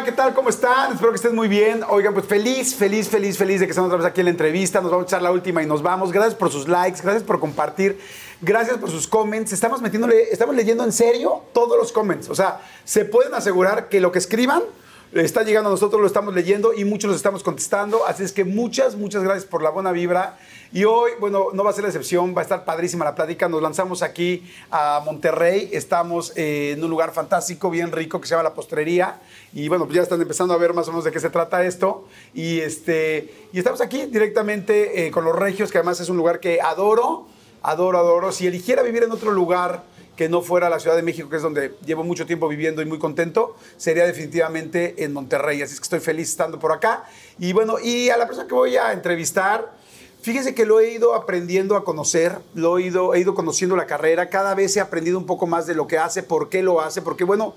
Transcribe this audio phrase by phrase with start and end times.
[0.00, 0.32] ¿qué tal?
[0.32, 0.92] ¿Cómo están?
[0.92, 1.82] Espero que estén muy bien.
[1.86, 4.80] Oigan, pues feliz, feliz, feliz, feliz de que estamos otra vez aquí en la entrevista.
[4.80, 6.12] Nos vamos a echar la última y nos vamos.
[6.12, 8.00] Gracias por sus likes, gracias por compartir,
[8.40, 9.52] gracias por sus comments.
[9.52, 12.30] Estamos metiéndole, estamos leyendo en serio todos los comments.
[12.30, 14.62] O sea, se pueden asegurar que lo que escriban
[15.14, 18.06] está llegando a nosotros, lo estamos leyendo y muchos los estamos contestando.
[18.06, 20.38] Así es que muchas, muchas gracias por la buena vibra.
[20.72, 23.46] Y hoy, bueno, no va a ser la excepción, va a estar padrísima la plática.
[23.48, 28.30] Nos lanzamos aquí a Monterrey, estamos eh, en un lugar fantástico, bien rico, que se
[28.30, 29.20] llama La Postrería.
[29.52, 31.62] Y bueno, pues ya están empezando a ver más o menos de qué se trata
[31.64, 32.06] esto.
[32.32, 36.40] Y, este, y estamos aquí directamente eh, con los Regios, que además es un lugar
[36.40, 37.26] que adoro,
[37.62, 38.32] adoro, adoro.
[38.32, 39.82] Si eligiera vivir en otro lugar
[40.16, 42.86] que no fuera la Ciudad de México, que es donde llevo mucho tiempo viviendo y
[42.86, 45.62] muy contento, sería definitivamente en Monterrey.
[45.62, 47.04] Así es que estoy feliz estando por acá.
[47.38, 49.82] Y bueno, y a la persona que voy a entrevistar,
[50.22, 53.86] Fíjese que lo he ido aprendiendo a conocer, lo he ido, he ido conociendo la
[53.86, 56.80] carrera, cada vez he aprendido un poco más de lo que hace, por qué lo
[56.80, 57.56] hace, porque bueno,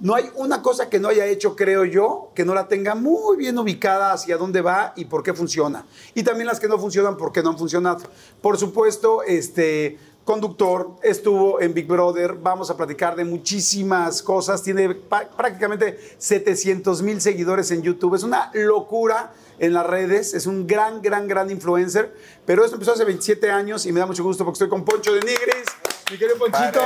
[0.00, 3.38] no hay una cosa que no haya hecho, creo yo, que no la tenga muy
[3.38, 5.86] bien ubicada hacia dónde va y por qué funciona.
[6.14, 8.04] Y también las que no funcionan, por qué no han funcionado.
[8.42, 14.88] Por supuesto, este conductor, estuvo en Big Brother, vamos a platicar de muchísimas cosas, tiene
[14.94, 21.02] prácticamente 700 mil seguidores en YouTube, es una locura en las redes, es un gran,
[21.02, 22.14] gran, gran influencer,
[22.46, 25.12] pero esto empezó hace 27 años y me da mucho gusto porque estoy con Poncho
[25.12, 25.66] de Nigris.
[26.10, 26.80] Mi querido Ponchito,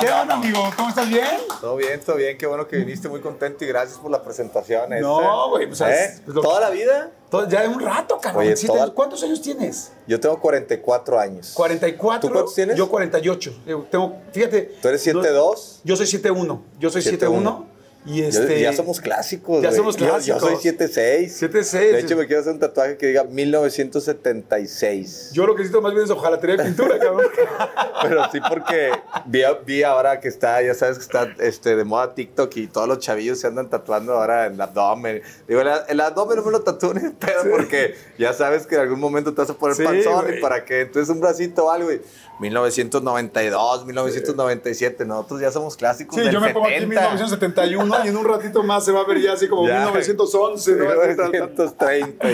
[0.00, 0.70] ¿qué onda, amigo?
[0.76, 1.08] ¿Cómo estás?
[1.08, 1.38] ¿Bien?
[1.60, 2.38] Todo bien, todo bien.
[2.38, 4.88] Qué bueno que viniste, muy contento y gracias por la presentación.
[5.00, 6.22] No, güey, pues, ¿Eh?
[6.26, 7.10] ¿Toda la vida?
[7.48, 8.54] Ya es un rato, cabrón.
[8.94, 9.92] ¿Cuántos años tienes?
[10.06, 11.52] Yo tengo 44 años.
[11.54, 12.28] 44.
[12.28, 12.76] ¿Tú cuántos tienes?
[12.76, 13.62] Yo 48.
[13.90, 14.76] Tengo, fíjate.
[14.80, 15.80] ¿Tú eres 7'2"?
[15.84, 16.60] Yo soy 7'1".
[16.78, 17.64] Yo soy 7'1".
[18.06, 19.60] Y este, ya somos clásicos.
[19.62, 20.26] Ya somos clásicos.
[20.26, 21.32] Yo, soy 76.
[21.32, 21.92] 76.
[21.92, 25.32] De hecho, me quiero hacer un tatuaje que diga 1976.
[25.32, 27.26] Yo lo que necesito más bien es ojalatería de pintura, cabrón.
[28.02, 28.92] Pero sí, porque
[29.26, 32.88] vi, vi, ahora que está, ya sabes que está este, de moda TikTok y todos
[32.88, 35.20] los chavillos se andan tatuando ahora en el abdomen.
[35.46, 39.00] Digo, el, abdomen no me lo tatúo ni pedo porque ya sabes que en algún
[39.00, 40.82] momento te vas a poner panzón y para qué.
[40.82, 41.92] Entonces, un bracito o algo.
[41.92, 42.00] Y,
[42.38, 46.16] 1992, 1997, nosotros ya somos clásicos.
[46.16, 49.20] Sí, yo me pongo aquí 1971 y en un ratito más se va a ver
[49.20, 52.26] ya así como 1911, 1930.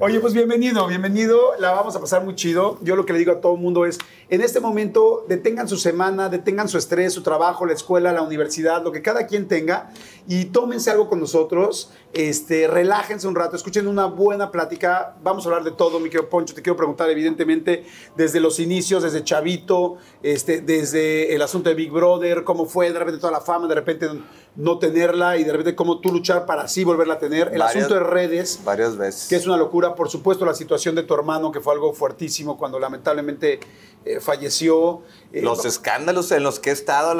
[0.00, 1.54] Oye, pues bienvenido, bienvenido.
[1.58, 2.78] La vamos a pasar muy chido.
[2.82, 3.98] Yo lo que le digo a todo el mundo es:
[4.28, 8.82] en este momento, detengan su semana, detengan su estrés, su trabajo, la escuela, la universidad,
[8.84, 9.90] lo que cada quien tenga
[10.28, 11.92] y tómense algo con nosotros.
[12.14, 15.16] Este, relájense un rato, escuchen una buena plática.
[15.22, 16.54] Vamos a hablar de todo, mi querido Poncho.
[16.54, 17.84] Te quiero preguntar, evidentemente,
[18.16, 19.64] desde los inicios, desde Chavi
[20.22, 23.74] este, desde el asunto de Big Brother, cómo fue de repente toda la fama, de
[23.74, 24.08] repente
[24.56, 27.50] no tenerla y de repente cómo tú luchar para así volverla a tener.
[27.52, 28.60] El asunto de redes.
[28.64, 29.28] Varias veces.
[29.28, 29.94] Que es una locura.
[29.94, 33.60] Por supuesto, la situación de tu hermano, que fue algo fuertísimo cuando lamentablemente
[34.04, 35.02] eh, falleció.
[35.32, 37.14] Eh, los escándalos en los que he estado,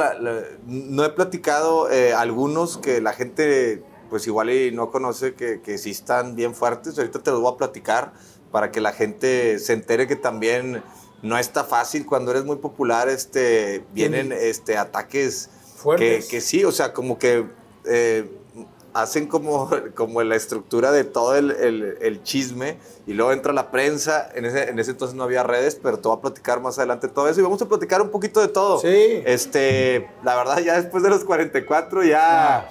[0.66, 5.78] no he platicado eh, algunos que la gente pues igual y no conoce que, que
[5.78, 6.98] sí están bien fuertes.
[6.98, 8.12] Ahorita te los voy a platicar
[8.50, 10.82] para que la gente se entere que también
[11.22, 16.26] no está fácil cuando eres muy popular, este, vienen este, ataques Fuertes.
[16.26, 17.46] Que, sí, o sea, como que
[17.84, 18.28] eh,
[18.94, 24.44] hacen como, como la estructura de todo el, chisme y luego entra la prensa, en
[24.44, 27.28] ese, en ese entonces no había redes, pero te voy a platicar más adelante todo
[27.28, 28.80] eso y vamos a platicar un poquito de todo.
[28.80, 29.22] Sí.
[29.24, 32.68] Este, la verdad ya después de los 44 ya...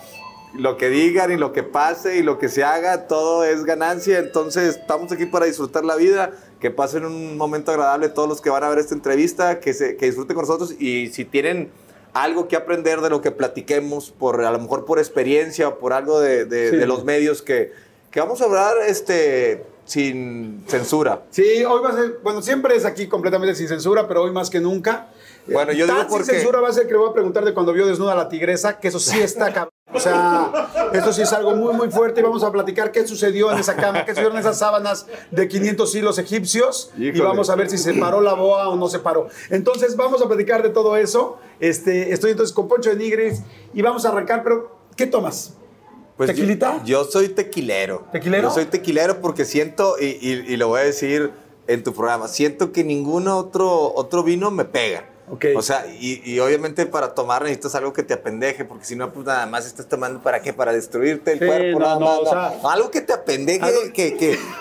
[0.57, 4.19] lo que digan y lo que pase y lo que se haga, todo es ganancia.
[4.19, 8.49] Entonces, estamos aquí para disfrutar la vida que pasen un momento agradable todos los que
[8.49, 11.69] van a ver esta entrevista, que, se, que disfruten con nosotros y si tienen
[12.13, 15.93] algo que aprender de lo que platiquemos, por, a lo mejor por experiencia o por
[15.93, 17.71] algo de, de, los medios que,
[18.09, 21.23] que, vamos a hablar este, sin censura.
[21.29, 24.49] Sí, hoy va a ser, bueno, siempre es aquí completamente sin censura, pero hoy más
[24.49, 25.09] que nunca.
[25.47, 26.25] Bueno, yo digo porque...
[26.25, 28.29] censura va a ser que le voy a preguntar de cuando vio desnuda a la
[28.29, 29.73] tigresa, que eso sí está cabrón.
[29.93, 30.51] O sea,
[30.93, 33.75] esto sí es algo muy, muy fuerte y vamos a platicar qué sucedió en esa
[33.75, 37.77] cama, qué sucedió en esas sábanas de 500 hilos egipcios y vamos a ver si
[37.77, 39.27] se paró la boa o no se paró.
[39.49, 41.37] Entonces, vamos a platicar de todo eso.
[41.59, 43.41] Este, estoy entonces con Poncho de Nigris
[43.73, 45.53] y vamos a arrancar, pero ¿qué tomas?
[46.17, 46.83] Pues ¿Tequilita?
[46.83, 48.05] Yo, soy tequilero.
[48.11, 48.49] ¿Tequilero?
[48.49, 51.31] Yo soy tequilero porque siento, y, y, lo voy a decir
[51.67, 55.05] en tu programa, siento que ningún otro, otro vino me pega.
[55.29, 59.25] O sea, y, obviamente para tomar necesitas algo que te apendeje, porque si no, pues
[59.25, 61.79] nada más estás tomando para qué, para destruirte el cuerpo.
[61.79, 64.15] No, no, o algo que te apendeje, que,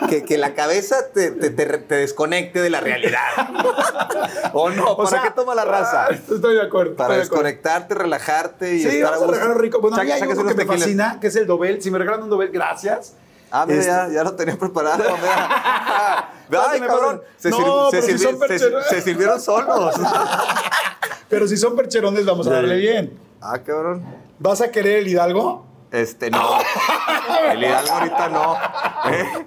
[0.08, 3.20] que, que, la cabeza te, te, te, desconecte de la realidad.
[4.54, 4.96] ¿O no?
[4.96, 6.06] ¿Para qué toma la raza?
[6.06, 6.96] Ah, estoy de acuerdo.
[6.96, 9.54] Para desconectarte, relajarte y sí, estar a gusto.
[9.54, 9.80] rico.
[9.80, 11.80] Bueno, hay algo que me fascina, que es el Dobel.
[11.80, 13.14] Si me regalan un Dobel, gracias.
[13.50, 15.04] Ah, mira, ya, este- ya, lo tenía preparado.
[16.68, 17.22] Ay, cabrón.
[17.36, 19.94] Se, no, se, si se, sirvieron solos.
[21.28, 23.18] pero si son percherones, vamos a darle bien.
[23.40, 24.04] Ah, cabrón.
[24.38, 25.64] ¿Vas a querer el Hidalgo?
[25.90, 26.58] Este, no.
[27.50, 28.56] El Hidalgo ahorita no.
[29.10, 29.46] ¿Eh?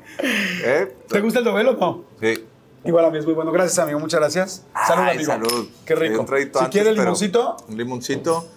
[0.64, 0.98] ¿Eh?
[1.08, 2.04] ¿Te gusta el novelo o no?
[2.20, 2.46] Sí.
[2.86, 3.52] Igual a mí es muy bueno.
[3.52, 4.00] Gracias, amigo.
[4.00, 4.64] Muchas gracias.
[4.88, 5.32] Salud, Ay, amigo.
[5.32, 5.70] salud.
[5.86, 6.26] Qué rico.
[6.28, 8.48] si antes, quiere pero- limoncito, Un limoncito.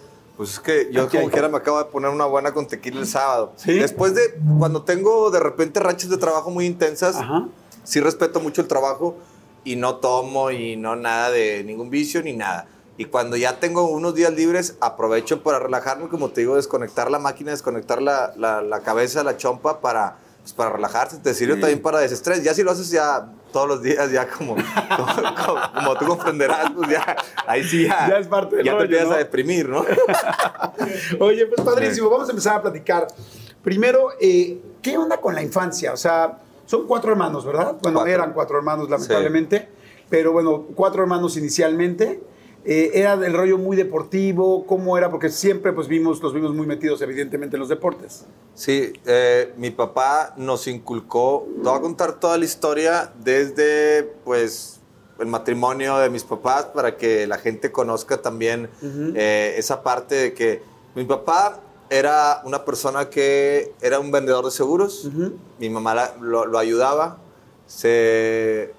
[0.43, 1.33] Pues es que yo Aquí como hay.
[1.33, 3.53] quiera me acabo de poner una buena con tequila el sábado.
[3.57, 3.75] ¿Sí?
[3.75, 4.23] Después de,
[4.59, 7.47] cuando tengo de repente rachas de trabajo muy intensas, Ajá.
[7.85, 9.17] sí respeto mucho el trabajo
[9.65, 12.67] y no tomo y no nada de ningún vicio ni nada.
[12.99, 17.19] Y cuando ya tengo unos días libres, aprovecho para relajarme, como te digo, desconectar la
[17.21, 21.19] máquina, desconectar la, la, la cabeza, la chompa para, pues, para relajarse.
[21.19, 22.43] Te sirve también para desestrés.
[22.43, 25.07] Ya si lo haces ya todos los días, ya como, como,
[25.47, 27.17] como- como tú comprenderás, pues ya,
[27.47, 29.15] ahí sí ya, Ya es parte del ya rollo, te empiezas ¿no?
[29.15, 29.85] a deprimir, ¿no?
[31.21, 32.11] Oye, pues padrísimo.
[32.11, 33.07] Vamos a empezar a platicar.
[33.63, 35.93] Primero, eh, ¿qué onda con la infancia?
[35.93, 37.77] O sea, son cuatro hermanos, ¿verdad?
[37.83, 38.13] Bueno, Cuatro.
[38.15, 39.69] eran cuatro hermanos, lamentablemente.
[40.09, 42.23] Pero bueno, cuatro hermanos inicialmente.
[42.65, 44.67] Eh, ¿Era el rollo muy deportivo?
[44.67, 45.11] ¿Cómo era?
[45.11, 48.27] Porque siempre pues vimos, los vimos muy metidos evidentemente en los deportes.
[48.55, 54.81] Sí, eh, mi papá nos inculcó, te voy a contar toda la historia desde pues
[55.19, 58.69] el matrimonio de mis papás para que la gente conozca también
[59.17, 60.63] eh, esa parte de que
[60.95, 61.61] mi papá
[61.91, 65.09] era una persona que era un vendedor de seguros,
[65.59, 67.19] mi mamá la- lo, lo ayudaba,
[67.67, 68.73] se,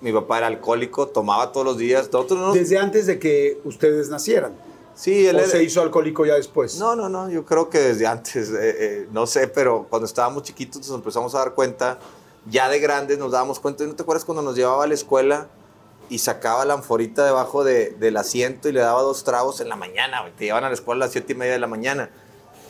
[0.00, 3.60] mi papá era alcohólico, tomaba todos los días, nosotros no nos- Desde antes de que
[3.64, 4.52] ustedes nacieran.
[4.94, 6.78] sí, él ¿O era- se hizo alcohólico ya después?
[6.78, 10.42] no, no, no, yo creo que desde antes, eh, eh, no sé, pero cuando estábamos
[10.42, 11.98] chiquitos nos empezamos a dar cuenta,
[12.50, 15.48] ya de grandes nos dábamos cuenta, ¿no te acuerdas cuando nos llevaba a la escuela
[16.08, 19.76] y sacaba la anforita debajo de- del asiento y le daba dos tragos en la
[19.76, 22.10] mañana, te llevaban a la escuela a las siete y media de la mañana?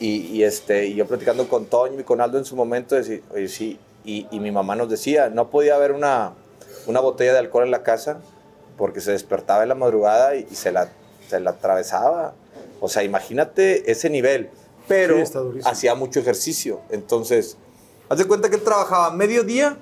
[0.00, 3.20] Y, y, este, y yo platicando con Toño y con Aldo en su momento, decía,
[3.34, 6.32] oye, sí, y, y mi mamá nos decía, no podía haber una,
[6.87, 8.21] una botella de alcohol en la casa
[8.77, 10.91] porque se despertaba en la madrugada y, y se, la,
[11.29, 12.35] se la atravesaba.
[12.81, 14.50] O sea, imagínate ese nivel.
[14.88, 15.33] Pero Sí,
[15.65, 16.81] hacía mucho ejercicio.
[16.91, 17.56] Entonces,
[18.09, 19.79] haz de cuenta que él trabajaba mediodía,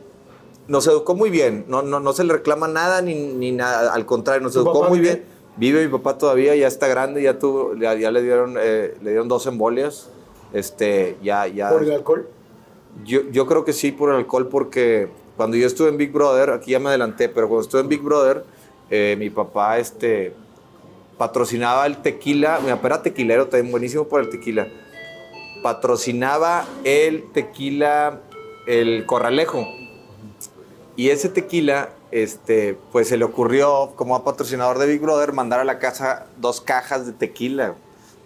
[0.66, 1.64] nos educó muy bien.
[1.68, 3.92] No, no, no se le reclama nada ni, ni nada.
[3.92, 5.24] Al contrario, nos ¿Tu educó muy bien.
[5.56, 9.10] Vive mi papá todavía, ya está grande, ya, tuvo, ya, ya le, dieron, eh, le
[9.10, 10.08] dieron dos embolias.
[10.52, 11.70] Este, ya, ya.
[11.70, 12.28] ¿Por el alcohol?
[13.04, 16.50] Yo, yo creo que sí por el alcohol, porque cuando yo estuve en Big Brother,
[16.50, 18.44] aquí ya me adelanté, pero cuando estuve en Big Brother,
[18.90, 20.34] eh, mi papá este,
[21.18, 24.68] patrocinaba el tequila, mi papá era tequilero también, buenísimo por el tequila.
[25.62, 28.20] Patrocinaba el tequila,
[28.66, 29.66] el corralejo.
[30.96, 35.64] Y ese tequila, este, pues se le ocurrió, como patrocinador de Big Brother, mandar a
[35.64, 37.74] la casa dos cajas de tequila,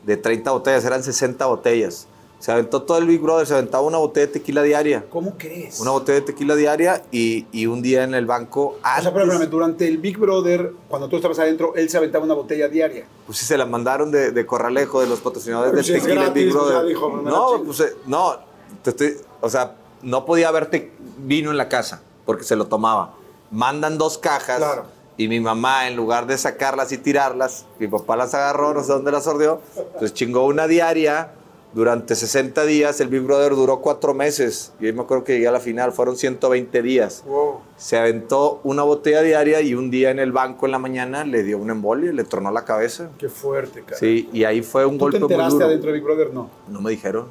[0.05, 2.07] de 30 botellas, eran 60 botellas.
[2.39, 5.05] Se aventó todo el Big Brother, se aventaba una botella de tequila diaria.
[5.11, 5.81] ¿Cómo crees?
[5.81, 8.77] Una botella de tequila diaria y, y un día en el banco.
[8.77, 11.97] O sea, Antes, pero espérame, durante el Big Brother, cuando tú estabas adentro, él se
[11.97, 13.05] aventaba una botella diaria.
[13.27, 16.23] pues sí, se la mandaron de, de Corralejo, de los patrocinadores Pero de si tequila
[16.27, 16.87] gratis, Big pues Brother.
[16.87, 18.37] dijo, no, pues eh, no,
[18.83, 22.67] te estoy, o sea, no podía haber te- vino en la casa porque se lo
[22.69, 23.15] tomaba.
[23.51, 24.85] Mandan dos cajas Claro.
[25.17, 28.93] y mi mamá, en lugar de sacarlas y tirarlas, mi papá las agarró, no sé
[28.93, 29.61] dónde las sordió,
[29.99, 31.33] pues chingó una diaria.
[31.79, 34.73] Durante 60 días, el Big Brother duró cuatro meses.
[34.81, 37.23] Yo me acuerdo que llegué a la final, fueron 120 días.
[37.25, 37.61] Wow.
[37.77, 41.45] Se aventó una botella diaria y un día en el banco en la mañana le
[41.45, 43.11] dio un embolia, le tronó la cabeza.
[43.17, 43.97] Qué fuerte, cara.
[43.97, 45.67] Sí, y ahí fue un ¿Tú te golpe muy enteraste duro.
[45.67, 46.35] adentro de Big Brother?
[46.35, 46.51] No.
[46.67, 47.29] No me dijeron.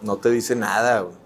[0.00, 1.16] No te dice nada, güey.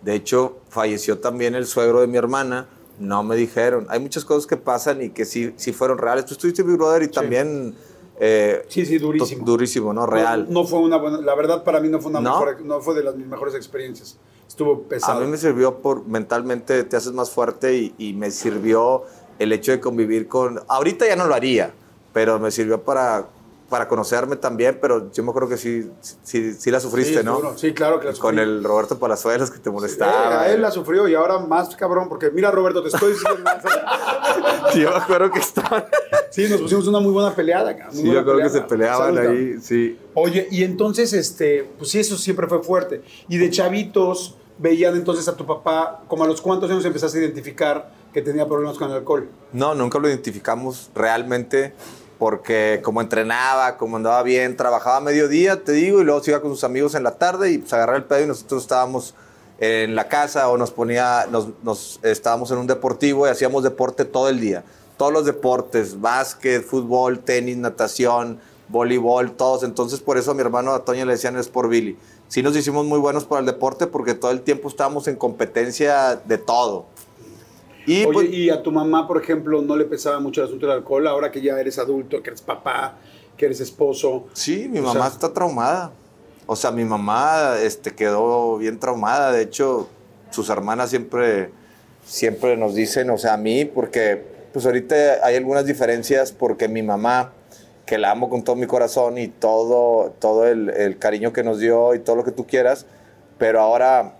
[0.00, 2.66] De hecho, falleció también el suegro de mi hermana.
[2.98, 3.86] No me dijeron.
[3.90, 6.24] Hay muchas cosas que pasan y que sí, sí fueron reales.
[6.24, 7.74] Tú estuviste en Big Brother y también...
[8.20, 9.44] eh, Sí, sí, durísimo.
[9.44, 10.06] Durísimo, ¿no?
[10.06, 10.46] Real.
[10.48, 12.38] No, no fue una buena, la verdad para mí no fue una ¿No?
[12.38, 14.16] mejor, no fue de las mis mejores experiencias.
[14.46, 15.20] Estuvo A pesado.
[15.20, 19.04] mí me sirvió por mentalmente te haces más fuerte y, y me sirvió
[19.38, 20.60] el hecho de convivir con.
[20.68, 21.72] Ahorita ya no lo haría,
[22.12, 23.26] pero me sirvió para,
[23.70, 24.78] para conocerme también.
[24.82, 25.90] Pero yo me acuerdo que sí,
[26.22, 27.36] sí, sí la sufriste, sí, ¿no?
[27.36, 27.56] duro.
[27.56, 28.40] Sí, claro que la Con sufrí.
[28.40, 30.42] el Roberto Palazuelos que te molestaba.
[30.42, 33.48] a él la sufrió y ahora más cabrón, porque mira Roberto, te estoy diciendo.
[34.72, 35.84] Sí, yo me acuerdo que estaban.
[36.30, 37.72] sí, nos pusimos una muy buena peleada.
[37.86, 39.98] muy Sí, buena yo creo que se peleaban ahí, sí.
[40.14, 43.02] Oye, y entonces, este, pues sí, eso siempre fue fuerte.
[43.28, 47.22] Y de chavitos, veían entonces a tu papá, como a los cuántos años empezaste a
[47.22, 49.28] identificar que tenía problemas con el alcohol.
[49.52, 51.72] No, nunca lo identificamos realmente
[52.20, 56.42] porque como entrenaba, como andaba bien, trabajaba a mediodía, te digo, y luego se iba
[56.42, 59.14] con sus amigos en la tarde y pues agarraba el pedo y nosotros estábamos
[59.58, 64.28] en la casa o nos ponía, nos, estábamos en un deportivo y hacíamos deporte todo
[64.28, 64.64] el día.
[64.98, 69.62] Todos los deportes, básquet, fútbol, tenis, natación, voleibol, todos.
[69.62, 71.96] Entonces por eso a mi hermano a Toño le decían es por Billy.
[72.28, 76.16] Sí nos hicimos muy buenos para el deporte porque todo el tiempo estábamos en competencia
[76.16, 76.84] de todo.
[77.90, 80.66] Y Oye, pues, y a tu mamá, por ejemplo, no le pesaba mucho el asunto
[80.66, 82.96] del alcohol, ahora que ya eres adulto, que eres papá,
[83.36, 84.26] que eres esposo.
[84.32, 85.90] Sí, mi O mamá sea- está traumada.
[86.46, 89.32] O sea, mi mamá este, quedó bien traumada.
[89.32, 89.88] De hecho,
[90.30, 91.50] sus hermanas siempre,
[92.04, 96.82] siempre nos dicen, o sea, a mí, porque pues ahorita hay algunas diferencias porque mi
[96.82, 97.32] mamá,
[97.86, 101.58] que la amo con todo mi corazón y todo, todo el, el cariño que nos
[101.58, 102.86] dio y todo lo que tú quieras,
[103.36, 104.14] pero ahora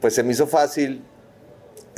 [0.00, 1.02] pues se me hizo fácil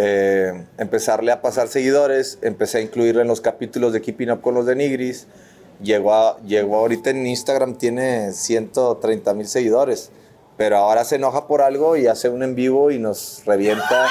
[0.02, 4.54] eh, empezarle a pasar seguidores, empecé a incluirlo en los capítulos de Keeping Up con
[4.54, 5.26] los de Nigris,
[5.83, 10.11] llegó, a, llegó ahorita en Instagram, tiene 130 mil seguidores
[10.61, 14.07] pero ahora se enoja por algo y hace un en vivo y nos revienta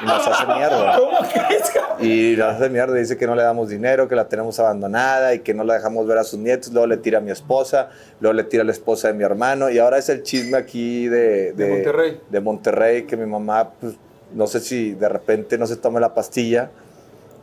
[0.00, 0.96] y nos hace mierda.
[1.00, 4.60] ¿Cómo que Y nos hace mierda, dice que no le damos dinero, que la tenemos
[4.60, 7.32] abandonada y que no la dejamos ver a sus nietos, luego le tira a mi
[7.32, 7.88] esposa,
[8.20, 11.08] luego le tira a la esposa de mi hermano y ahora es el chisme aquí
[11.08, 12.20] de, de, Monterrey.
[12.30, 13.94] De Monterrey, que mi mamá, pues,
[14.32, 16.70] no sé si de repente no se tome la pastilla,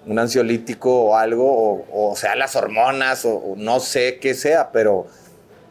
[0.07, 5.07] un ansiolítico o algo, o, sea las hormonas, o no sé qué sea, pero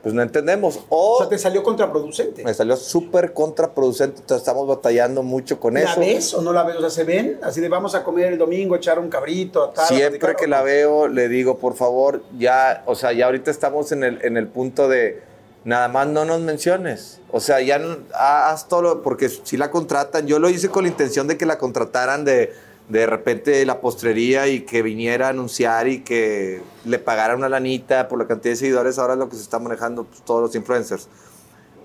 [0.05, 0.81] pues no entendemos.
[0.91, 2.45] O, sea, te salió contraproducente.
[2.45, 5.99] Me salió súper contraproducente, entonces estamos batallando mucho con eso.
[5.99, 6.77] ¿La ves o no la ves?
[6.77, 7.39] O sea, ¿se ven?
[7.43, 9.87] Así de vamos a comer el domingo, echar un cabrito, tal.
[9.87, 14.05] Siempre que la veo, le digo, por favor, ya, o sea, ya ahorita estamos en
[14.05, 15.23] el, en el punto de
[15.65, 17.21] nada más no nos menciones.
[17.31, 17.81] O sea, ya
[18.15, 21.59] haz todo, porque si la contratan, yo lo hice con la intención de que la
[21.59, 22.53] contrataran de
[22.89, 28.09] de repente la postrería y que viniera a anunciar y que le pagara una lanita
[28.09, 30.55] por la cantidad de seguidores, ahora es lo que se está manejando pues, todos los
[30.55, 31.09] influencers.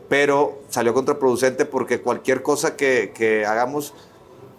[0.10, 3.94] Pero salió contraproducente porque cualquier cosa que, que hagamos,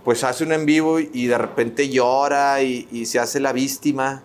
[0.05, 4.23] pues hace un en vivo y de repente llora y, y se hace la víctima.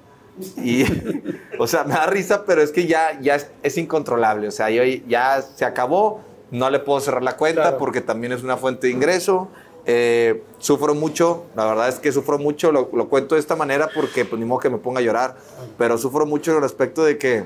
[0.58, 0.84] Y,
[1.60, 4.48] o sea, me da risa, pero es que ya, ya es, incontrolable.
[4.48, 6.22] O sea, ya se acabó,
[6.52, 9.50] no le puedo cerrar la cuenta porque también es una fuente de ingreso.
[9.88, 14.26] Eh, sufro mucho, la verdad es que sufro mucho, lo, cuento de esta manera porque
[14.26, 15.38] pues ni modo que me ponga a llorar,
[15.78, 17.44] pero sufro mucho aspecto de que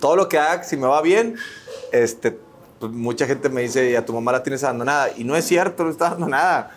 [0.00, 1.36] todo lo que haga, si me va bien,
[1.92, 2.38] este,
[2.80, 5.44] pues mucha gente me dice, y a tu mamá la tienes abandonada, y no es
[5.44, 6.70] cierto, no está abandonada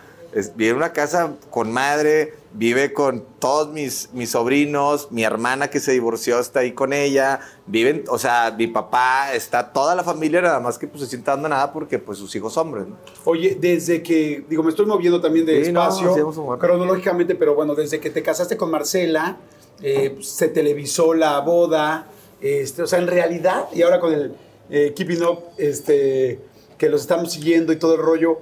[0.56, 5.79] vive en una casa con madre, vive con todos mis, mis sobrinos, mi hermana que
[5.79, 10.41] se divorció está ahí con ella, viven, o sea, mi papá, está toda la familia,
[10.41, 12.86] nada más que pues se sienta dando nada porque pues sus hijos hombres.
[13.25, 16.13] Oye, desde que, digo, me estoy moviendo también de espacio,
[16.60, 19.38] cronológicamente, pero bueno, desde que te casaste con Marcela,
[19.82, 22.08] eh, se televisó la boda,
[22.41, 24.36] este, o sea, en realidad, y ahora con el
[24.70, 26.39] eh, Keeping Up, este,
[26.77, 28.39] que los estamos siguiendo y todo el rollo,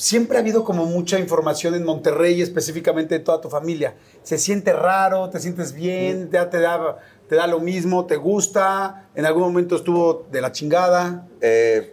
[0.00, 3.96] siempre ha habido como mucha información en Monterrey, específicamente de toda tu familia.
[4.22, 5.28] ¿Se siente raro?
[5.28, 6.30] ¿Te sientes bien?
[6.30, 8.06] ¿Te, da, te da lo mismo?
[8.06, 9.10] ¿Te gusta?
[9.14, 11.28] ¿En algún momento estuvo de la chingada?
[11.42, 11.92] Eh,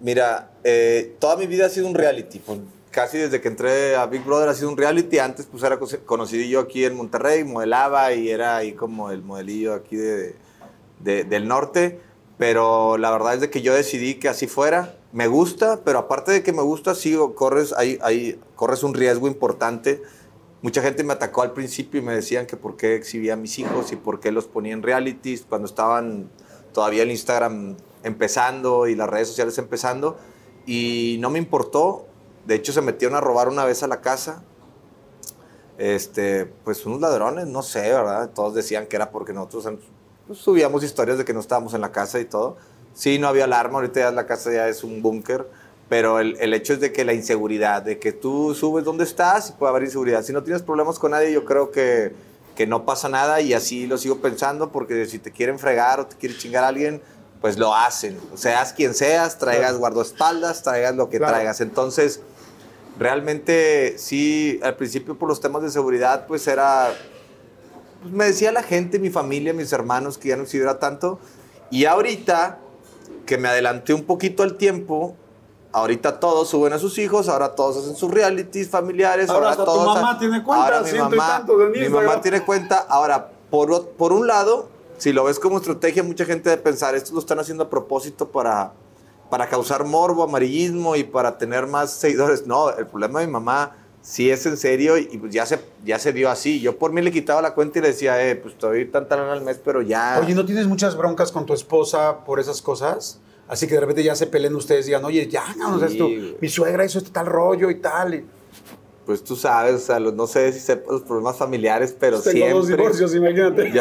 [0.00, 2.42] mira, eh, toda mi vida ha sido un reality.
[2.90, 5.20] Casi desde que entré a Big Brother ha sido un reality.
[5.20, 9.94] Antes pues era conocidillo aquí en Monterrey, modelaba y era ahí como el modelillo aquí
[9.94, 10.34] de,
[10.98, 12.00] del norte.
[12.36, 16.30] Pero la verdad es de que yo decidí que así fuera me gusta, pero aparte
[16.32, 20.02] de que me gusta, sí, corres, ahí, ahí, corres un riesgo importante.
[20.62, 23.58] Mucha gente me atacó al principio y me decían que por qué exhibía a mis
[23.58, 26.30] hijos y por qué los ponía en realities cuando estaban
[26.72, 30.16] todavía el Instagram empezando y las redes sociales empezando.
[30.66, 32.06] Y no me importó.
[32.46, 34.44] De hecho, se metieron a robar una vez a la casa.
[35.78, 38.30] Este, pues unos ladrones, no sé, ¿verdad?
[38.34, 39.66] Todos decían que era porque nosotros
[40.26, 42.58] pues, subíamos historias de que no estábamos en la casa y todo.
[42.94, 45.46] Sí, no había alarma, ahorita ya la casa ya es un búnker,
[45.88, 49.50] pero el, el, hecho es de que la inseguridad, de que tú subes donde estás
[49.50, 50.22] y puede haber inseguridad.
[50.22, 52.12] Si no tienes problemas con nadie, yo creo que,
[52.54, 56.06] que no pasa nada y así lo sigo pensando porque si te quieren fregar o
[56.06, 57.00] te quiere chingar a alguien,
[57.40, 58.18] pues lo hacen.
[58.34, 61.60] Seas quien seas, traigas guardaespaldas, traigas lo que traigas.
[61.60, 62.20] Entonces,
[62.98, 66.92] realmente sí, al principio por los temas de seguridad, pues era,
[68.02, 71.18] pues me decía la gente, mi familia, mis hermanos, que ya no se tanto.
[71.70, 72.59] Y ahorita
[73.30, 75.14] que me adelanté un poquito al tiempo.
[75.70, 79.30] Ahorita todos suben a sus hijos, ahora todos hacen sus realities familiares.
[79.30, 82.78] Ahora, hasta tu mamá tiene cuenta, ahora mi mamá, mi mamá tiene cuenta.
[82.88, 84.68] Ahora, por, por un lado,
[84.98, 88.32] si lo ves como estrategia, mucha gente de pensar, esto lo están haciendo a propósito
[88.32, 88.72] para,
[89.30, 92.48] para causar morbo, amarillismo y para tener más seguidores.
[92.48, 95.98] No, el problema de mi mamá sí es en serio y pues ya se, ya
[95.98, 96.60] se dio así.
[96.60, 99.20] Yo por mí le quitaba la cuenta y le decía, eh, pues estoy tan tan
[99.20, 100.20] al mes, pero ya...
[100.22, 103.20] Oye, ¿no tienes muchas broncas con tu esposa por esas cosas?
[103.48, 106.08] Así que de repente ya se peleen ustedes y digan, oye, ya, no, no esto,
[106.40, 108.24] mi suegra hizo este tal rollo y tal.
[109.06, 112.54] Pues tú sabes, o sea, no sé si sepas los problemas familiares, pero Tengo siempre...
[112.54, 113.72] dos divorcios, imagínate.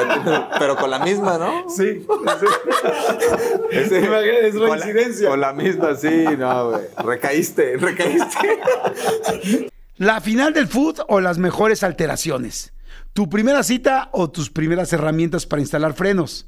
[0.58, 1.70] pero con la misma, ¿no?
[1.70, 2.04] Sí.
[3.72, 5.30] es reincidencia.
[5.30, 6.82] Con la, misma, sí, no, güey.
[6.98, 8.60] Recaíste, recaíste.
[10.00, 12.72] ¿La final del food o las mejores alteraciones?
[13.12, 16.48] ¿Tu primera cita o tus primeras herramientas para instalar frenos?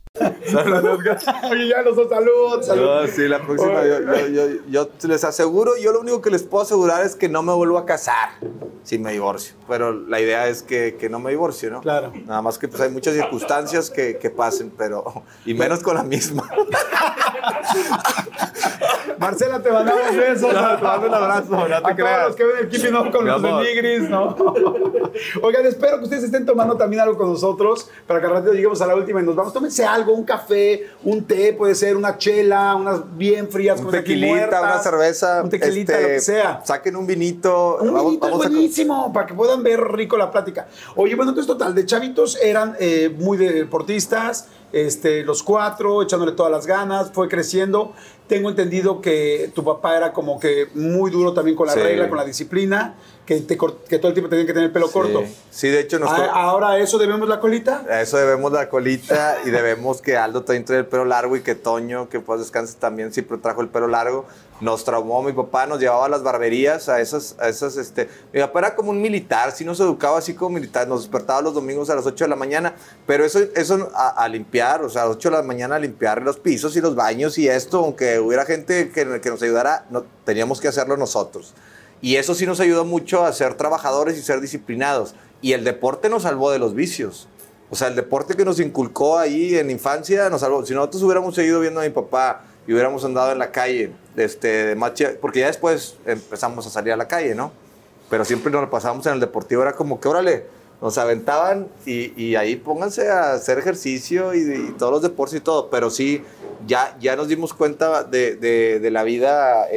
[0.19, 0.41] Oye,
[1.69, 3.09] ya los dos, salud, salud.
[3.09, 3.81] sí, la próxima.
[4.69, 7.77] Yo, les aseguro, yo lo único que les puedo asegurar es que no me vuelvo
[7.77, 8.31] a casar
[8.83, 9.55] si me divorcio.
[9.69, 11.79] Pero la idea es que, que no me divorcio, ¿no?
[11.79, 12.11] Claro.
[12.25, 15.23] Nada más que pues, hay muchas circunstancias que, que pasen, pero.
[15.45, 16.49] Y menos con la misma.
[19.21, 20.53] Marcela, te mandamos besos.
[20.53, 22.17] No, te mando un abrazo, no te a creas.
[22.17, 24.35] Todos los que ven el Kipi, no con los de Nigris, ¿no?
[25.43, 28.81] Oigan, espero que ustedes estén tomando también algo con nosotros para que al ratito lleguemos
[28.81, 29.53] a la última y nos vamos.
[29.53, 33.79] Tómense algo, un café, un té, puede ser una chela, unas bien frías.
[33.79, 35.43] Un tequilita, una cerveza.
[35.43, 36.61] Un tequilita, lo que este, sea.
[36.63, 37.77] Saquen un vinito.
[37.81, 40.67] Un vinito es buenísimo, para que puedan ver rico la plática.
[40.95, 46.51] Oye, bueno, entonces total, de chavitos eran eh, muy deportistas, este, los cuatro, echándole todas
[46.51, 47.93] las ganas, fue creciendo.
[48.27, 52.17] Tengo entendido que tu papá era como que muy duro también con la regla, con
[52.17, 53.55] la disciplina, que, que,
[53.99, 55.23] todo el tiempo tenía que tener el pelo corto.
[55.51, 55.99] Sí, de hecho.
[55.99, 57.85] Nos ah, ¿Ahora a eso debemos la colita?
[57.89, 61.41] A eso debemos la colita y debemos que Aldo también trae el pelo largo y
[61.41, 64.25] que Toño, que pues descanse también, siempre trajo el pelo largo.
[64.59, 68.09] Nos traumó mi papá, nos llevaba a las barberías, a esas, a esas, este...
[68.31, 71.55] Mi papá era como un militar, sí nos educaba así como militar, nos despertaba los
[71.55, 72.75] domingos a las 8 de la mañana,
[73.07, 76.21] pero eso, eso a, limpiar, o sea, a las 8 de la mañana a limpiar
[76.21, 80.03] los pisos y los baños y esto, aunque hubiera gente que, que nos ayudara, no,
[80.25, 81.55] teníamos que hacerlo nosotros.
[82.01, 85.13] Y eso sí nos ayudó mucho a ser trabajadores y ser disciplinados.
[85.41, 87.27] Y el deporte nos salvó de los vicios.
[87.69, 90.65] O sea, el deporte que nos inculcó ahí en infancia nos salvó.
[90.65, 94.75] Si nosotros hubiéramos seguido viendo a mi papá y hubiéramos andado en la calle, este,
[95.21, 97.51] porque ya después empezamos a salir a la calle, ¿no?
[98.09, 100.45] Pero siempre nos lo pasábamos en el deportivo, era como que, órale,
[100.81, 105.69] nos aventaban y, ahí pónganse a hacer ejercicio y, todos los deportes y todo.
[105.69, 106.23] Pero sí,
[106.67, 109.67] ya, ya nos dimos cuenta de, de, la vida,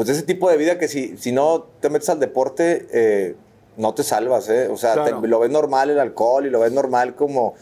[0.00, 3.36] pues ese tipo de vida que si, si no te metes al deporte, eh,
[3.76, 4.68] no te salvas, ¿eh?
[4.68, 7.54] O sea, lo ves normal el alcohol y lo ves normal como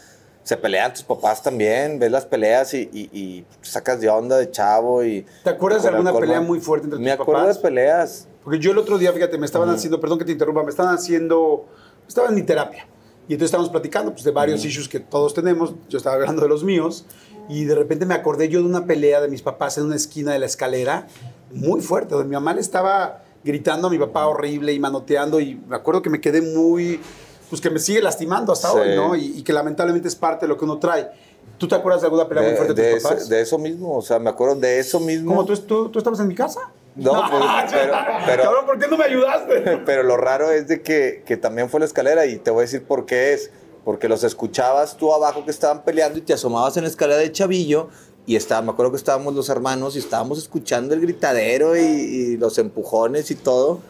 [0.44, 5.02] se pelean tus papás también, ves las peleas y, y, sacas de onda de chavo
[5.02, 5.26] y...
[5.42, 7.18] ¿Te acuerdas de alguna pelea muy fuerte entre tus papás?
[7.18, 8.28] Me acuerdo de peleas.
[8.44, 10.94] Porque yo el otro día, fíjate, me estaban haciendo, perdón que te interrumpa, me estaban
[10.94, 11.66] haciendo,
[12.06, 12.86] estaba en mi terapia.
[13.26, 15.74] Y entonces estábamos platicando pues, de varios issues que todos tenemos.
[15.88, 17.04] Yo estaba hablando de los míos.
[17.48, 20.32] Y de repente me acordé yo de una pelea de mis papás en una esquina
[20.32, 21.08] de la escalera,
[21.50, 25.40] muy fuerte, donde mi mamá le estaba gritando a mi papá horrible y manoteando.
[25.40, 27.00] Y me acuerdo que me quedé muy
[27.48, 29.16] pues que me sigue lastimando hasta hoy, ¿no?
[29.16, 31.08] Y, que lamentablemente es parte de lo que uno trae.
[31.56, 33.28] ¿Tú te acuerdas de alguna pelea muy fuerte de, tus papás?
[33.28, 35.34] de eso mismo, o sea, me acuerdo de eso mismo.
[35.34, 36.60] ¿Cómo tú, tú, estabas en mi casa?
[36.94, 37.92] No, pues, pero,
[38.26, 39.78] pero, Cabrón, ¿por qué no me ayudaste?
[39.86, 42.62] Pero lo raro es de que, que también fue la escalera y te voy a
[42.62, 43.50] decir por qué es.
[43.84, 47.32] Porque los escuchabas tú abajo que estaban peleando y te asomabas en la escalera de
[47.32, 47.88] Chavillo
[48.28, 52.58] y estaba, me acuerdo que estábamos los hermanos y estábamos escuchando el gritadero y, los
[52.58, 53.80] empujones y todo.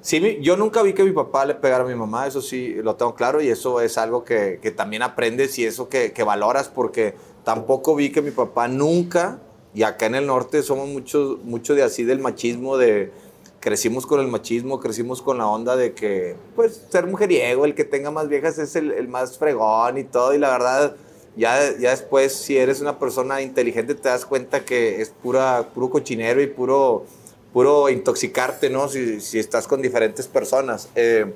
[0.00, 2.96] Sí, yo nunca vi que mi papá le pegara a mi mamá, eso sí lo
[2.96, 6.68] tengo claro y eso es algo que, que también aprendes y eso que, que, valoras
[6.68, 9.38] porque tampoco vi que mi papá nunca,
[9.72, 13.12] y acá en el norte somos muchos mucho de así del machismo, de
[13.60, 17.84] crecimos con el machismo, crecimos con la onda de que pues ser mujeriego, el que
[17.84, 20.96] tenga más viejas es el, el más fregón y todo y la verdad
[21.36, 25.90] ya, ya después si eres una persona inteligente te das cuenta que es pura, puro
[25.90, 27.04] cochinero y puro
[27.52, 28.86] puro intoxicarte, ¿no?
[28.86, 30.90] Si, si estás con diferentes personas.
[30.94, 31.32] Eh,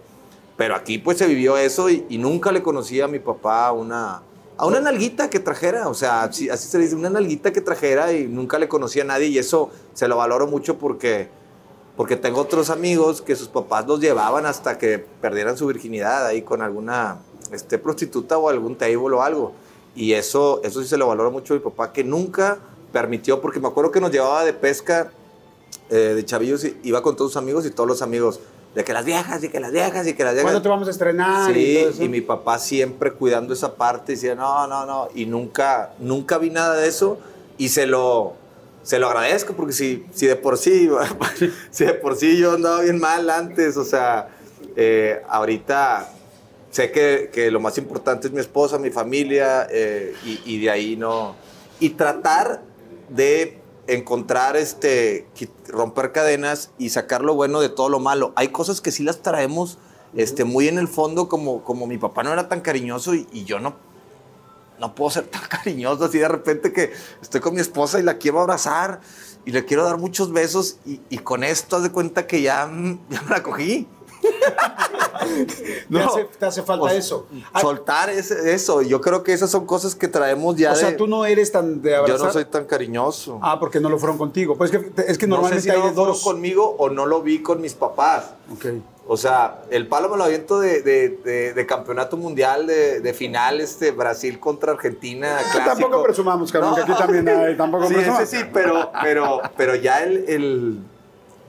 [0.54, 4.20] pero aquí pues se vivió eso y, y nunca le conocí a mi papá una,
[4.58, 8.12] a una nalguita que trajera, o sea, así, así se dice, una nalguita que trajera
[8.12, 11.30] y nunca le conocí a nadie y eso se lo valoro mucho porque,
[11.96, 16.42] porque tengo otros amigos que sus papás los llevaban hasta que perdieran su virginidad ahí
[16.42, 19.54] con alguna este, prostituta o algún table o algo.
[19.94, 22.58] Y eso, eso sí se lo valoro mucho a mi papá, que nunca
[22.92, 25.10] permitió, porque me acuerdo que nos llevaba de pesca
[25.90, 28.40] eh, de chavillos, y iba con todos sus amigos y todos los amigos,
[28.74, 30.50] de que las viejas y que las viejas y que las viejas.
[30.50, 31.52] ¿Cuándo te vamos a estrenar?
[31.52, 32.02] Sí, y todo eso?
[32.04, 36.50] y mi papá siempre cuidando esa parte, decía, no, no, no, y nunca, nunca vi
[36.50, 37.18] nada de eso,
[37.58, 38.34] y se lo,
[38.82, 40.88] se lo agradezco, porque si, si de por sí,
[41.70, 44.28] si de por sí yo andaba bien mal antes, o sea,
[44.76, 46.08] eh, ahorita
[46.70, 50.70] sé que, que lo más importante es mi esposa, mi familia, eh, y, y de
[50.70, 51.34] ahí no,
[51.78, 52.62] y tratar
[53.08, 55.26] de encontrar este
[55.66, 58.32] romper cadenas y sacar lo bueno de todo lo malo.
[58.36, 59.78] Hay cosas que sí las traemos
[60.14, 63.44] este muy en el fondo como como mi papá no era tan cariñoso y, y
[63.44, 63.76] yo no
[64.80, 68.18] no puedo ser tan cariñoso así de repente que estoy con mi esposa y la
[68.18, 69.00] quiero abrazar
[69.44, 72.66] y le quiero dar muchos besos y, y con esto haz de cuenta que ya,
[72.66, 73.86] mm, ya me la cogí.
[75.90, 77.26] Te hace- te hace falta O sea, eso.
[77.52, 78.82] Ah, Soltar ese- eso.
[78.82, 81.52] Yo creo que esas son cosas que traemos ya o sea, de- tú no eres
[81.52, 82.26] tan de Yo abrazar.
[82.28, 83.38] no soy tan cariñoso.
[83.42, 84.56] Ah, porque no lo fueron contigo.
[84.56, 86.22] Pues es que, es que no sé normalmente si hay no dos.
[86.22, 88.30] conmigo o no lo vi con mis papás.
[88.52, 88.66] Ok.
[89.12, 93.12] O sea, el palo me lo aviento de, de- de- de campeonato mundial, de, de
[93.12, 95.36] final, este, Brasil contra Argentina.
[95.50, 95.64] Clásico.
[95.80, 96.76] Tampoco presumamos, cabrón, No.
[96.76, 97.56] que aquí también hay.
[97.56, 98.22] Tampoco Sí, presumamos.
[98.22, 100.78] ese sí, pero, pero, pero ya el, el,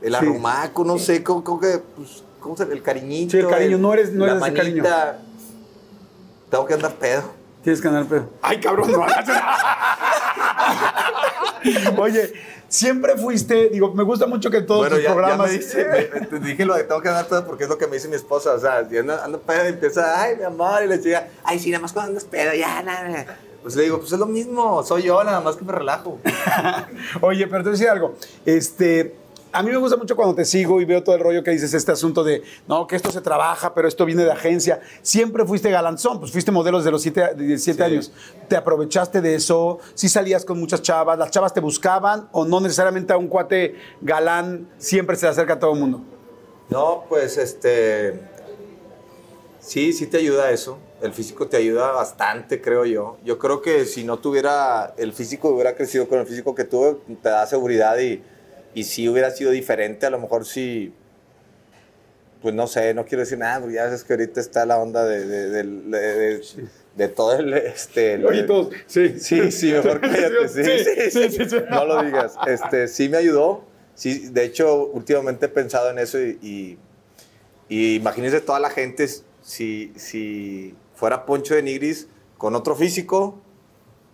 [0.01, 0.15] el Sí.
[0.15, 3.31] arrumaco, no sé, como, como que, pues, ¿cómo se El cariñito.
[3.31, 4.83] Sí, el cariño, no eres- no la eres de cariño.
[4.83, 5.19] manita.
[6.49, 7.23] Tengo que andar pedo.
[7.63, 8.29] Tienes que andar pedo.
[8.41, 9.25] Ay, cabrón, no hagas.
[11.97, 12.33] Oye,
[12.67, 15.47] siempre fuiste, digo, me gusta mucho que todos Bueno, tus ya, ya programas.
[15.47, 17.87] me dice, me- te dije lo de tengo que andar pedo porque es lo que
[17.87, 18.53] me dice mi esposa.
[18.53, 21.59] O sea, si ando, ando pedo y empieza, ay, mi amor, y le llega, ay,
[21.59, 23.07] sí, nada más cuando andas pedo, ya, nada.
[23.07, 23.37] nada".
[23.61, 26.17] Pues le digo, pues es lo mismo, soy yo, nada más que me relajo.
[27.21, 28.15] Oye, pero te voy a decir algo.
[28.43, 29.15] Este,
[29.53, 31.73] a mí me gusta mucho cuando te sigo y veo todo el rollo que dices,
[31.73, 34.81] este asunto de, no, que esto se trabaja, pero esto viene de agencia.
[35.01, 37.83] Siempre fuiste galanzón, pues fuiste modelo desde los 7 17 Sí.
[37.83, 38.11] años.
[38.47, 39.79] ¿Te aprovechaste de eso?
[39.93, 41.17] ¿Sí salías con muchas chavas?
[41.17, 42.29] ¿Las chavas te buscaban?
[42.31, 46.01] ¿O no necesariamente a un cuate galán siempre se le acerca a todo el mundo?
[46.69, 48.19] No, pues este.
[49.59, 50.77] Sí, sí te ayuda eso.
[51.01, 53.17] El físico te ayuda bastante, creo yo.
[53.23, 56.97] Yo creo que si no tuviera el físico, hubiera crecido con el físico que tuve,
[57.21, 58.23] te da seguridad y,
[58.73, 60.05] y sí hubiera sido diferente.
[60.05, 60.93] A lo mejor sí.
[62.41, 65.05] Pues no sé, no quiero decir nada, porque ya sabes que ahorita está la onda
[65.05, 66.41] de, de, de- de-
[66.95, 67.53] de todo el.
[67.53, 69.19] Este, el- Oye, todos, sí.
[69.19, 70.47] Sí, sí, mejor cállate.
[70.47, 71.55] Sí, Sí, sí, sí, sí, sí, sí.
[71.69, 72.35] No lo digas.
[72.47, 73.63] Este, sí me ayudó.
[73.93, 76.77] Sí, de hecho, últimamente he pensado en eso y, y,
[77.69, 79.07] y imagínense toda la gente
[79.41, 82.07] si, si fuera Poncho de Nigris
[82.39, 83.39] con otro físico,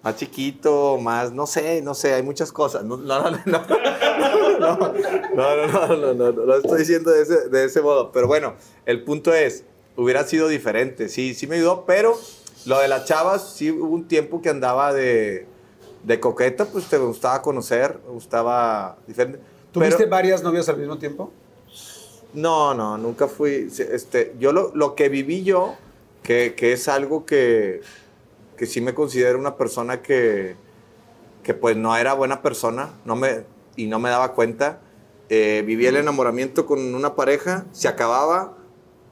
[0.04, 2.84] más chiquito, más, no sé, no sé, hay muchas cosas.
[2.84, 3.66] No, no, no, no,
[4.60, 4.94] no, no,
[5.36, 8.12] no, no, no, no, no, no lo estoy diciendo de ese, de ese modo.
[8.12, 9.64] Pero bueno, el punto es,
[9.96, 11.10] hubiera sido diferente.
[11.10, 12.18] Sí, sí me ayudó, pero
[12.66, 15.46] lo de las chavas, sí hubo un tiempo que andaba de,
[16.04, 19.40] de coqueta, pues te gustaba conocer, gustaba diferente.
[19.72, 21.32] ¿Tuviste Pero- varias novias al mismo tiempo?
[22.34, 23.68] no, no, nunca fui.
[23.92, 25.76] Este, yo lo, lo que viví yo,
[26.24, 27.82] que, que es algo que,
[28.58, 30.56] que sí me considero una persona que,
[31.44, 33.44] que pues no era buena persona no me,
[33.78, 34.82] y no me daba cuenta.
[35.30, 38.54] Eh, viví el enamoramiento con una pareja, se acababa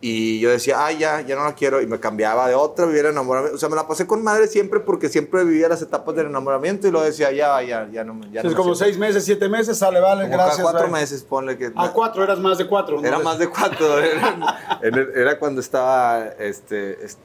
[0.01, 3.01] y yo decía, ay, ya, ya no la quiero, y me cambiaba de otra, vivía
[3.01, 3.56] el enamoramiento.
[3.56, 6.88] O sea, me la pasé con madre siempre porque siempre vivía las etapas del enamoramiento
[6.88, 8.19] y lo decía, ya, ya, ya no.
[8.32, 8.86] Ya es no como siento".
[8.86, 10.62] seis meses, siete meses, sale, vale, Como gracias.
[10.62, 10.91] cuatro bye.
[10.91, 11.71] meses, ponle que.
[11.75, 13.01] Ah, cuatro, eras más de cuatro.
[13.01, 13.08] ¿no?
[13.08, 13.99] Era más de cuatro.
[13.99, 17.17] Era, era- era cuando estaba este, es-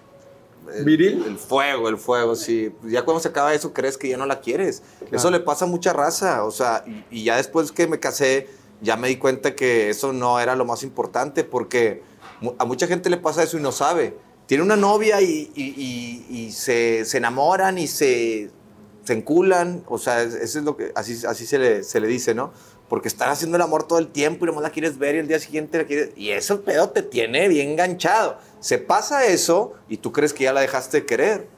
[0.75, 1.25] el, ¿Viril?
[1.27, 2.73] El fuego, el fuego, sí.
[2.85, 4.83] Ya cuando se acaba eso, crees que ya no la quieres.
[5.11, 6.45] Eso le pasa a mucha raza.
[6.45, 8.49] O sea, y, y ya después que me casé,
[8.81, 12.03] ya me di cuenta que eso no era lo más importante porque
[12.59, 14.17] a mucha gente le pasa eso y no sabe.
[14.47, 18.51] Tiene una novia y, y- y- y se, se enamoran y se,
[19.05, 22.09] se enculan, o sea, es- eso es lo que, así, así se, le, se le
[22.09, 22.53] dice, ¿no?
[22.89, 25.29] Porque están haciendo el amor todo el tiempo y nomás la quieres ver y el
[25.29, 26.11] día siguiente la quieres...
[26.17, 28.39] Y eso pedo te tiene bien enganchado.
[28.61, 31.49] Se pasa eso y tú crees que ya la dejaste de querer.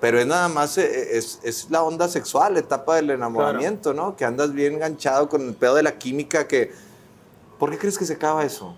[0.00, 4.16] Pero es nada más, eh, es, es la onda sexual, etapa del enamoramiento, ¿no?
[4.16, 6.72] Que andas bien enganchado con el pedo de la química que...
[7.58, 8.74] ¿Por qué crees que se acaba eso?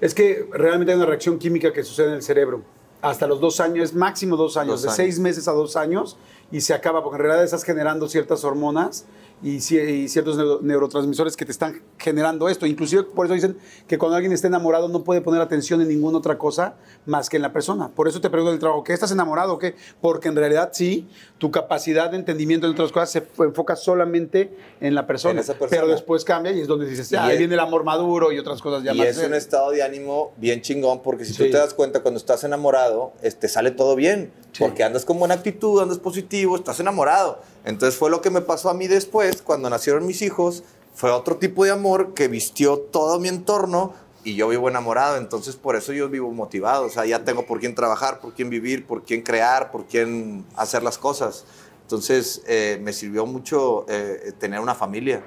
[0.00, 2.62] Es que realmente hay una reacción química que sucede en el cerebro.
[3.02, 4.96] Hasta los dos años, máximo dos años, Dos de años.
[4.96, 6.16] seis meses a dos años,
[6.52, 9.06] y se acaba, porque en realidad estás generando ciertas hormonas
[9.42, 12.66] y, ci- y ciertos neuro- neurotransmisores que te están generando esto.
[12.66, 16.18] Inclusive por eso dicen que cuando alguien está enamorado no puede poner atención en ninguna
[16.18, 16.74] otra cosa
[17.06, 17.88] más que en la persona.
[17.88, 19.74] Por eso te pregunto del trabajo, ¿qué estás enamorado o qué?
[20.00, 24.94] Porque en realidad sí, tu capacidad de entendimiento en otras cosas se enfoca solamente en
[24.94, 25.32] la persona.
[25.32, 25.70] En esa persona.
[25.82, 28.38] Pero después cambia y es donde dices, ah, ahí es- viene el amor maduro y
[28.38, 31.44] otras cosas ya y más es un estado de ánimo bien chingón porque si Sí.
[31.44, 34.32] tú te das cuenta cuando estás enamorado, este, sale todo bien.
[34.52, 34.64] Sí.
[34.64, 37.40] Porque andas con buena actitud, andas positivo, estás enamorado.
[37.64, 40.62] Entonces fue lo que me pasó a mí después, cuando nacieron mis hijos.
[40.94, 43.94] Fue otro tipo de amor que vistió todo mi entorno
[44.24, 45.16] y yo vivo enamorado.
[45.16, 46.86] Entonces por eso yo vivo motivado.
[46.86, 50.44] O sea, ya tengo por quién trabajar, por quién vivir, por quién crear, por quién
[50.56, 51.44] hacer las cosas.
[51.82, 55.22] Entonces eh, me sirvió mucho eh, tener una familia.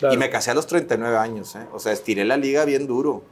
[0.00, 0.14] Claro.
[0.14, 1.66] Y me casé a los 39 años, ¿eh?
[1.72, 3.22] O sea, estiré la liga bien duro.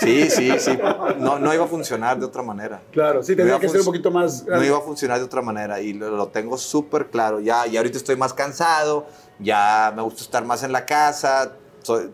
[0.00, 0.76] Sí, sí, sí.
[1.18, 2.82] No, no iba a funcionar de otra manera.
[2.90, 5.18] Claro, sí, No tendría iba a que ser un poquito más No iba a funcionar
[5.18, 7.38] de otra manera y lo, lo tengo súper claro.
[7.40, 9.06] Ya, y ahorita estoy más cansado,
[9.38, 11.52] ya me gusta estar más en la casa,
[11.82, 12.10] soy-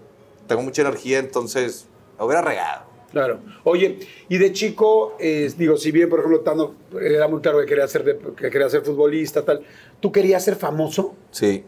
[0.48, 1.86] tengo mucha energía, entonces
[2.18, 2.82] me hubiera regado.
[3.12, 3.38] Claro.
[3.64, 7.66] Oye, y de chico, eh, digo, si bien, por ejemplo, Tano era muy claro que
[7.66, 9.60] quería ser, de- que quería ser futbolista, tal,
[10.00, 11.14] ¿tú querías ser famoso?
[11.30, 11.64] Sí.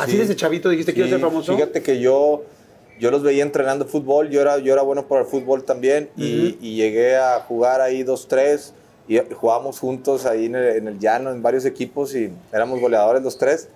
[0.00, 0.18] Así Sí.
[0.18, 1.54] desde chavito dijiste, quiero Sí, ser famoso.
[1.54, 2.42] Fíjate que yo,
[2.98, 6.48] yo los veía entrenando fútbol, yo era, yo era bueno para el fútbol también y,
[6.48, 6.56] Ujú.
[6.60, 8.72] y llegué a jugar ahí dos, tres
[9.08, 13.22] y jugábamos juntos ahí en el, en el llano, en varios equipos y éramos goleadores
[13.22, 13.68] los tres.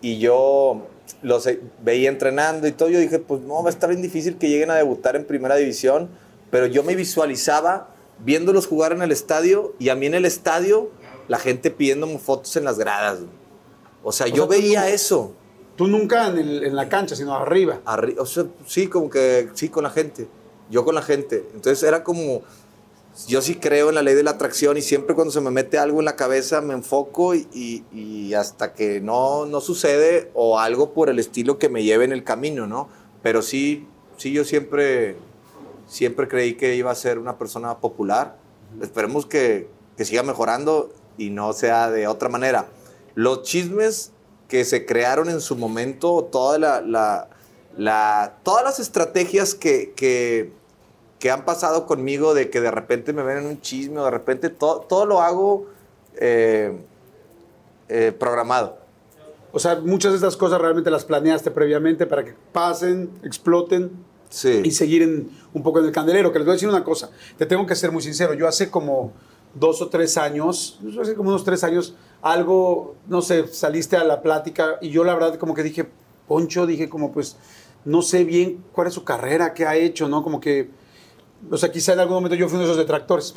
[0.00, 0.86] Y yo
[1.22, 1.48] los
[1.82, 4.70] veía entrenando y todo, yo dije, pues no, va a estar bien difícil que lleguen
[4.70, 6.08] a debutar en primera división,
[6.50, 10.90] pero yo me visualizaba viéndolos jugar en el estadio y a mí en el estadio
[11.28, 13.18] la gente pidiéndome fotos en las gradas.
[14.02, 15.32] O sea, O yo sea, tú veía no- eso.
[15.80, 17.80] Tú nunca en, el- en la cancha, sino arriba.
[17.86, 20.28] Arri- o sea, sí, como que sí, con la gente.
[20.68, 21.48] Yo con la gente.
[21.54, 22.42] Entonces era como.
[23.26, 25.78] Yo sí creo en la ley de la atracción y siempre cuando se me mete
[25.78, 27.48] algo en la cabeza me enfoco y,
[27.94, 32.12] y- hasta que no, no sucede o algo por el estilo que me lleve en
[32.12, 32.90] el camino, ¿no?
[33.22, 33.86] Pero sí,
[34.18, 35.16] sí, yo siempre,
[35.88, 38.36] siempre creí que iba a ser una persona popular.
[38.82, 39.66] Esperemos que,
[39.96, 42.66] que siga mejorando y no sea de otra manera.
[43.14, 44.12] Los chismes
[44.50, 47.28] que se crearon en su momento, toda la, la-
[47.78, 50.52] la- todas las estrategias que, que,
[51.20, 54.10] que han pasado conmigo de que de repente me ven en un chisme o de
[54.10, 55.66] repente todo, todo lo hago
[56.16, 56.76] eh,
[57.88, 58.78] eh, programado.
[59.52, 63.90] O sea, muchas de estas cosas realmente las planeaste previamente para que pasen, exploten
[64.30, 64.60] Sí.
[64.64, 66.30] y seguir en, un poco en el candelero.
[66.32, 68.32] Que les voy a decir una cosa, te tengo que ser muy sincero.
[68.34, 69.12] Yo hace como
[69.54, 74.22] dos o tres años, hace como unos tres años, algo, no sé, saliste a la
[74.22, 75.88] plática y yo la verdad como que dije,
[76.28, 77.36] Poncho, dije como pues,
[77.84, 80.22] no sé bien cuál es su carrera, qué ha hecho, ¿no?
[80.22, 80.70] Como que,
[81.50, 83.34] o sea, quizá en algún momento yo fui uno de esos detractores.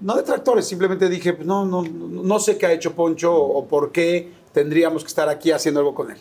[0.00, 3.92] No detractores, simplemente dije, no, no, no no sé qué ha hecho Poncho o por
[3.92, 6.18] qué tendríamos que estar aquí haciendo algo con él.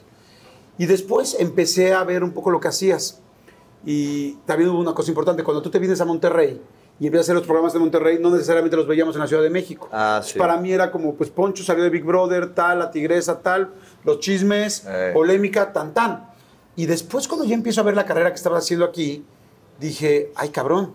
[0.78, 3.22] Y después empecé a ver un poco lo que hacías.
[3.86, 6.62] Y también hubo una cosa importante, cuando tú te vienes a Monterrey
[7.00, 9.42] y empiezas a hacer los programas de Monterrey, no necesariamente los veíamos en la Ciudad
[9.44, 9.88] de México.
[9.92, 10.38] Ah, sí.
[10.38, 13.70] Para mí era como, pues Poncho salió de Big Brother, tal, la tigresa, tal,
[14.04, 15.12] los chismes, Eh.
[15.14, 16.30] polémica, tan, tan.
[16.76, 19.26] Y después cuando ya empiezo a ver la carrera que estabas haciendo aquí,
[19.80, 20.94] dije, ay cabrón,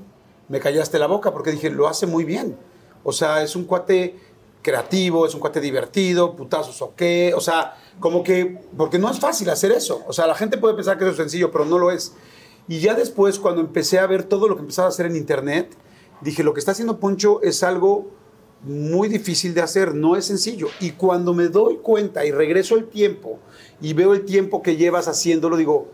[0.49, 2.57] me callaste la boca porque dije, lo hace muy bien.
[3.03, 4.19] O sea, es un cuate
[4.63, 7.33] creativo, es un cuate divertido, putazos o qué.
[7.37, 10.03] O sea, como que, porque no es fácil hacer eso.
[10.07, 12.15] O sea, la gente puede pensar que eso es sencillo, pero no lo es.
[12.67, 15.75] Y ya después, cuando empecé a ver todo lo que empezaba a hacer en internet,
[16.25, 18.11] dije, lo que está haciendo Poncho es algo
[18.63, 20.69] muy difícil de hacer, no es sencillo.
[20.81, 23.39] Y cuando me doy cuenta y regreso el tiempo
[23.81, 25.89] y veo el tiempo que llevas haciéndolo, digo,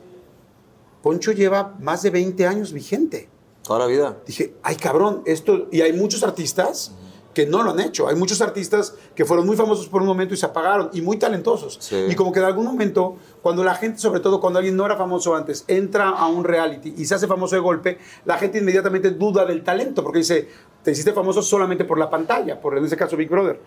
[1.03, 3.29] Poncho lleva más de 20 años vigente.
[3.63, 4.19] Toda la vida.
[4.27, 5.69] Dije, ay cabrón, esto...
[5.71, 6.93] Y hay muchos artistas
[7.35, 8.09] que no lo han hecho.
[8.09, 11.19] Hay muchos artistas que fueron muy famosos por un momento y se apagaron y muy
[11.19, 11.79] talentosos.
[11.81, 12.07] Sí.
[12.09, 14.97] Y como que en algún momento, cuando la gente, sobre todo cuando alguien no era
[14.97, 19.11] famoso antes, entra a un reality y se hace famoso de golpe, la gente inmediatamente
[19.11, 20.49] duda del talento porque dice,
[20.83, 23.61] te hiciste famoso solamente por la pantalla, por en ese caso Big Brother.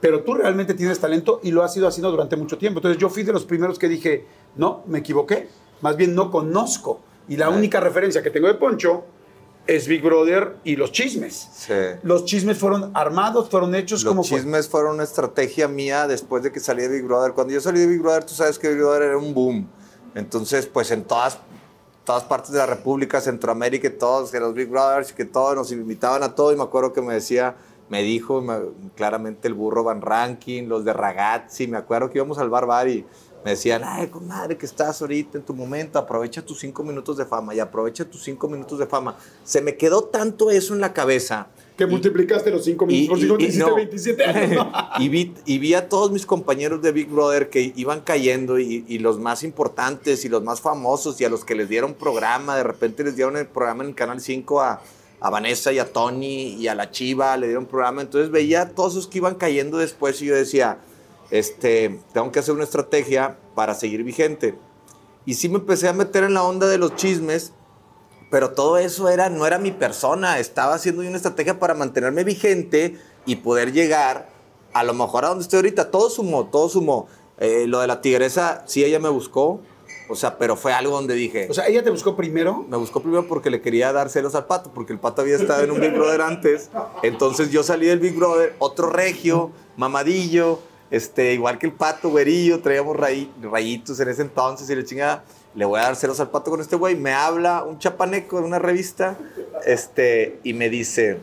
[0.00, 2.78] Pero tú realmente tienes talento y lo has ido haciendo durante mucho tiempo.
[2.78, 4.24] Entonces yo fui de los primeros que dije,
[4.56, 5.48] no, me equivoqué.
[5.82, 7.00] Más bien no conozco.
[7.28, 9.04] Y la única referencia que tengo de Poncho
[9.66, 11.48] es Big Brother y los chismes.
[11.52, 11.72] Sí.
[12.02, 14.38] Los chismes fueron armados, fueron hechos Los como fue?
[14.38, 17.32] chismes fueron una estrategia mía después de que salí de Big Brother.
[17.32, 19.68] Cuando yo salí de Big Brother, tú sabes que Big Brother era un boom.
[20.14, 21.38] Entonces, pues en todas,
[22.04, 25.70] todas partes de la República, Centroamérica, y todos, que los Big Brothers, que todos nos
[25.70, 26.52] invitaban a todo.
[26.52, 27.54] Y me acuerdo que me decía,
[27.88, 28.58] me dijo me-
[28.96, 31.68] claramente el burro Van Ranking, los de Ragazzi.
[31.68, 33.04] Me acuerdo que íbamos al bar bar y
[33.44, 37.24] me decían, ay, comadre, que estás ahorita en tu momento, aprovecha tus cinco minutos de
[37.24, 39.16] fama y aprovecha tus cinco minutos de fama.
[39.44, 43.38] Se me quedó tanto eso en la cabeza Que multiplicaste los 5 minutos por 5,
[43.38, 43.74] te hiciste no.
[43.74, 44.66] 27 años.
[44.98, 48.84] y, vi, y vi a todos mis compañeros de Big Brother que iban cayendo y,
[48.86, 52.56] y los más importantes y los más famosos y a los que les dieron programa,
[52.56, 54.82] de repente les dieron el programa en el Canal 5 a,
[55.20, 58.02] a Vanessa y a Tony y a la Chiva, le dieron programa.
[58.02, 60.78] Entonces veía a todos esos que iban cayendo después y yo decía,
[61.30, 64.54] este, tengo que hacer una estrategia para seguir vigente.
[65.24, 67.52] Y sí me empecé a meter en la onda de los chismes,
[68.30, 70.38] pero todo eso era, no era mi persona.
[70.38, 74.28] Estaba haciendo una estrategia para mantenerme vigente y poder llegar
[74.72, 75.90] a lo mejor a donde estoy ahorita.
[75.90, 77.08] Todo sumó, todo sumó.
[77.38, 79.60] Eh, lo de la tigresa, sí, ella me buscó.
[80.08, 81.46] O sea, pero fue algo donde dije.
[81.48, 82.64] O sea, ella te buscó primero.
[82.68, 85.62] Me buscó primero porque le quería dar celos al pato, porque el pato había estado
[85.62, 86.70] en un Big Brother antes.
[87.02, 90.58] Entonces yo salí del Big Brother, otro regio, mamadillo,
[90.90, 95.24] este, igual que el pato, güerillo, traíamos rayi- rayitos en ese entonces y le chingada.
[95.54, 96.94] Le voy a dar celos al pato con este güey.
[96.96, 99.18] Me habla un chapaneco en una revista
[99.66, 101.18] este, y me dice: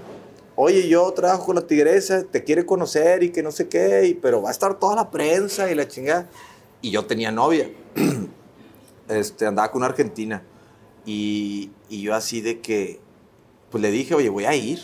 [0.55, 4.41] Oye, yo trabajo con la tigresa, te quiere conocer y que no sé qué, pero
[4.41, 6.27] va a estar toda la prensa y la chingada.
[6.81, 7.69] Y yo tenía novia
[9.07, 10.43] este, andaba con una argentina.
[11.05, 12.99] Y, y yo así de que,
[13.71, 14.79] pues le dije, oye, voy a ir,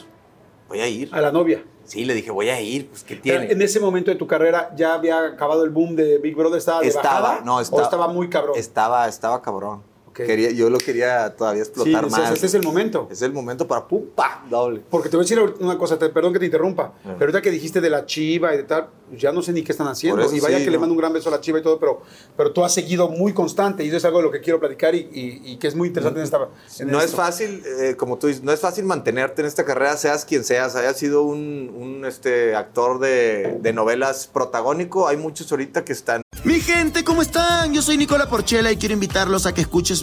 [0.69, 1.09] voy a ir.
[1.13, 1.63] A la novia.
[1.85, 3.51] Sí, le dije, voy a ir, pues ¿qué Pero tiene?
[3.53, 6.79] En ese momento de tu carrera ya había acabado el boom de Big Brother, estaba
[6.81, 8.55] de Estaba, bajada, no, o estaba- estaba muy cabrón.
[8.57, 9.83] Estaba, estaba cabrón.
[10.13, 10.27] Ok.
[10.27, 12.33] Quería, yo lo quería todavía sí, explotar decías, más.
[12.33, 13.07] este es el momento.
[13.11, 14.81] Es el momento para pum, pa, doble.
[14.91, 17.15] Porque te voy a decir una cosa, te- perdón que te interrumpa, Ah.
[17.17, 19.71] pero ahorita que dijiste de la chiva y de tal, ya no sé ni qué
[19.71, 20.21] están haciendo.
[20.33, 20.81] Y vaya sí, que le no.
[20.81, 22.01] mando un gran beso a la chiva y todo, pero,
[22.37, 24.93] pero tú has seguido muy constante y eso es algo de lo que quiero platicar
[24.93, 26.47] y, y- y que es muy interesante en esta.
[26.79, 27.17] en No es esto.
[27.17, 30.75] fácil, eh, como tú dices, no es fácil mantenerte en esta carrera, seas quien seas,
[30.75, 35.07] hayas sido un, un, este, actor de, de novelas protagónico.
[35.07, 37.73] Hay muchos ahorita que están Mi gente, ¿cómo están?
[37.73, 40.02] Yo soy Nicola Porchela y quiero invitarlos a que escuches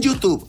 [0.00, 0.48] YouTube.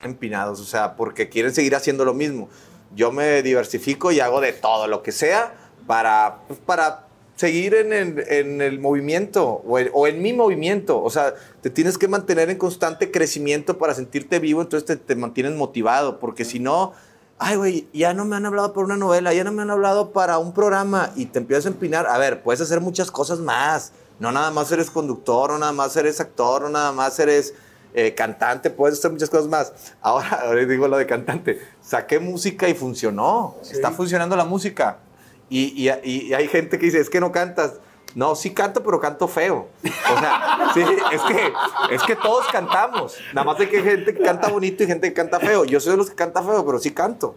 [0.00, 2.48] empinados, o sea, porque quieren seguir haciendo lo mismo.
[2.94, 5.54] Yo me diversifico y hago de todo, lo que sea,
[5.86, 7.06] para, pues, para
[7.36, 11.02] seguir en el, en el movimiento o en, mi movimiento.
[11.02, 15.16] O sea, te tienes que mantener en constante crecimiento para sentirte vivo, entonces te, te
[15.16, 16.92] mantienes motivado, porque si no,
[17.38, 20.12] ay, güey, ya no me han hablado para una novela, ya no me han hablado
[20.12, 22.06] para un programa y te empiezas a empinar.
[22.06, 23.92] A ver, puedes hacer muchas cosas más.
[24.20, 27.54] No nada más eres conductor, no nada más eres actor, no nada más eres
[27.94, 29.72] eh, cantante, puedes hacer muchas cosas más.
[30.00, 31.60] Ahora, ahora digo lo de cantante.
[31.80, 33.56] Saqué música y funcionó.
[33.70, 34.98] Está funcionando la música.
[35.48, 37.74] Y, y- y hay gente que dice, es que no cantas.
[38.14, 39.68] No, sí canto, pero canto feo.
[39.82, 41.52] O sea, sí, es que,
[41.94, 43.16] es que todos cantamos.
[43.32, 45.64] Nada más de que hay gente que canta bonito y gente que canta feo.
[45.64, 47.36] Yo soy de los que canta feo, pero sí canto.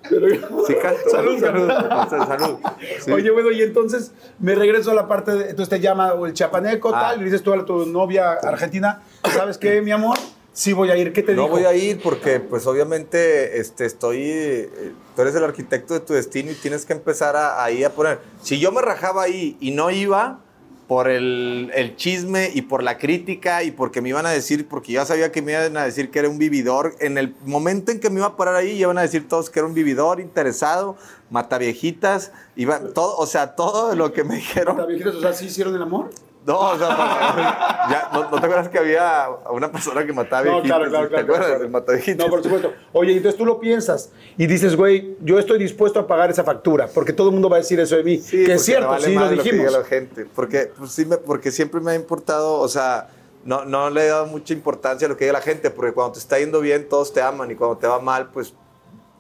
[0.68, 1.10] Sí canto.
[1.10, 1.70] Salud, salud.
[1.70, 2.28] salud.
[2.28, 2.58] salud.
[3.00, 3.10] Sí.
[3.10, 5.50] Oye, bueno, y entonces me regreso a la parte de.
[5.52, 7.00] Entonces te llama el chapaneco, Ah.
[7.12, 9.02] tal, y dices tú a tu novia argentina,
[9.34, 10.18] ¿sabes qué, mi amor?
[10.56, 11.12] Sí voy a ir.
[11.12, 11.54] ¿Qué te No dijo?
[11.56, 14.22] voy a ir porque, pues, obviamente, este, estoy.
[14.24, 17.90] eh, Tú eres el arquitecto de tu destino y tienes que empezar a, ahí a
[17.94, 18.20] poner.
[18.42, 20.40] Si yo me rajaba ahí y no iba
[20.88, 24.94] por el, el chisme y por la crítica y porque me iban a decir, porque
[24.94, 28.00] ya sabía que me iban a decir que era un vividor, en el momento en
[28.00, 30.96] que me iba a parar ahí, iban a decir todos que era un vividor interesado,
[31.32, 34.78] mataviejitas, iba, todo, o sea, todo lo que me dijeron.
[34.78, 36.12] ¿Las viejitas, o sea, sí hicieron el amor?
[36.46, 36.88] No, o sea,
[37.90, 40.78] ya, ¿no, no te acuerdas que había una persona que mataba No, viejitas?
[40.78, 41.70] claro, claro, ¿Te claro, acuerdas claro.
[41.70, 42.18] mataviejitas?
[42.26, 42.74] No, por supuesto.
[42.94, 46.88] Oye, entonces tú lo piensas y dices, güey, yo estoy dispuesto a pagar esa factura,
[46.94, 48.18] porque todo el mundo va a decir eso de mí.
[48.20, 49.58] Sí, que es cierto, me vale sí lo dijimos.
[49.68, 50.26] diga la gente.
[50.36, 53.08] Porque, pues, sí me- porque siempre me ha importado, o sea,
[53.44, 56.14] no, no le he dado mucha importancia a lo que diga la gente, porque cuando
[56.14, 58.54] te está yendo bien, todos te aman, y cuando te va mal, pues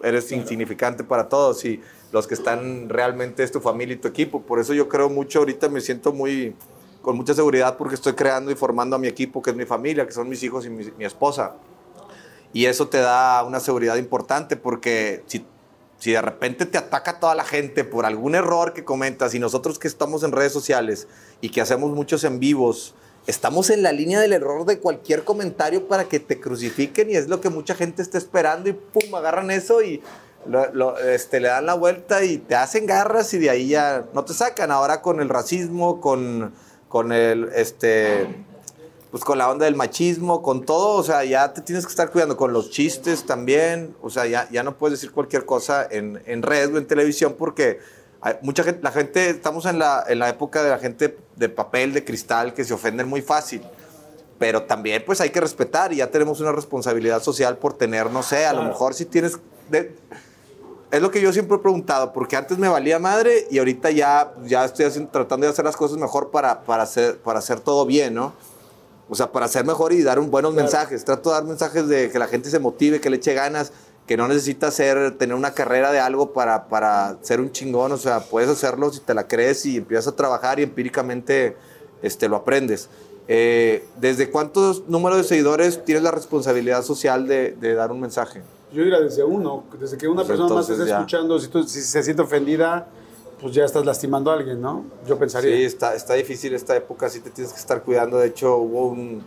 [0.03, 4.41] eres insignificante para todos, y los que están realmente es tu familia y tu equipo.
[4.43, 6.55] Por eso yo creo mucho, ahorita me siento muy
[7.05, 10.07] con mucha seguridad porque estoy creando y formando a mi equipo, que es mi familia,
[10.07, 11.53] que son mis hijos y mi, esposa.
[12.51, 15.45] Y eso te da una seguridad importante porque si,
[15.99, 19.77] si de repente te ataca toda la gente por algún error que comentas y nosotros
[19.77, 21.07] que estamos en redes sociales
[21.41, 22.95] y que hacemos muchos en vivos,
[23.27, 27.27] estamos en la línea del error de cualquier comentario para que te crucifiquen y es
[27.27, 30.01] lo que mucha gente está esperando y pum, agarran eso y
[30.47, 34.25] lo- este, le dan la vuelta y te hacen garras y de ahí ya no
[34.25, 34.71] te sacan.
[34.71, 36.53] Ahora con el racismo, con,
[36.89, 38.27] con el, este,
[39.11, 42.11] pues con la onda del machismo, con todo, o sea, ya te tienes que estar
[42.11, 46.21] cuidando con los chistes también, o sea, ya, ya no puedes decir cualquier cosa en,
[46.25, 47.79] en redes o en televisión porque
[48.21, 51.49] hay mucha gente, la gente, estamos en la, en la época de la gente de
[51.49, 53.61] papel, de cristal, que se ofenden muy fácil.
[54.37, 58.21] Pero también, pues hay que respetar y ya tenemos una responsabilidad social por tener, no
[58.21, 59.37] sé, a lo mejor si tienes.
[59.69, 59.95] de-
[60.91, 64.33] es lo que yo siempre he preguntado, porque antes me valía madre y ahorita ya,
[64.45, 67.85] ya estoy haciendo- tratando de hacer las cosas mejor para, para, hacer, para hacer todo
[67.85, 68.33] bien, ¿no?
[69.09, 71.05] O sea, para ser mejor y dar un, buenos mensajes.
[71.05, 73.71] Trato de dar mensajes de que la gente se motive, que le eche ganas,
[74.07, 77.91] que no necesitas ser, tener una carrera de algo para, para ser un chingón.
[77.91, 81.55] O sea, puedes hacerlo si te la crees y empiezas a trabajar y empíricamente
[82.01, 82.89] este, lo aprendes.
[83.27, 88.41] Eh, ¿Desde cuántos números de seguidores tienes la responsabilidad social de, de dar un mensaje?
[88.71, 90.95] Yo diría desde uno, desde que una Pues persona más está ya.
[90.97, 92.87] escuchando, si, tú, si se siente ofendida,
[93.39, 94.85] pues ya estás lastimando a alguien, ¿no?
[95.07, 95.55] Yo pensaría.
[95.55, 98.17] Sí, está, está difícil esta época, sí te tienes que estar cuidando.
[98.17, 99.23] De hecho, hubo un.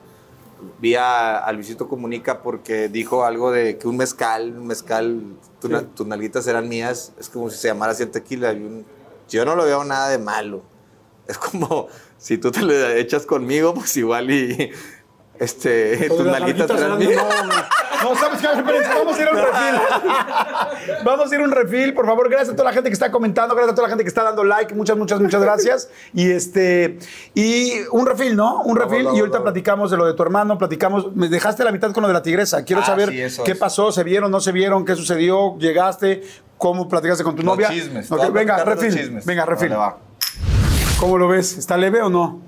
[0.80, 5.22] Vi a, a Luisito Comunica porque dijo algo de que un mezcal, un mezcal,
[5.60, 5.74] tu- Sí.
[5.94, 8.52] tus nalguitas eran mías, es como si se llamara así el tequila.
[8.52, 8.84] y un-
[9.28, 10.62] yo no lo veo nada de malo.
[11.28, 11.86] Es como
[12.16, 14.72] si tú te le echas conmigo, pues igual y.
[15.38, 18.48] Este, tus nalguitas eran- No, no, ¿sabes qué?
[18.48, 19.80] Vamos a ir a un refil.
[21.04, 22.28] Vamos a ir a un refil, por favor.
[22.28, 24.22] Gracias a toda la gente que está comentando, gracias a toda la gente que está
[24.24, 24.74] dando like.
[24.74, 25.90] Muchas, muchas, muchas gracias.
[26.12, 26.98] Y este
[27.34, 28.62] y un refil, ¿no?
[28.62, 29.02] Un refil.
[29.02, 29.42] y ahorita vamos.
[29.42, 31.14] platicamos de lo de tu hermano, platicamos.
[31.14, 32.64] Me dejaste la mitad con lo de la tigresa.
[32.64, 36.22] Quiero Ah, saber sí, qué pasó, se vieron, no se vieron, qué sucedió, llegaste,
[36.56, 37.68] cómo platicaste con tu Los novia.
[37.68, 38.08] chismes.
[38.32, 38.92] Venga, refil.
[38.94, 39.24] chismes.
[39.26, 39.68] Venga, refil.
[39.70, 39.98] Vale, va.
[40.98, 41.56] ¿Cómo lo ves?
[41.58, 42.47] ¿Está leve o no?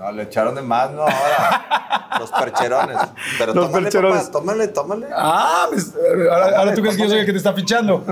[0.00, 2.16] No, le echaron de más, no, ahora.
[2.18, 2.96] Los percherones.
[3.38, 4.20] Pero Los tómale, percherones.
[4.22, 5.06] papá, tómale, tómale.
[5.14, 5.92] Ah, pues,
[6.30, 8.02] ahora, ahora tú crees que yo soy el que te está fichando.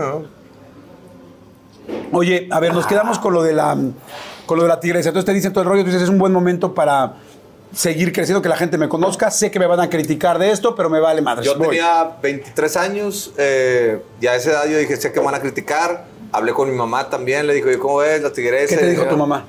[2.13, 3.75] Oye, a ver, nos quedamos con lo de la
[4.45, 5.09] con lo de la tigresa.
[5.09, 7.15] Entonces te dicen todo el rollo, tú dices, es un buen momento para
[7.75, 9.31] seguir creciendo, que la gente me conozca.
[9.31, 11.45] Sé que me van a criticar de esto, pero me vale madre.
[11.45, 15.35] Yo tenía 23 años, eh, ya a esa edad yo dije, sé que me van
[15.37, 16.05] a criticar.
[16.33, 18.75] Hablé con mi mamá también, le "Oye, ¿cómo ves la tigresa?
[18.75, 19.45] ¿Qué te dijo tu mamá?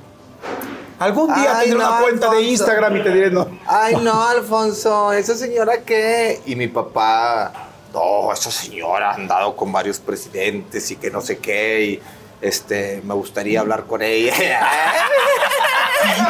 [1.00, 2.42] Algún día Ay, tendré no, una cuenta de.
[2.42, 3.48] Instagram y te diré no.
[3.66, 6.40] Ay, no, Alfonso, ¿esa señora qué?
[6.44, 7.50] Y mi papá,
[7.94, 12.02] no, esa señora ha andado con varios presidentes y que no sé qué, y
[12.42, 14.34] este, me gustaría hablar con ella.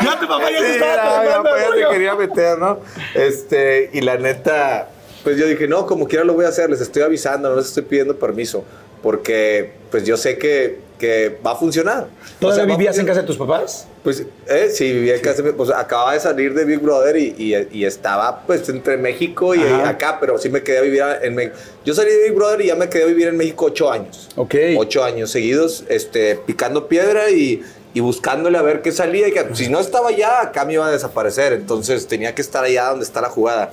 [0.02, 2.80] Ya tu papá ya te estaba tratando, papá ya se quería meter, ¿no?
[3.14, 4.88] Este, y la neta,
[5.22, 7.66] pues yo dije, no, como quiera lo voy a hacer, les estoy avisando, no les
[7.66, 8.64] estoy pidiendo permiso,
[9.00, 12.08] porque pues yo sé que, que va a funcionar.
[12.40, 13.86] ¿Todavía O sea, vivías en casa de tus papás?
[14.02, 17.68] Pues eh, sí, vivía en casa, pues acababa de salir de Big Brother y, y-
[17.80, 19.90] y estaba pues entre México y Ajá.
[19.90, 21.56] acá, pero sí me quedé a vivir en México.
[21.84, 24.30] Yo salí de Big Brother y ya me quedé a vivir en México ocho años.
[24.36, 24.54] Ok.
[24.78, 29.28] Ocho años seguidos, este, picando piedra y, y buscándole a ver qué salía.
[29.28, 31.52] Y que, si no estaba allá, acá me iba a desaparecer.
[31.52, 33.70] Entonces tenía que estar allá donde está la jugada.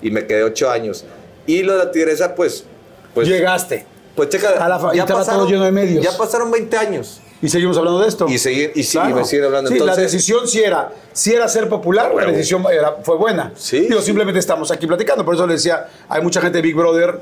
[0.00, 1.04] Y me quedé ocho años.
[1.46, 2.64] Y lo de la tigresa, pues...
[3.12, 3.84] pues Llegaste.
[4.16, 6.02] Pues checa, A la fa- y estaba todo lleno de medios.
[6.02, 7.20] Ya pasaron 20 años.
[7.42, 8.26] Y seguimos hablando de esto.
[8.28, 9.70] Y seguir- y sí, y me siguen hablando.
[9.70, 13.52] Sí, la Entonces- decisión sí era, sí era ser popular, la decisión era- fue buena.
[13.56, 15.24] Sí, Digo, simplemente estamos aquí platicando.
[15.24, 17.18] Por eso le decía, hay mucha gente de Big Brother,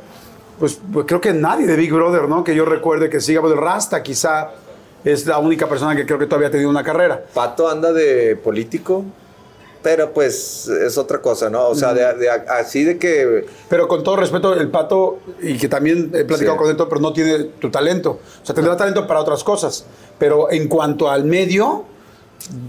[0.59, 2.43] pues, pues creo que nadie de Big Brother, ¿no?
[2.43, 4.51] Que yo recuerde que siga, pues el Rasta quizá
[5.05, 7.23] es la única persona que creo que todavía ha tenido una carrera.
[7.33, 9.05] Pato anda de político,
[9.83, 11.69] pero pues es otra cosa, ¿no?
[11.69, 13.47] O sea, de, de- así de que...
[13.69, 16.59] Pero con todo respeto, el Pato, y que también he platicado Sí.
[16.59, 18.19] con él, pero no tiene tu talento.
[18.43, 19.85] O sea, tendrá talento para otras cosas.
[20.19, 21.85] Pero en cuanto al medio,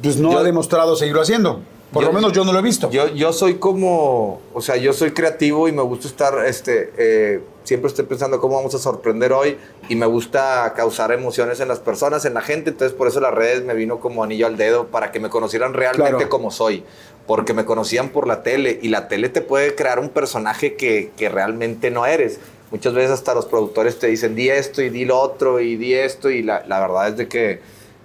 [0.04, 1.62] pues no Yo- ha demostrado seguirlo haciendo.
[1.92, 2.90] Por Yo- lo menos yo no lo he visto.
[2.92, 7.40] Yo, yo soy como, o sea, yo soy creativo y me gusta estar, este, eh,
[7.64, 9.58] siempre estoy pensando cómo vamos a sorprender hoy
[9.90, 13.34] y me gusta causar emociones en las personas, en la gente, entonces por eso las
[13.34, 16.30] redes me vino como anillo al dedo para que me conocieran realmente Claro.
[16.30, 16.84] como soy,
[17.26, 21.12] porque me conocían por la tele y la tele te puede crear un personaje que,
[21.18, 22.40] que realmente no eres.
[22.70, 25.96] Muchas veces hasta los productores te dicen, di esto y di lo otro y di
[25.96, 27.62] esto y la, la verdad es de que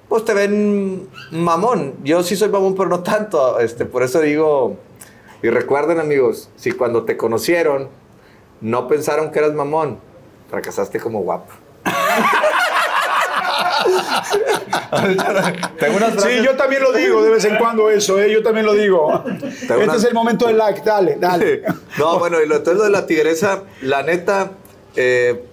[0.08, 1.94] pues te ven mamón.
[2.04, 3.58] Yo sí soy mamón, pero no tanto.
[3.60, 4.76] Este, por eso digo,
[5.42, 7.88] y recuerden amigos, si cuando te conocieron
[8.60, 9.98] no pensaron que eras mamón,
[10.50, 11.52] fracasaste como guapo.
[15.78, 18.32] Tengo unas Sí, yo también lo digo de vez en cuando eso, ¿eh?
[18.32, 19.22] yo también lo digo.
[19.44, 21.62] Este una- es el momento del like, dale, dale.
[21.98, 24.52] No, bueno, y lo, entonces lo de la tigresa, la neta,
[24.96, 25.44] eh,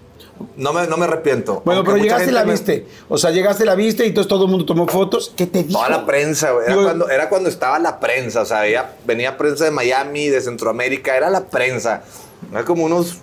[0.57, 1.61] no, me, no me arrepiento.
[1.65, 2.85] Bueno, Aunque pero llegaste y la me- viste.
[3.09, 5.31] O sea, llegaste y la viste y entonces todo el mundo tomó fotos.
[5.35, 5.77] ¿Qué te dijo?
[5.79, 6.65] Toda la prensa, güey.
[6.67, 10.41] Era, cuando, era cuando estaba la prensa, o sea, había- venía prensa de Miami, de
[10.41, 12.03] Centroamérica, era la prensa.
[12.51, 13.17] Era como unos,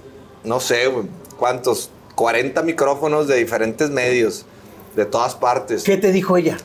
[0.44, 1.06] no sé, güey,
[1.36, 1.90] ¿cuántos?
[2.14, 4.44] 40 micrófonos de diferentes medios,
[4.96, 5.84] de todas partes.
[5.84, 6.56] ¿Qué te dijo ella?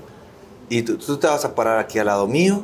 [0.70, 2.64] Y tú, tú te vas a parar aquí al lado mío,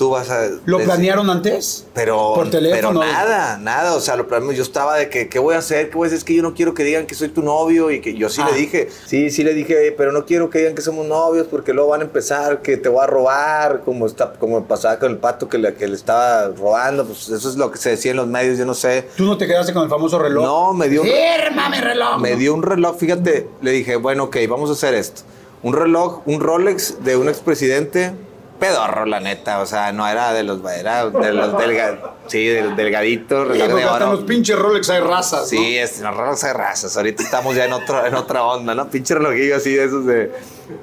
[0.00, 0.46] tú vas a...
[0.64, 1.86] ¿Lo decir- planearon antes?
[1.92, 3.00] Pero, ¿Por teléfono?
[3.00, 3.94] pero nada, nada.
[3.94, 4.56] O sea, lo planeamos.
[4.56, 5.90] Yo estaba de que, ¿qué voy a hacer?
[5.90, 6.16] ¿Qué voy a hacer?
[6.16, 7.90] Es que yo no quiero que digan que soy tu novio.
[7.90, 8.48] Y que yo sí Ah.
[8.50, 11.74] le dije, sí, sí le dije, pero no quiero que digan que somos novios porque
[11.74, 15.18] luego van a empezar que te voy a robar, como, está, como pasaba con el
[15.18, 17.04] pato que le, que le estaba robando.
[17.04, 19.06] Pues eso es lo que se decía en los medios, yo no sé.
[19.18, 20.42] ¿Tú no te quedaste con el famoso reloj?
[20.42, 22.18] No, me dio un- ¡Fírmame reloj!
[22.20, 25.22] Me dio un reloj, fíjate, le dije, bueno, ok, vamos a hacer esto.
[25.62, 28.12] Un reloj, un Rolex de un expresidente,
[28.60, 31.98] pedorro, la neta, o sea, no era de los, era de los delga,
[32.28, 34.12] sí, del delgadito, Sí, reloj de en oro.
[34.12, 36.96] los pinches Rolex hay razas, Sí, es, los relojes de razas.
[36.96, 38.88] Ahorita estamos ya en, otro, en otra onda, ¿no?
[38.88, 40.30] Pinche relojillo así de esos de,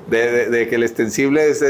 [0.07, 1.61] de, de- de que el extensible es,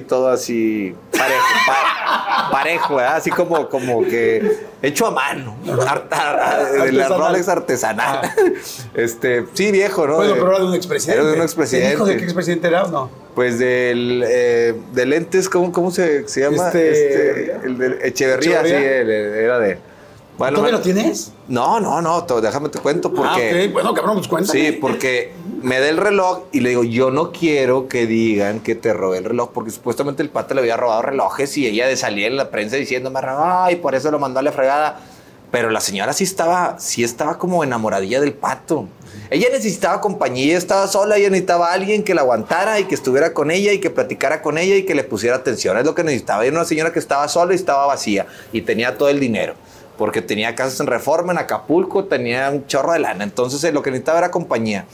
[0.00, 3.16] todo así parejo, pa- parejo, ¿verdad?
[3.16, 5.56] Así como, como que hecho a mano.
[5.86, 7.18] Artesanal.
[7.18, 8.20] Rolex artesanal.
[8.94, 10.12] Este, sí, viejo, ¿no?
[10.12, 10.16] ¿no?
[10.18, 11.18] Bueno, De- pero era de un expresidente.
[11.20, 11.92] Era de un ¿El expresidente.
[11.94, 13.10] hijo de qué expresidente era o no?
[13.34, 16.68] Pues del eh, de lentes, ¿cómo, cómo se, se llama?
[16.68, 18.78] Este- el de Echeverría, Echeverría.
[18.78, 19.78] sí, el- el- era de.
[20.38, 21.32] Bueno, ¿Todavía bueno, lo tienes?
[21.48, 23.50] No, no, no, déjame te cuento porque.
[23.62, 23.72] Ah, ok.
[23.72, 24.58] Bueno, cabrón, pues cuéntame.
[24.58, 28.74] Sí, porque me da el reloj y le digo, yo no quiero que digan que
[28.74, 31.96] te robé el reloj, porque supuestamente el pata le había robado relojes y ella de
[31.96, 35.00] salir en la prensa diciendo, me robó y por eso lo mandó a la fregada.
[35.50, 38.88] Pero la señora sí estaba, sí estaba como enamoradilla del pato.
[39.30, 43.50] Ella necesitaba compañía, estaba sola, ella necesitaba alguien que la aguantara y que estuviera con
[43.50, 45.78] ella y que platicara con ella y que le pusiera atención.
[45.78, 46.44] Es lo que necesitaba.
[46.44, 49.54] Era una señora que estaba sola y estaba vacía y tenía todo el dinero.
[49.96, 53.24] Porque tenía casas en Reforma, en Acapulco, tenía un chorro de lana.
[53.24, 54.84] Entonces eh, lo que necesitaba era compañía.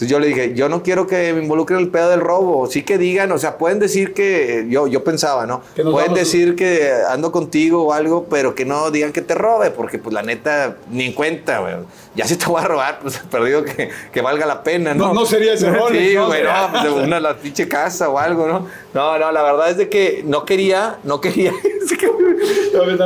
[0.00, 2.66] Entonces yo le dije, yo no quiero que me involucren en el pedo del robo.
[2.68, 5.60] Sí que digan, o sea, pueden decir que, yo, yo pensaba, ¿no?
[5.92, 9.70] Pueden vamos- decir que ando contigo o algo, pero que no digan que te robe,
[9.70, 11.74] porque pues la neta, ni en cuenta, güey.
[12.20, 15.08] Ya si te voy a robar, pues perdido que, que valga la pena, ¿no?
[15.08, 16.26] No, no sería ese Rolex, Sí, ¿no?
[16.26, 18.66] güey, no, pues, una la pinche casa o algo, ¿no?
[18.92, 21.52] No, no, la verdad es de que no quería, no quería.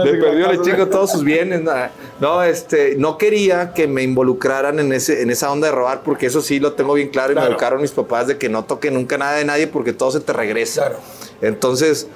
[0.04, 1.62] le perdió el chico todos sus bienes.
[1.62, 1.72] No,
[2.20, 6.26] no, este, no quería que me involucraran en, ese, en esa onda de robar, porque
[6.26, 7.48] eso sí lo tengo bien claro y Claro.
[7.48, 10.20] me educaron mis papás de que no toque nunca nada de nadie porque todo se
[10.20, 10.82] te regresa.
[10.86, 10.98] Claro.
[11.40, 12.08] Entonces,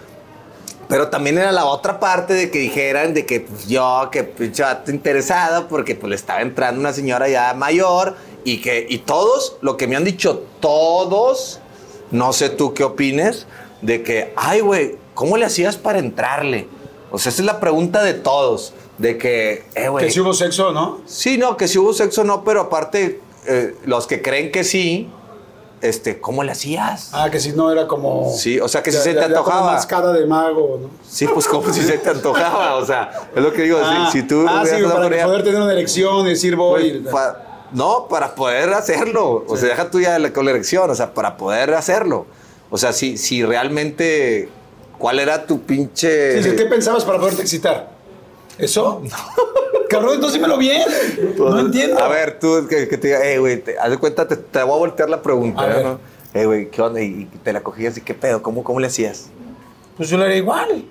[0.89, 4.63] pero también era la otra parte de que dijeran de que pues, yo, que pinche
[4.63, 9.57] vato interesado, porque pues le estaba entrando una señora ya mayor y que, y todos,
[9.61, 11.61] lo que me han dicho todos,
[12.11, 13.47] no sé tú qué opines,
[13.83, 16.67] de que, ay, güey, ¿cómo le hacías para entrarle?
[17.11, 20.07] O sea, esa es la pregunta de todos, de que, eh, güey.
[20.07, 21.03] Que si hubo sexo, ¿no?
[21.07, 25.11] Sí, no, que si hubo sexo no, pero aparte, eh, los que creen que sí,
[25.81, 27.11] este, ¿cómo le hacías?
[27.13, 28.31] Ah, que si no era como...
[28.37, 29.73] Sí, o sea, que si se te ya- antojaba.
[29.73, 30.91] más cara de mago, ¿no?
[31.09, 34.21] Sí, pues como si se te antojaba, o sea, es lo que digo, Ah, si,
[34.23, 34.45] si tú...
[34.49, 37.01] ah, sí, para poder tener una elección y decir voy...
[37.01, 40.91] pues, pa- no, para poder hacerlo, o sea, deja tú ya la, con la elección,
[40.91, 42.27] o sea, para poder hacerlo.
[42.71, 44.49] O sea, si, si realmente,
[44.99, 46.43] ¿cuál era tu pinche...
[46.43, 47.91] Sí, sí, ¿Qué pensabas para poderte excitar?
[48.59, 49.03] ¿Eso?
[49.89, 50.83] Cabrón, entonces dímelo bien.
[51.39, 51.99] No entiendo.
[51.99, 54.63] A ver, tú que, que te diga, eh, güey, te- haz de cuenta, te, te
[54.63, 55.83] voy a voltear la pregunta, A.
[55.83, 56.01] ¿no?
[56.35, 57.01] Eh, güey, ¿qué onda?
[57.01, 59.31] Y te la cogías y qué pedo, ¿cómo, cómo le hacías?
[59.97, 60.85] Pues yo le haría igual.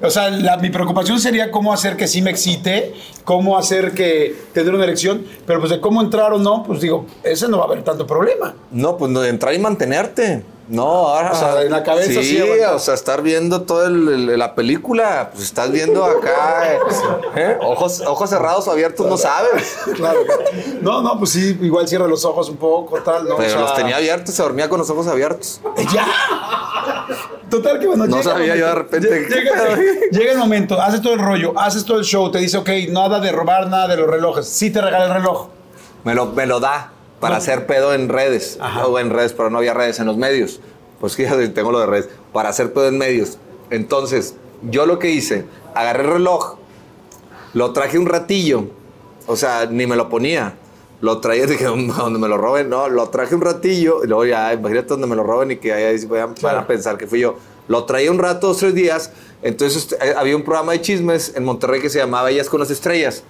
[0.00, 2.94] O sea, la- mi preocupación sería cómo hacer que sí me excite,
[3.24, 7.06] cómo hacer que tener una erección, pero pues de cómo entrar o no, pues digo,
[7.24, 8.54] ese no va a haber tanto problema.
[8.70, 10.44] No, pues no, entrar y mantenerte.
[10.68, 11.32] No, ahora.
[11.32, 15.30] O sea, en la cabeza sí Sí, o sea, estar viendo toda la película.
[15.32, 16.74] Pues estás viendo acá.
[16.74, 16.78] eh,
[17.36, 17.58] ¿eh?
[17.60, 19.76] Ojos, ojos cerrados o abiertos, no sabes.
[19.94, 20.20] Claro.
[20.80, 23.34] No, no, pues sí, igual cierra los ojos un poco, tal, ¿no?
[23.34, 25.60] O Pero sea, los tenía abiertos, se dormía con los ojos abiertos.
[25.92, 26.06] ¡Ya!
[27.50, 29.28] Total que bueno, No llega sabía yo de repente,
[30.10, 33.20] llega el momento, haces todo el rollo, haces todo el show, te dice, ok, nada
[33.20, 34.48] de robar, nada de los relojes.
[34.48, 35.48] Sí te regala el reloj.
[36.04, 38.58] Me lo, me lo da para hacer pedo en redes.
[38.60, 38.84] Ajá.
[39.00, 40.60] En redes, pero no había redes en los medios.
[41.00, 42.08] Pues que ya tengo lo de redes.
[42.32, 43.38] Para hacer pedo en medios.
[43.70, 44.34] Entonces,
[44.70, 45.44] yo lo que hice,
[45.74, 46.56] agarré el reloj,
[47.54, 48.66] lo traje un ratillo.
[49.26, 50.54] O sea, ni me lo ponía.
[51.00, 54.52] Lo traía, dije, donde me lo roben, no, lo traje un ratillo, y luego ya,
[54.54, 56.60] imagínate donde me lo roben y que ahí van Claro.
[56.60, 57.36] a pensar que fui yo.
[57.68, 59.10] Lo traía un rato, dos, tres días,
[59.42, 62.70] entonces eh, había un programa de chismes en Monterrey que se llamaba Ellas con las
[62.70, 63.22] Estrellas.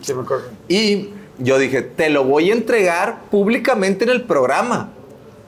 [0.00, 0.44] Sí, me acuerdo.
[0.68, 1.10] Y
[1.42, 4.90] yo dije, te lo voy a entregar públicamente en el programa.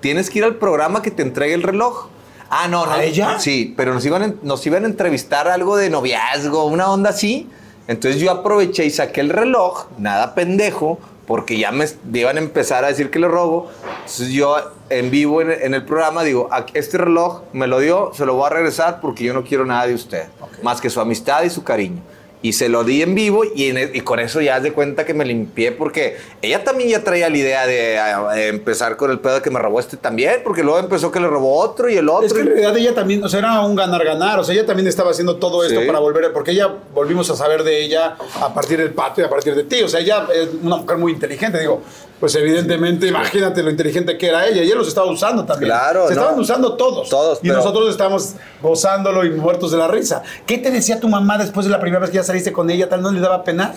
[0.00, 2.08] Tienes que ir al programa que te entregue el reloj.
[2.50, 2.92] Ah, no, no.
[2.92, 3.38] ¿A ella?
[3.38, 7.48] Sí, pero nos iban, a- nos iban a entrevistar algo de noviazgo, una onda así.
[7.88, 12.84] Entonces yo aproveché y saqué el reloj, nada pendejo, porque ya me iban a empezar
[12.84, 13.70] a decir que le robo.
[14.00, 14.56] Entonces yo
[14.90, 18.34] en vivo en, en el programa digo, "Aquí- este reloj me lo dio, se lo
[18.34, 20.24] voy a regresar porque yo no quiero nada de usted,
[20.62, 22.02] más que su amistad y su cariño.
[22.44, 24.74] Y se lo di en vivo y, en- e, y con eso ya haz de
[24.74, 29.18] cuenta que me limpié porque ella también ya traía la idea de empezar con el
[29.18, 31.96] pedo de que me robó este también, porque luego empezó que le robó otro y
[31.96, 32.26] el otro.
[32.26, 34.86] Es que en realidad ella también, o sea, era un ganar-ganar, o sea, ella también
[34.86, 35.86] estaba haciendo todo esto Sí.
[35.86, 39.30] para volver, porque ella volvimos a saber de ella a partir del pato y a
[39.30, 41.80] partir de ti, o sea, ella es una mujer muy inteligente, digo,
[42.24, 45.68] pues evidentemente, imagínate lo inteligente que era ella, y ella los estaba usando también.
[45.68, 46.20] Claro, Se no.
[46.22, 47.10] estaban usando todos.
[47.10, 50.22] Todos, Y pero- nosotros estábamos gozándolo y muertos de la risa.
[50.46, 52.88] ¿Qué te decía tu mamá después de la primera vez que ya saliste con ella?
[52.88, 53.74] ¿Tal no le daba pena?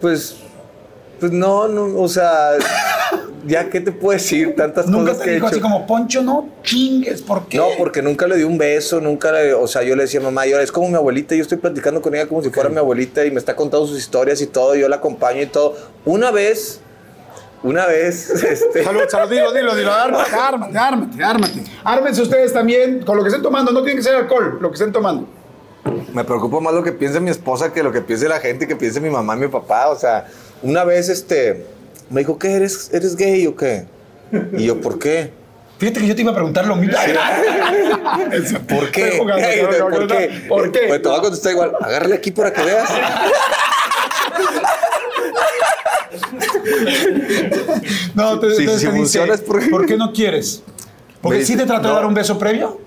[0.00, 0.36] Pues,
[1.20, 2.52] pues no, no, o sea,
[3.46, 5.62] ya qué te puedo decir, tantas Nunca cosas te que he dijo así hecho.
[5.62, 7.58] como, Poncho, no chingues, ¿por qué?
[7.58, 10.46] No, porque nunca le di un beso, nunca le, o sea, yo le decía, mamá,
[10.46, 13.26] yo, es como mi abuelita, yo estoy platicando con ella como si fuera mi abuelita
[13.26, 15.76] y me está contando sus historias y todo, yo la acompaño y todo.
[16.06, 16.80] Una vez,
[17.64, 19.92] una vez, este, Salud, salud, dilo, dilo, dilo.
[19.92, 21.64] Ármate, ármate, ármate, ármate.
[21.82, 23.72] Ármense ustedes también con lo que estén tomando.
[23.72, 25.26] No tiene que ser alcohol, lo que estén tomando.
[26.12, 28.76] me preocupa más lo que piense mi esposa que lo que piense la gente, que
[28.76, 29.88] piense mi mamá y mi papá.
[29.88, 30.26] O sea,
[30.62, 31.66] una vez este,
[32.10, 32.90] me dijo, ¿qué eres?
[32.92, 33.86] ¿Eres gay o qué?
[34.52, 35.32] Y yo, ¿por qué?
[35.78, 36.96] Fíjate que yo te iba a preguntar lo mismo.
[38.68, 39.18] ¿Por qué?
[39.18, 40.44] Jugando, Ey, estoy ¿Por qué?
[40.48, 40.80] ¿Por qué?
[40.88, 41.72] Pues te voy a contestar igual.
[41.80, 42.90] Agárrale aquí para que veas.
[48.14, 50.62] No, te, Si- si te dice, es ¿por qué no quieres?
[51.20, 52.78] Porque Me sí te trató de dar un beso previo.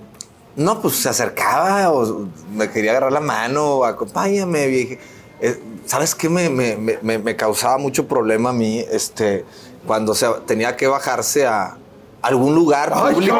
[0.55, 4.99] No, pues se acercaba o me quería agarrar la mano, acompáñame, vieje.
[5.39, 8.83] Eh, ¿Sabes qué me, me- me- me- me causaba mucho problema a mí?
[8.91, 9.45] Este,
[9.85, 11.77] cuando se, tenía que bajarse a
[12.21, 13.35] algún lugar público.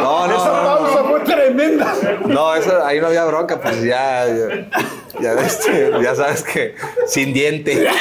[0.00, 1.94] No, no, Esa no, pausa fue tremenda.
[2.26, 4.68] No, eso, ahí no había bronca, pues ya, ya,
[5.20, 6.74] ya, este, ya sabes que
[7.06, 7.86] sin diente.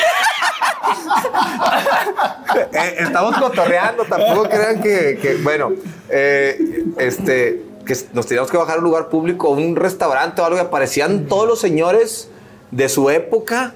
[2.74, 5.72] Eh, estamos cotorreando, tampoco crean que, bueno,
[6.10, 10.58] eh, este, que nos teníamos que bajar a un lugar público, un restaurante o algo,
[10.58, 12.30] y aparecían todos los señores
[12.72, 13.74] de su época.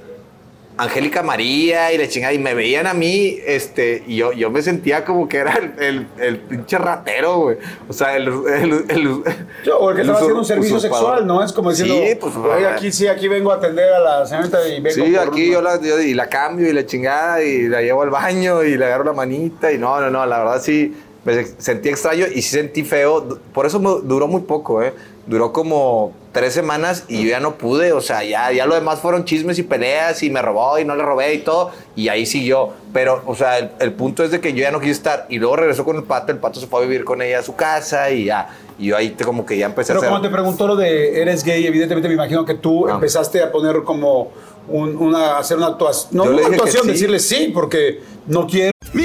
[0.78, 4.62] Angélica María y la chingada, y me veían a mí, este, y yo, yo me
[4.62, 7.58] sentía como que era el, el, el pinche ratero, güey.
[7.88, 8.28] O sea, el.
[8.28, 9.24] el, el
[9.64, 11.06] Yo, o el que estaba haciendo un servicio usurpador.
[11.08, 11.42] sexual, ¿no?
[11.44, 12.36] Es como diciendo, Sí, pues.
[12.36, 15.50] "Oye, aquí sí, aquí vengo a atender a la señorita y vengo Sí, por aquí
[15.52, 18.78] yo la, yo- y la cambio y la chingada y la llevo al baño y
[18.78, 22.42] le agarro la manita y no, no, no, la verdad sí me sentí extraño y
[22.42, 23.40] sí sentí feo.
[23.54, 24.94] Por eso me duró muy poco, ¿eh?
[25.26, 29.00] Duró como tres semanas y yo ya no pude, o sea, ya, ya lo demás
[29.00, 32.26] fueron chismes y peleas y me robó y no le robé y todo y ahí
[32.26, 32.72] siguió.
[32.94, 35.40] Pero, o sea, el, el punto es de que yo ya no quise estar y
[35.40, 37.56] luego regresó con el pato, el pato se fue a vivir con ella a su
[37.56, 40.10] casa y ya, y yo ahí te- como que ya empecé Pero a hacer...
[40.12, 43.84] cuando te preguntó lo de eres gay, evidentemente me imagino que tú empezaste a poner
[43.84, 44.32] como
[44.68, 46.90] un- una, hacer una actuación, no una actuación, sí.
[46.92, 48.72] decirle sí, porque no quiero.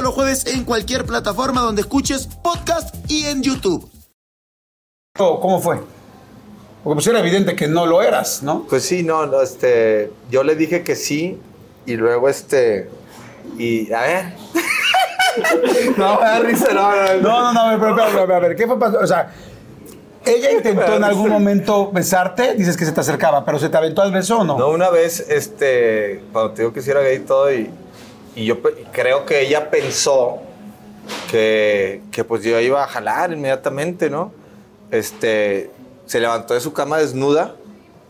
[0.00, 3.86] todos los jueves en cualquier plataforma donde escuches podcast y en YouTube.
[5.14, 5.76] ¿Cómo fue?
[6.82, 8.64] Porque pues era evidente que no lo eras, ¿no?
[8.66, 11.38] Pues sí, no, no, este, yo le dije que sí
[11.84, 12.88] y luego este,
[13.58, 14.24] y a ver.
[15.98, 17.52] no, me da risa, no, no, no.
[17.52, 19.00] No, no, pero, pero, pero, a ver, ¿qué fue pasando?
[19.00, 19.34] O sea,
[20.24, 24.00] ella intentó en algún momento besarte, dices que se te acercaba, pero ¿se te aventó
[24.00, 24.56] al beso o no?
[24.56, 27.70] No, una vez, este, cuando te digo que sí era gay y todo, y,
[28.34, 28.60] y yo
[28.92, 30.40] creo que ella pensó
[31.30, 34.32] que, que pues yo iba a jalar inmediatamente, ¿no?
[34.90, 35.70] Este,
[36.06, 37.54] se levantó de su cama desnuda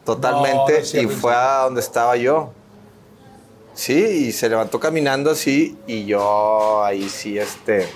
[0.05, 2.53] totalmente No, no y fue a donde estaba yo.
[3.75, 7.89] Sí, y se levantó caminando así y yo ahí sí, este...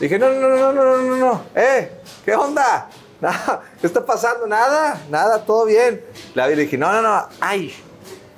[0.00, 1.90] Dije, no, no, no, no, no, no, no, eh,
[2.24, 2.88] ¿qué onda?
[3.20, 4.46] Nada, ¿Qué está pasando?
[4.46, 6.04] Nada, nada, todo bien.
[6.34, 7.74] La vi le dije, no, no, no, ay.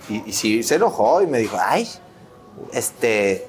[0.09, 1.87] Y, y sí, se enojó y me dijo, ay,
[2.73, 3.47] este...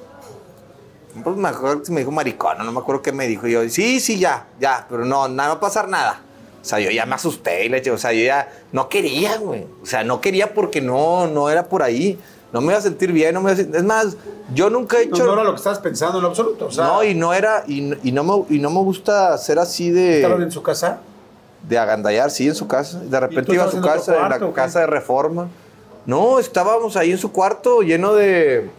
[1.24, 3.46] Pues me acuerdo que me dijo maricona, no me acuerdo qué me dijo.
[3.48, 6.22] Y yo, sí, sí, ya, ya, pero no, no va a pasar nada.
[6.62, 9.36] O sea, yo ya me asusté y le dije, o sea, yo ya no quería,
[9.38, 9.66] güey.
[9.84, 12.18] O sea, no quería porque no, no era por ahí.
[12.54, 13.76] No me iba a sentir bien, no me iba a sentir...
[13.76, 14.16] Es más,
[14.54, 15.26] yo nunca he No, hecho...
[15.26, 16.68] no era lo que estabas pensando en lo absoluto.
[16.68, 19.38] O sea, No, y no era, y, no- y no me, y no me gusta
[19.38, 21.00] ser así ¿Estaban de, en su casa?
[21.68, 23.00] de agandallar, sí, en su casa.
[23.00, 25.50] De ¿Y repente iba a su casa, en la casa de reforma.
[26.06, 28.70] No, estábamos ahí en su cuarto lleno de,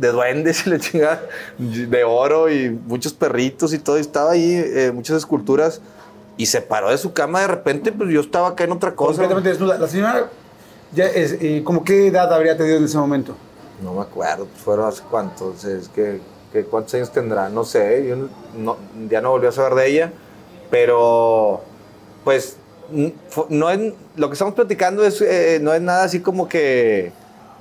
[0.00, 1.22] de duendes y la chingada,
[1.58, 3.98] de oro y muchos perritos y todo.
[3.98, 5.80] Y estaba ahí, eh, muchas esculturas.
[6.36, 9.18] Y se paró de su cama de repente, pues yo estaba acá en otra cosa.
[9.18, 9.76] Completamente desnuda.
[9.78, 10.30] La señora
[10.92, 13.36] Ya es, eh, ¿Cómo qué edad habría tenido en ese momento?
[13.82, 16.20] No me acuerdo, pues fueron hace cuántos, es que,
[16.52, 18.16] que cuántos años tendrá, no sé, yo
[18.58, 18.76] no-
[19.08, 20.12] ya no volví a saber de ella,
[20.70, 21.60] pero
[22.24, 22.56] pues
[23.48, 27.12] no es, lo que estamos platicando es, eh, no es nada así como que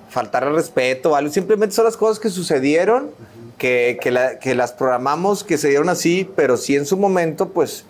[0.10, 3.12] faltar al respeto algo, simplemente son las cosas que sucedieron,
[3.57, 7.49] que, que, la- que las programamos, que se dieron así, pero sí en su momento,
[7.49, 7.86] pues,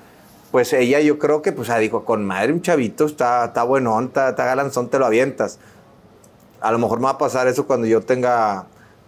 [0.52, 4.06] pues ella yo creo que pues ah, dijo, con madre un chavito, está, está buenón,
[4.06, 5.60] está, está galanzón, te lo avientas.
[6.60, 8.66] A lo mejor me va a pasar eso cuando yo tenga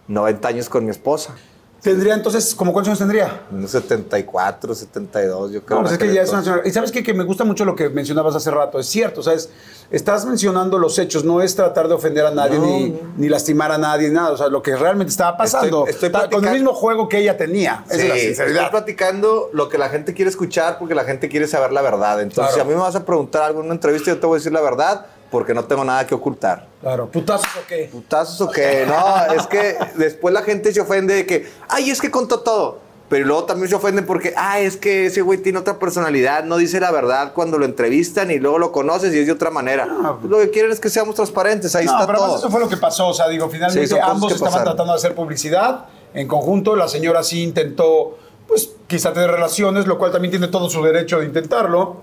[0.08, 1.34] 90 años con mi esposa.
[1.82, 3.42] Tendría entonces, ¿cómo cuántos años tendría?
[3.50, 5.78] Unos 74, 72, yo creo.
[5.78, 6.62] No, pues es que ya es una.
[6.64, 7.02] Y sabes qué?
[7.02, 8.78] que me gusta mucho lo que mencionabas hace rato.
[8.78, 9.48] Es cierto, ¿sabes?
[9.90, 12.98] Estás mencionando los hechos, no es tratar de ofender a nadie No, ni, no.
[13.16, 14.30] ni lastimar a nadie, ni nada.
[14.30, 15.86] O sea, lo que realmente estaba pasando.
[15.88, 17.84] Estoy- estoy con el mismo juego que ella tenía.
[17.88, 18.70] Sí, es la estoy sinceridad.
[18.70, 22.20] platicando lo que la gente quiere escuchar porque la gente quiere saber la verdad.
[22.22, 22.54] Entonces, Claro.
[22.54, 24.38] si a mí me vas a preguntar algo en una entrevista, yo te voy a
[24.38, 26.66] decir la verdad porque no tengo nada que ocultar.
[26.80, 27.88] Claro, putazos o qué.
[27.90, 28.84] ¿Putazos o qué?
[28.86, 32.78] No, es que después la gente se ofende de que, ay, es que contó todo.
[33.08, 36.56] Pero luego también se ofenden porque, ah, es que ese güey tiene otra personalidad, no
[36.56, 39.86] dice la verdad cuando lo entrevistan y luego lo conoces y es de otra manera.
[39.90, 40.16] Ah.
[40.26, 42.38] Lo que quieren es que seamos transparentes, ahí No, está pero todo.
[42.38, 43.08] eso fue lo que pasó.
[43.08, 44.64] O sea, digo, finalmente ambos estaban pasaron.
[44.74, 46.74] tratando de hacer publicidad en conjunto.
[46.76, 48.16] La señora sí intentó,
[48.48, 51.96] pues, quizá tener relaciones, lo cual también tiene todo su derecho de intentarlo.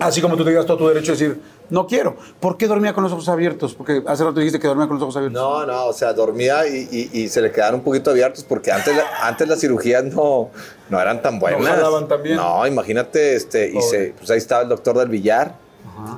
[0.00, 1.40] Así como tú tengas todo tu derecho de decir,
[1.72, 2.16] no quiero.
[2.38, 3.74] ¿Por qué dormía con los ojos abiertos?
[3.74, 5.40] Porque hace rato dijiste que dormía con los ojos abiertos.
[5.40, 8.70] No, no, o sea, dormía y, y- y se le quedaron un poquito abiertos porque
[8.70, 10.50] antes, la- antes las cirugías no,
[10.90, 11.66] no eran tan buenas.
[11.66, 12.36] jalaban tan bien.
[12.36, 15.54] No, imagínate, este, y se, pues ahí estaba el doctor del Villar,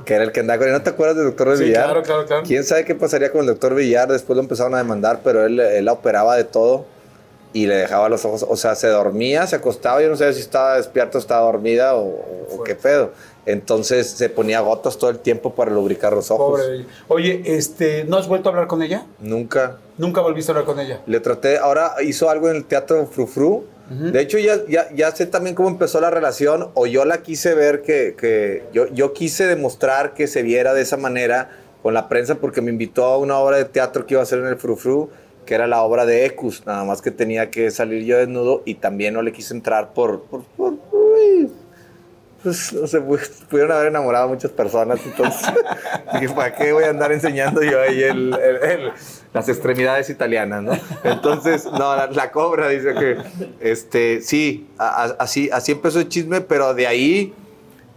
[0.04, 0.74] que era el que andaba con él.
[0.74, 1.84] ¿No te acuerdas del doctor del Sí, Villar?
[1.84, 2.42] claro, claro, claro.
[2.46, 4.08] ¿Quién sabe qué pasaría con el doctor Villar?
[4.10, 6.84] Después lo empezaron a demandar, pero él, él la operaba de todo
[7.52, 10.40] y le dejaba los ojos, o sea, se dormía, se acostaba, yo no sé si
[10.40, 12.02] estaba despierto, estaba dormida o,
[12.58, 13.12] o qué pedo.
[13.46, 16.60] Entonces se ponía gotas todo el tiempo para lubricar los ojos.
[16.60, 16.84] Pobre.
[17.08, 19.04] Oye, este, ¿no has vuelto a hablar con ella?
[19.20, 19.78] Nunca.
[19.98, 21.00] Nunca volviste a hablar con ella.
[21.06, 23.64] Le traté, ahora hizo algo en el teatro Frufru.
[23.90, 27.54] De hecho, ya, ya, ya sé también cómo empezó la relación, o yo la quise
[27.54, 31.50] ver que, que yo, yo quise demostrar que se viera de esa manera
[31.82, 34.38] con la prensa, porque me invitó a una obra de teatro que iba a hacer
[34.38, 35.10] en el Frufru,
[35.44, 38.76] que era la obra de Ecus, nada más que tenía que salir yo desnudo y
[38.76, 40.22] también no le quise entrar por.
[40.22, 41.50] por, por- uy,
[42.44, 43.18] pues no sé, pu-
[43.48, 45.42] pudieron haber enamorado a muchas personas, entonces
[46.20, 48.92] dije, ¿para qué voy a andar enseñando yo ahí el- el- el-
[49.32, 50.78] las extremidades italianas, no?
[51.02, 53.16] Entonces, no, la, la cobra dice que,
[53.58, 57.34] este, sí, a- a- así, así empezó el chisme, pero de ahí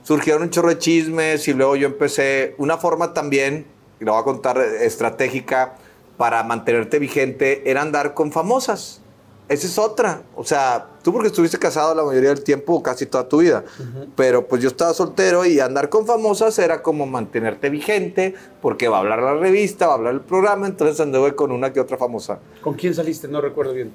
[0.01, 3.67] surgieron un chorro de chismes y luego yo empecé una forma también,
[3.99, 5.75] y lo voy a contar, estratégica
[6.17, 9.01] para mantenerte vigente, era andar con famosas.
[9.49, 10.23] Esa es otra.
[10.35, 13.63] O sea, tú porque estuviste casado la mayoría del tiempo, casi toda tu vida.
[14.15, 18.97] Pero pues yo estaba soltero y andar con famosas era como mantenerte vigente, porque va
[18.97, 21.97] a hablar la revista, va a hablar el programa, entonces anduve con una que otra
[21.97, 22.39] famosa.
[22.61, 23.27] ¿Con quién saliste?
[23.29, 23.93] No recuerdo bien.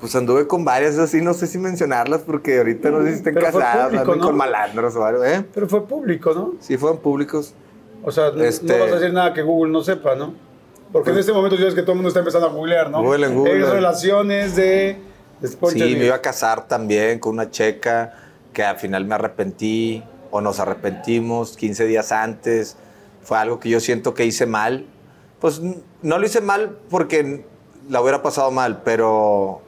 [0.00, 4.26] Pues anduve con varias, así no sé si mencionarlas, porque ahorita no fue casadas, público,
[4.26, 5.44] con malandros o algo, ¿eh?
[5.54, 6.54] Pero fue público, ¿no?
[6.58, 7.54] Sí, fueron públicos.
[8.02, 10.34] O sea, no- Este- no vas a decir nada que Google no sepa, ¿no?
[10.92, 13.02] Porque en este momento ya es que todo el mundo está empezando a googlear, ¿no?
[13.02, 13.58] Google en Google.
[13.58, 14.98] Ex relaciones de...
[15.70, 18.12] Sí, me iba a casar también con una checa
[18.52, 22.76] que al final me arrepentí o nos arrepentimos 15 días antes.
[23.22, 24.86] Fue algo que yo siento que hice mal.
[25.40, 25.60] Pues
[26.02, 27.44] no lo hice mal porque
[27.88, 29.62] la hubiera pasado mal, pero,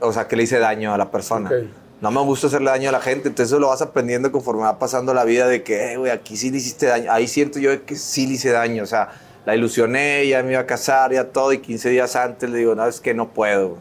[0.00, 1.50] o sea, que le hice daño a la persona.
[1.50, 1.66] Ok.
[2.00, 4.78] No me gusta hacerle daño a la gente, entonces eso lo vas aprendiendo conforme va
[4.78, 7.10] pasando la vida de que, "Eh, güey, aquí sí le hiciste daño.
[7.10, 9.08] Ahí siento yo que sí le hice daño, o sea,
[9.46, 12.74] la ilusioné, ya me iba a casar, ya todo, y 15 días antes le digo,
[12.74, 13.78] no, es que no puedo,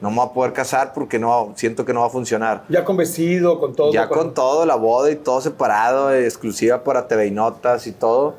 [0.00, 2.64] no me voy a poder casar porque no, siento que no va a funcionar.
[2.68, 3.92] Ya con vestido, con todo.
[3.92, 8.36] Ya con todo, la boda y todo separado, exclusiva para TV y Notas y todo.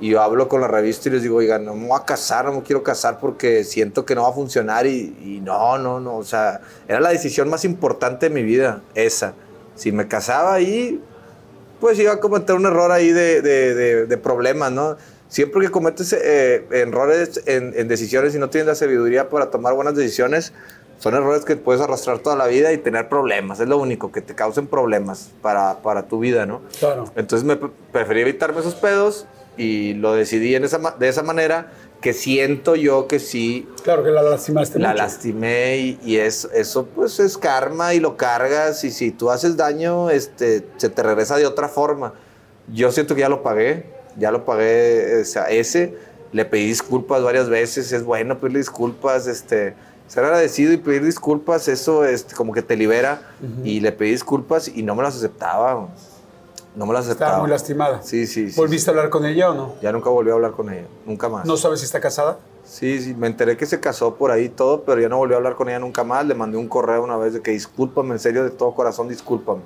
[0.00, 2.46] Y yo hablo con la revista y les digo, oigan, no me voy a casar,
[2.46, 4.86] no me quiero casar porque siento que no va a funcionar.
[4.86, 6.16] Y, y no, no, no.
[6.16, 9.34] O sea, era la decisión más importante de mi vida, esa.
[9.76, 11.00] Si me casaba ahí,
[11.80, 14.96] pues iba a cometer un error ahí de, de, de- de problemas, ¿no?
[15.28, 19.74] Siempre que cometes eh, errores en, en decisiones y no tienes la sabiduría para tomar
[19.74, 20.52] buenas decisiones,
[20.98, 23.58] son errores que puedes arrastrar toda la vida y tener problemas.
[23.60, 26.62] Es lo único, que te causen problemas para, para tu vida, ¿no?
[26.78, 27.04] Claro.
[27.16, 31.72] Entonces me pre- preferí evitarme esos pedos y lo decidí en esa, de esa manera
[32.00, 35.02] que siento yo que sí Claro que la lastimaste la mucho.
[35.02, 39.56] lastimé y, y es, eso pues es karma y lo cargas y si tú haces
[39.56, 42.12] daño, este, se te regresa de otra forma.
[42.72, 43.86] Yo siento que ya lo pagué,
[44.16, 45.96] ya lo pagué o sea, ese,
[46.32, 49.74] le pedí disculpas varias veces, es bueno pedirle disculpas, este,
[50.08, 53.22] ser agradecido y pedir disculpas, eso este, como que te libera
[53.62, 55.88] y le pedí disculpas y no me las aceptaba.
[56.76, 57.38] No me la Estaba aceptaba.
[57.38, 58.02] muy lastimada.
[58.02, 58.56] Sí, sí, sí.
[58.56, 59.74] ¿Volviste a hablar con ella o no?
[59.80, 61.46] Ya nunca volví a hablar con ella, nunca más.
[61.46, 62.38] ¿No sabes si está casada?
[62.64, 65.36] Sí, sí, me enteré que se casó por ahí todo, pero ya no volví a
[65.36, 66.26] hablar con ella nunca más.
[66.26, 69.60] Le mandé un correo una vez de que discúlpame, en serio, de todo corazón, discúlpame.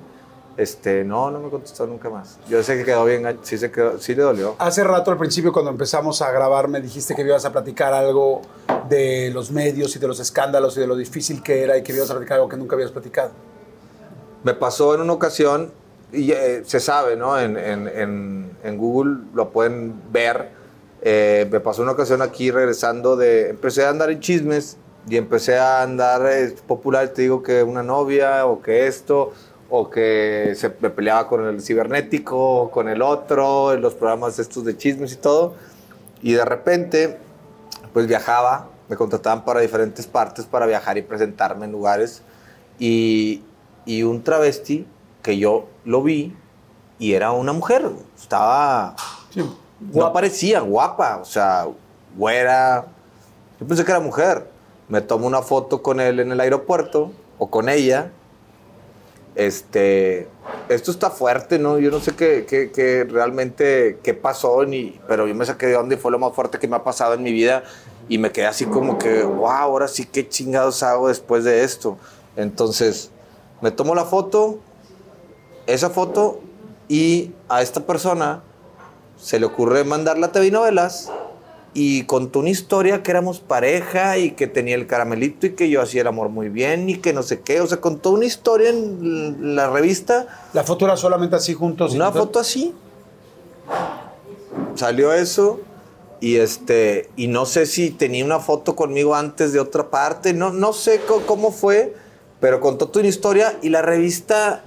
[0.59, 2.37] Este, no, no me contestó nunca más.
[2.49, 4.55] Yo sé que quedó bien, sí, se quedó, sí le dolió.
[4.59, 8.41] Hace rato al principio cuando empezamos a grabar me dijiste que ibas a platicar algo
[8.89, 11.93] de los medios y de los escándalos y de lo difícil que era y que
[11.93, 13.31] ibas a platicar algo que nunca habías platicado.
[14.43, 15.71] Me pasó en una ocasión,
[16.11, 17.39] y eh, se sabe, ¿no?
[17.39, 20.49] En, en- en- en Google lo pueden ver.
[21.01, 23.49] Eh, me pasó una ocasión aquí regresando de...
[23.51, 24.75] Empecé a andar en chismes
[25.07, 29.31] y empecé a andar eh, popular, te digo que una novia o que esto,
[29.69, 34.75] o que se peleaba con el cibernético, con el otro, en los programas estos de
[34.77, 35.55] chismes y todo.
[36.21, 37.17] Y de repente,
[37.93, 42.23] pues viajaba, me contrataban para diferentes partes para viajar y presentarme en lugares.
[42.79, 43.43] Y,
[43.85, 44.87] y un travesti
[45.21, 46.35] que yo lo vi
[46.97, 48.95] y era una mujer, estaba,
[49.31, 49.41] Sí.
[49.93, 51.67] no parecía guapa, o sea,
[52.17, 52.85] güera.
[53.59, 54.49] Yo pensé que era mujer.
[54.87, 58.11] Me tomo una foto con él en el aeropuerto o con ella.
[59.35, 60.27] Este,
[60.67, 61.79] esto está fuerte, ¿no?
[61.79, 65.95] Yo no sé qué, qué- realmente qué pasó, ni, pero yo me saqué de onda
[65.95, 67.63] y fue lo más fuerte que me ha pasado en mi vida
[68.09, 71.97] y me quedé así como que, wow, ahora sí qué chingados hago después de esto.
[72.35, 73.11] Entonces,
[73.61, 74.59] me tomo la foto,
[75.67, 76.41] esa foto,
[76.87, 78.41] y a esta persona
[79.17, 81.11] se le ocurre mandarla a TV Novelas
[81.73, 85.81] y contó una historia que éramos pareja y que tenía el caramelito y que yo
[85.81, 87.61] hacía el amor muy bien y que no sé qué.
[87.61, 91.93] O sea, contó una historia en la revista, La foto era solamente así juntos.
[91.93, 92.73] una foto así.
[94.75, 95.59] Salió eso
[96.21, 100.51] y este y no sé si tenía una foto conmigo antes de otra parte, no,
[100.51, 101.95] no sé cómo fue,
[102.39, 104.63] pero contó toda una historia y la revista,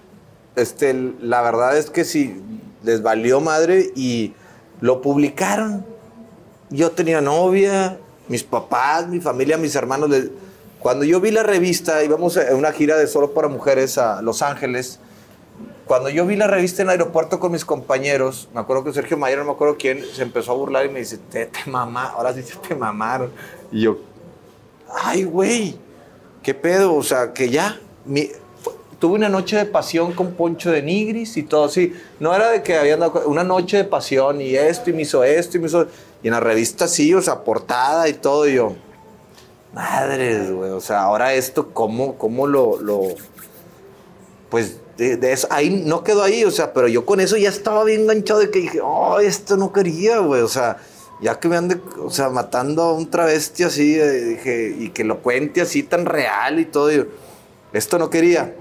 [0.56, 2.40] este, la verdad es que sí,
[2.82, 4.34] les valió madre y
[4.80, 5.91] lo publicaron.
[6.72, 7.98] Yo tenía novia,
[8.28, 10.10] mis papás, mi familia, mis hermanos.
[10.80, 14.42] Cuando yo vi la revista, íbamos a una gira de solo para mujeres a Los
[14.42, 14.98] Ángeles.
[15.86, 19.16] Cuando yo vi la revista en el aeropuerto con mis compañeros, me acuerdo que Sergio
[19.18, 22.06] Mayer, no me acuerdo quién, se empezó a burlar y me dice, te, te mamá,
[22.16, 23.30] ahora sí te mamaron.
[23.70, 23.98] Y yo,
[25.04, 25.76] ay, güey,
[26.42, 26.94] ¿qué pedo?
[26.94, 28.30] O sea, que ya, mi-
[28.98, 31.92] tuve una noche de pasión con Poncho de Nigris y todo así.
[32.20, 32.96] No era de que había
[33.26, 35.86] una noche de pasión y esto y me hizo esto y me hizo...
[36.22, 38.74] Y en la revista sí, o sea, portada y todo, y yo,
[39.72, 43.02] madres, güey, o sea, ahora esto, ¿cómo, cómo lo, lo,
[44.50, 47.82] pues de, eso, ahí no quedó ahí, o sea, pero yo con eso ya estaba
[47.84, 50.78] bien enganchado de que dije, oh, esto no quería, güey, o sea,
[51.20, 55.04] ya que me ande, o sea, matando a un travesti así, eh, dije, y que
[55.04, 57.04] lo cuente así tan real y todo, y yo,
[57.72, 58.54] esto no quería,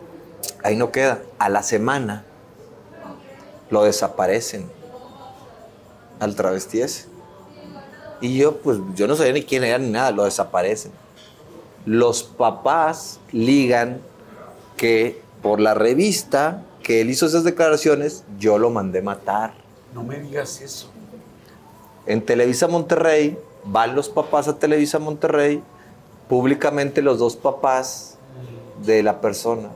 [0.63, 1.21] ahí no queda.
[1.37, 2.23] A la semana
[3.69, 4.69] lo desaparecen
[6.19, 7.10] al travesti ese.
[8.21, 10.91] Y yo, pues, yo no sabía ni quién era ni nada, lo desaparecen.
[11.85, 13.99] Los papás ligan
[14.77, 19.53] que por la revista que él hizo esas declaraciones, yo lo mandé matar.
[19.93, 20.89] No me digas eso.
[22.05, 25.61] En Televisa Monterrey, van los papás a Televisa Monterrey,
[26.27, 28.17] públicamente los dos papás
[28.85, 29.69] de la persona.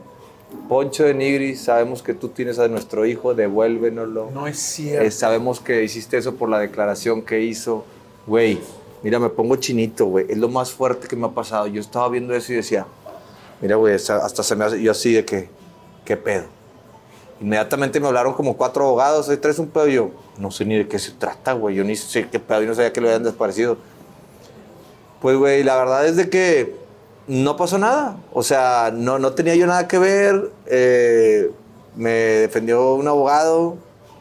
[0.70, 4.32] Poncho de Nigris, sabemos que tú tienes a nuestro hijo, devuélvenoslo.
[4.32, 5.06] No es cierto.
[5.06, 7.86] Eh, sabemos que hiciste eso por la declaración que hizo.
[8.28, 8.60] Güey,
[9.04, 10.26] mira, me pongo chinito, güey.
[10.30, 11.68] Es lo más fuerte que me ha pasado.
[11.68, 12.86] Yo estaba viendo eso y decía,
[13.62, 15.50] mira, güey, hasta se me hace, yo así de que,
[16.04, 16.46] ¿qué pedo?
[17.42, 19.88] Inmediatamente me hablaron como cuatro abogados, ahí traes un pedo.
[19.88, 21.76] Y yo, no sé ni de qué se trata, güey.
[21.76, 23.78] Yo ni sé qué pedo, yo no sabía que lo habían desaparecido.
[25.22, 26.76] Pues, güey, la verdad es de que
[27.28, 28.18] no pasó nada.
[28.34, 30.52] O sea, no, no tenía yo nada que ver.
[30.68, 31.52] eh,
[31.96, 33.78] me defendió un abogado,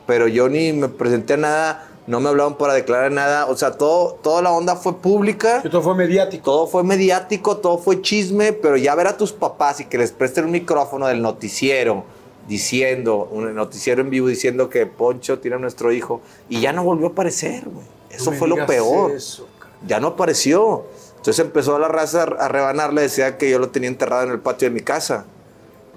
[0.06, 1.88] pero yo ni me presenté a nada.
[2.06, 3.46] No me hablaban para declarar nada.
[3.46, 5.62] O sea, todo, toda la onda fue pública.
[5.62, 6.44] Que todo fue mediático.
[6.44, 10.12] Todo fue mediático, todo fue chisme, pero ya ver a tus papás y que les
[10.12, 12.04] presten un micrófono del noticiero
[12.46, 16.84] diciendo, un noticiero en vivo diciendo que Poncho tiene a nuestro hijo y ya no
[16.84, 17.86] volvió a aparecer, güey.
[18.10, 19.12] Eso No fue lo peor.
[19.12, 19.48] eso.
[19.86, 20.84] Ya no apareció.
[21.16, 24.68] Entonces empezó la raza a rebanarle, decía que yo lo tenía enterrado en el patio
[24.68, 25.24] de mi casa.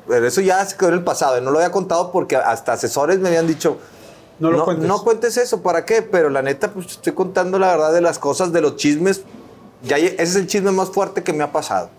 [0.07, 1.37] Pero eso ya se quedó en el pasado.
[1.37, 3.77] y No lo había contado porque hasta asesores me habían dicho,
[4.39, 4.87] No lo cuentes.
[4.87, 6.01] no cuentes eso, ¿para qué?
[6.01, 9.23] Pero la neta, pues estoy contando la verdad de las cosas, de los chismes.
[9.83, 11.89] Ya, ese es el chisme más fuerte que me ha pasado.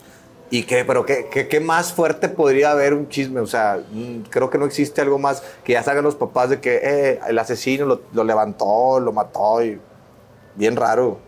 [0.50, 0.84] ¿Y qué?
[0.84, 3.40] Pero qué, qué, qué más fuerte podría haber un chisme?
[3.40, 6.60] O sea, mm, creo que no existe algo más que ya salgan los papás de
[6.60, 9.78] que eh, el asesino lo, lo levantó, lo mató y
[10.54, 11.18] bien raro.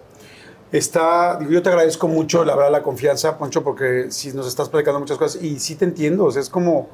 [0.73, 4.69] Está, digo, yo te agradezco mucho, la verdad, la confianza, Poncho, porque si nos estás
[4.69, 6.89] platicando muchas cosas y sí te entiendo, o sea, es como,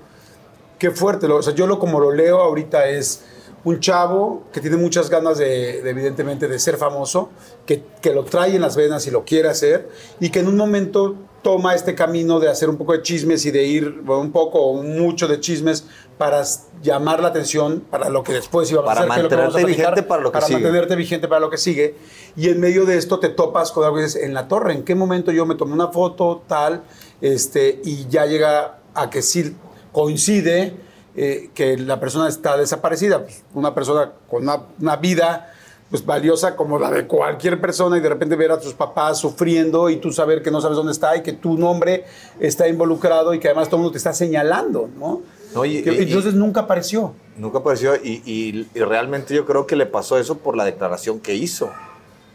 [0.79, 3.23] qué fuerte, lo- o sea, yo lo como lo leo ahorita es
[3.67, 7.31] un chavo que tiene muchas ganas de, de, evidentemente, de ser famoso,
[7.67, 9.89] que, que lo trae en las venas y lo quiere hacer,
[10.21, 13.51] y que en un momento toma este camino de hacer un poco de chismes y
[13.51, 15.85] de ir bueno, un poco o mucho de chismes
[16.17, 16.45] para
[16.81, 19.23] llamar la atención para lo que después iba a para pasar.
[19.23, 20.61] Mantenerte que lo vigente para lo que para sigue.
[20.61, 21.97] mantenerte vigente para lo que sigue.
[22.37, 24.85] Y en medio de esto te topas con algo y dices, en la torre, ¿en
[24.85, 26.85] qué momento yo me tomé una foto tal?
[27.21, 29.57] Este, y ya llega a que sí
[29.91, 30.87] coincide
[31.17, 33.23] eh, que la persona está desaparecida.
[33.23, 35.53] Pues, una persona con una, una vida
[35.91, 39.89] pues valiosa como la de cualquier persona y de repente ver a tus papás sufriendo
[39.89, 42.05] y tú saber que no sabes dónde está y que tu nombre
[42.41, 45.23] está involucrado y que además todo el mundo te está señalando, ¿no?
[45.55, 47.15] no y, que, y, entonces y, nunca apareció.
[47.37, 51.35] Nunca apareció y, y, realmente yo creo que le pasó eso por la declaración que
[51.35, 51.71] hizo.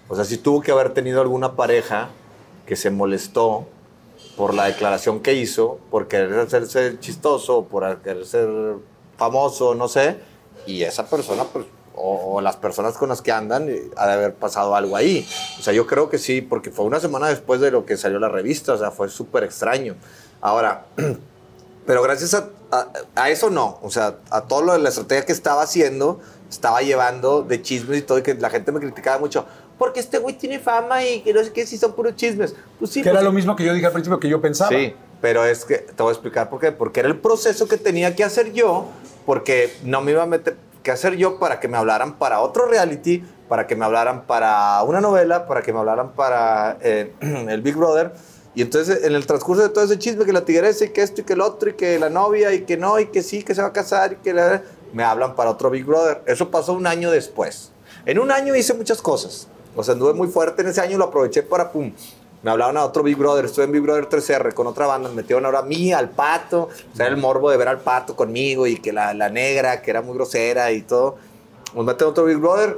[0.07, 2.09] O sea, si tuvo que haber tenido alguna pareja
[2.65, 3.67] que se molestó
[4.35, 8.49] por la declaración que hizo, por querer hacerse chistoso, por querer ser
[9.17, 10.17] famoso, no sé,
[10.65, 11.65] y esa persona pues
[11.95, 15.27] o, o, las personas con las que andan, ha de haber pasado algo ahí.
[15.59, 18.19] O sea, yo creo que sí, porque fue una semana después de lo que salió
[18.19, 19.95] la revista, o sea, fue súper extraño.
[20.39, 20.85] Ahora,
[21.85, 25.25] pero gracias a, a, a, eso no, o sea, a todo lo de la estrategia
[25.25, 26.19] que estaba haciendo,
[26.49, 29.45] estaba llevando de chismes y todo, y que la gente me criticaba mucho.
[29.81, 32.53] Porque este güey tiene fama y que no sé qué, si son puros chismes.
[32.77, 33.01] Pues sí.
[33.01, 34.69] Que pues, era lo mismo que yo dije al principio que yo pensaba.
[34.69, 36.71] Sí, pero es que te voy a explicar por qué.
[36.71, 38.89] Porque era el proceso que tenía que hacer yo,
[39.25, 42.67] porque no me iba a meter que hacer yo para que me hablaran para otro
[42.67, 47.13] reality, para que me hablaran para una novela, para que me hablaran para eh,
[47.49, 48.11] el Big Brother.
[48.53, 51.21] Y entonces en el transcurso de todo ese chisme, que la tigresa y que esto
[51.21, 53.55] y que el otro y que la novia y que no y que sí, que
[53.55, 54.61] se va a casar y que la,
[54.93, 56.21] me hablan para otro Big Brother.
[56.27, 57.71] Eso pasó un año después.
[58.05, 59.47] En un año hice muchas cosas.
[59.75, 61.91] O sea, anduve muy fuerte en ese año, lo aproveché para pum.
[62.43, 65.15] Me hablaban a otro Big Brother, estuve en Big Brother 3R con otra banda, me
[65.15, 68.65] metieron ahora a mí, al pato, o sea, el morbo de ver al pato conmigo
[68.65, 71.17] y que la, la negra, que era muy grosera y todo.
[71.75, 72.77] Nos meten a otro Big Brother,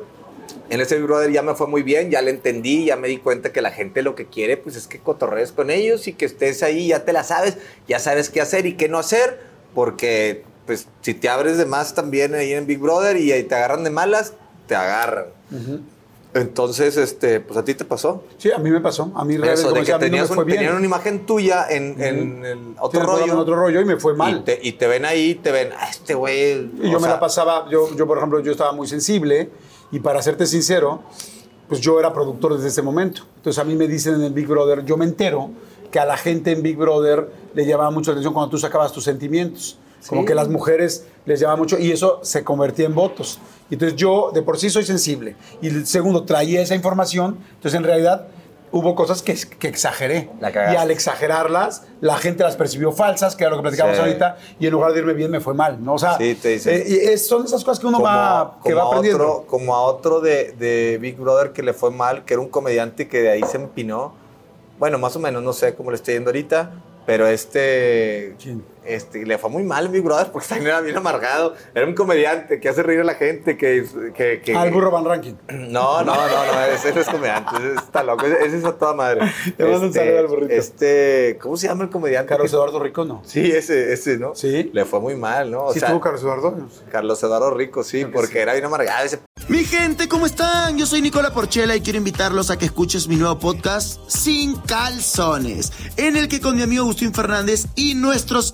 [0.70, 3.18] en ese Big Brother ya me fue muy bien, ya le entendí, ya me di
[3.18, 6.26] cuenta que la gente lo que quiere pues es que cotorrees con ellos y que
[6.26, 9.40] estés ahí, ya te la sabes, ya sabes qué hacer y qué no hacer,
[9.74, 13.56] porque pues si te abres de más también ahí en Big Brother y ahí te
[13.56, 14.34] agarran de malas,
[14.68, 15.26] te agarran.
[15.52, 15.82] Uh -huh.
[16.34, 18.24] Entonces, este, pues a ti te pasó.
[18.38, 19.12] Sí, a mí me pasó.
[19.16, 22.02] A mí, Eso, de que a mí tenías no un, tenían una imagen tuya en,
[22.02, 23.34] en el otro Sí, rollo.
[23.34, 24.38] En otro rollo y me fue mal.
[24.38, 26.72] Y te, y te ven ahí, te ven, ah, este güey.
[26.82, 29.50] Y yo o me sea, la pasaba, yo, yo por ejemplo, yo estaba muy sensible
[29.92, 31.04] y para serte sincero,
[31.68, 33.22] pues yo era productor desde ese momento.
[33.36, 35.52] Entonces a mí me dicen en el Big Brother, yo me entero
[35.92, 38.92] que a la gente en Big Brother le llamaba mucho la atención cuando tú sacabas
[38.92, 39.78] tus sentimientos.
[40.08, 40.28] Como Sí.
[40.28, 43.40] que las mujeres les llamaba mucho y eso se convertía en votos.
[43.72, 45.36] Entonces yo de por sí soy sensible.
[45.62, 47.38] Y el segundo, traía esa información.
[47.56, 48.28] Entonces en realidad
[48.72, 50.30] hubo cosas que, que exageré.
[50.42, 54.04] Y al exagerarlas, la gente las percibió falsas, que era lo que platicábamos Sí.
[54.04, 55.84] ahorita, y en lugar de irme bien me fue mal.
[55.84, 55.94] ¿no?
[55.94, 58.84] O sea, Sí, te eh, son esas cosas que uno como, va, que como va
[58.84, 59.24] a aprendiendo.
[59.32, 62.50] otro, como a otro de, de Big Brother que le fue mal, que era un
[62.50, 64.14] comediante que de ahí se empinó.
[64.80, 66.72] Bueno, más o menos, no sé cómo le estoy yendo ahorita,
[67.06, 68.66] pero este, ¿Quién?
[68.86, 71.56] Este le fue muy mal Big Brother porque también era bien amargado.
[71.74, 73.86] Era un comediante que hace reír a la gente, que...
[74.16, 75.34] que, que Ah, el burro Van Ranking.
[75.74, 78.74] No, no, no, no, ese no es comediante, ese está loco, ese, ese es a
[78.78, 79.22] toda madre.
[79.58, 80.54] Le mando un saludo al burrito.
[80.54, 82.30] Este, ¿cómo se llama el comediante?
[82.30, 83.22] Carlos que- Eduardo Rico, no.
[83.26, 84.36] Sí, ese, ese, ¿no?
[84.36, 84.70] Sí.
[84.74, 85.66] Le fue muy mal, ¿no?
[85.66, 86.68] O ¿Sí sea, estuvo Carlos Eduardo?
[86.92, 88.38] Carlos Eduardo Rico, sí, Creo porque sí.
[88.40, 90.78] era bien amargado ese Mi gente, ¿cómo están?
[90.78, 95.72] Yo soy Nicola Porchela y quiero invitarlos a que escuches mi nuevo podcast Sin Calzones,
[95.98, 98.54] en el que con mi amigo Agustín Fernández y nuestros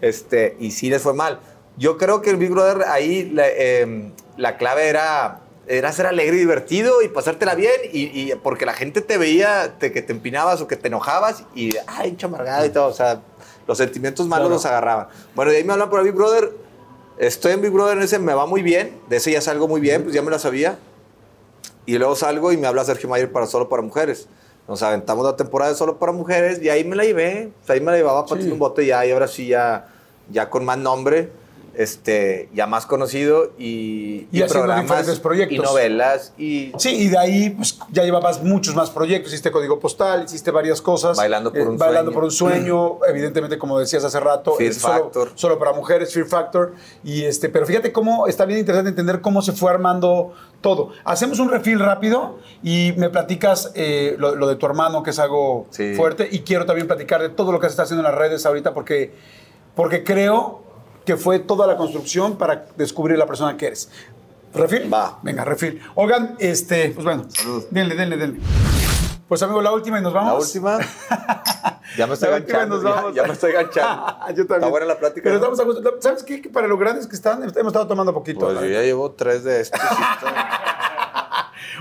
[0.00, 1.40] este, y sí les fue mal.
[1.76, 6.36] Yo creo que el Big Brother ahí la, eh, la clave era, era ser alegre
[6.36, 10.12] y divertido y pasártela bien, y, y porque la gente te veía te- que te
[10.12, 13.20] empinabas o que te enojabas y, ay, hincho amargado y todo, o sea,
[13.66, 14.54] los sentimientos malos Claro.
[14.54, 15.08] los agarraban.
[15.34, 16.50] Bueno, de ahí me hablan por el Big Brother,
[17.18, 19.80] estoy en Big Brother, en ese me va muy bien, de ese ya salgo muy
[19.80, 20.78] bien, pues ya me la sabía,
[21.84, 24.28] y luego salgo y me habla Sergio Mayer para Solo para Mujeres.
[24.68, 27.52] Nos aventamos la temporada Solo para Mujeres y ahí me la llevé.
[27.62, 28.50] O sea, ahí me la llevaba para Sí.
[28.50, 29.86] un bote ya y ahora sí ya,
[30.30, 31.30] ya con más nombre.
[31.76, 35.56] Este, ya más conocido y, Y haciendo diferentes proyectos.
[35.56, 39.78] y novelas y Sí, y de ahí pues, ya llevabas muchos más proyectos, hiciste Código
[39.78, 41.16] Postal, hiciste varias cosas.
[41.16, 42.14] Bailando por un Bailando sueño.
[42.14, 44.54] por un sueño, evidentemente, como decías hace rato.
[44.54, 45.30] Fear eh, solo, Factor.
[45.34, 46.74] Solo para mujeres, Fear Factor.
[47.04, 50.90] Y este, pero fíjate cómo está bien interesante entender cómo se fue armando todo.
[51.04, 55.18] Hacemos un refil rápido y me platicas eh, lo, lo de tu hermano, que es
[55.18, 55.94] algo Sí.
[55.94, 56.28] fuerte.
[56.30, 58.72] Y quiero también platicar de todo lo que se está haciendo en las redes ahorita,
[58.74, 59.12] porque,
[59.74, 60.62] porque creo
[61.06, 63.88] que fue toda la construcción para descubrir la persona que eres.
[64.52, 64.92] ¿Refil?
[64.92, 65.18] Va.
[65.22, 65.80] Venga, refil.
[65.94, 67.64] Oigan, este, pues bueno, Salud.
[67.70, 68.40] denle, denle, denle.
[69.28, 70.32] Pues amigo, la última y nos vamos.
[70.32, 70.78] la última.
[71.96, 72.74] Ya me estoy La última y ganchando.
[72.76, 73.14] nos Ya, vamos.
[73.14, 74.12] ya me estoy ganchando.
[74.28, 74.54] Yo también.
[74.56, 75.22] Está buena la plática.
[75.24, 75.52] Pero ¿no?
[75.52, 76.02] estamos a.
[76.02, 76.42] ¿Sabes qué?
[76.42, 78.40] Que para lo grandes que están, hemos estado tomando poquito.
[78.46, 79.80] Pues yo ya llevo tres de estos.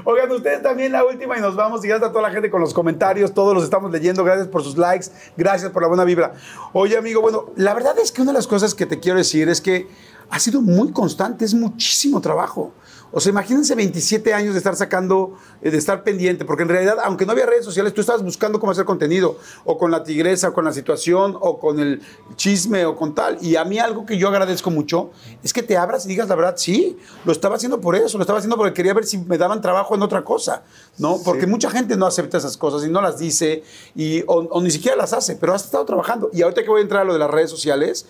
[0.04, 1.84] Oigan, ustedes también la última y nos vamos.
[1.84, 3.34] Y gracias a toda la gente con los comentarios.
[3.34, 4.24] Todos los estamos leyendo.
[4.24, 5.08] Gracias por sus likes.
[5.38, 6.34] Gracias por la buena vibra.
[6.74, 9.50] Oye, amigo, bueno, la verdad es que una de las cosas que te quiero decir
[9.50, 9.88] es que
[10.30, 11.46] ha sido muy constante.
[11.46, 12.74] Es muchísimo trabajo.
[13.12, 16.98] O sea, imagínense 27 años de estar sacando, eh, de estar pendiente, porque en realidad,
[17.04, 20.50] aunque no había redes sociales, tú estabas buscando cómo hacer contenido, o con la tigresa,
[20.50, 22.02] o con la situación, o con el
[22.36, 23.38] chisme, o con tal.
[23.42, 25.12] Y a mí algo que yo agradezco mucho
[25.44, 28.24] es que te abras y digas la verdad, sí, lo estaba haciendo por eso, lo
[28.24, 30.64] estaba haciendo porque quería ver si me daban trabajo en otra cosa,
[30.98, 31.20] ¿no?
[31.24, 33.64] Porque mucha gente no acepta esas cosas y no las dice,
[33.96, 36.30] y, o, o ni siquiera las hace, pero has estado trabajando.
[36.34, 38.06] Y ahorita que voy a entrar a lo de las redes sociales,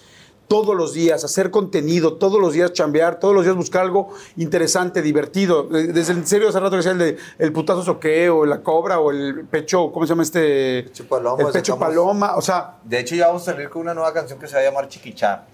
[0.48, 5.02] todos los días, hacer contenido, todos los días chambear, todos los días buscar algo interesante,
[5.02, 5.68] divertido.
[5.76, 8.62] Eh, Desde en serio hace rato que decía el de el putazo soque o la
[8.62, 10.84] cobra o el pecho, ¿cómo se llama este?
[10.84, 13.94] Pecho paloma, El pecho paloma, o sea, De hecho, ya vamos a salir con una
[13.94, 15.46] nueva canción que se va a llamar Chiquichá.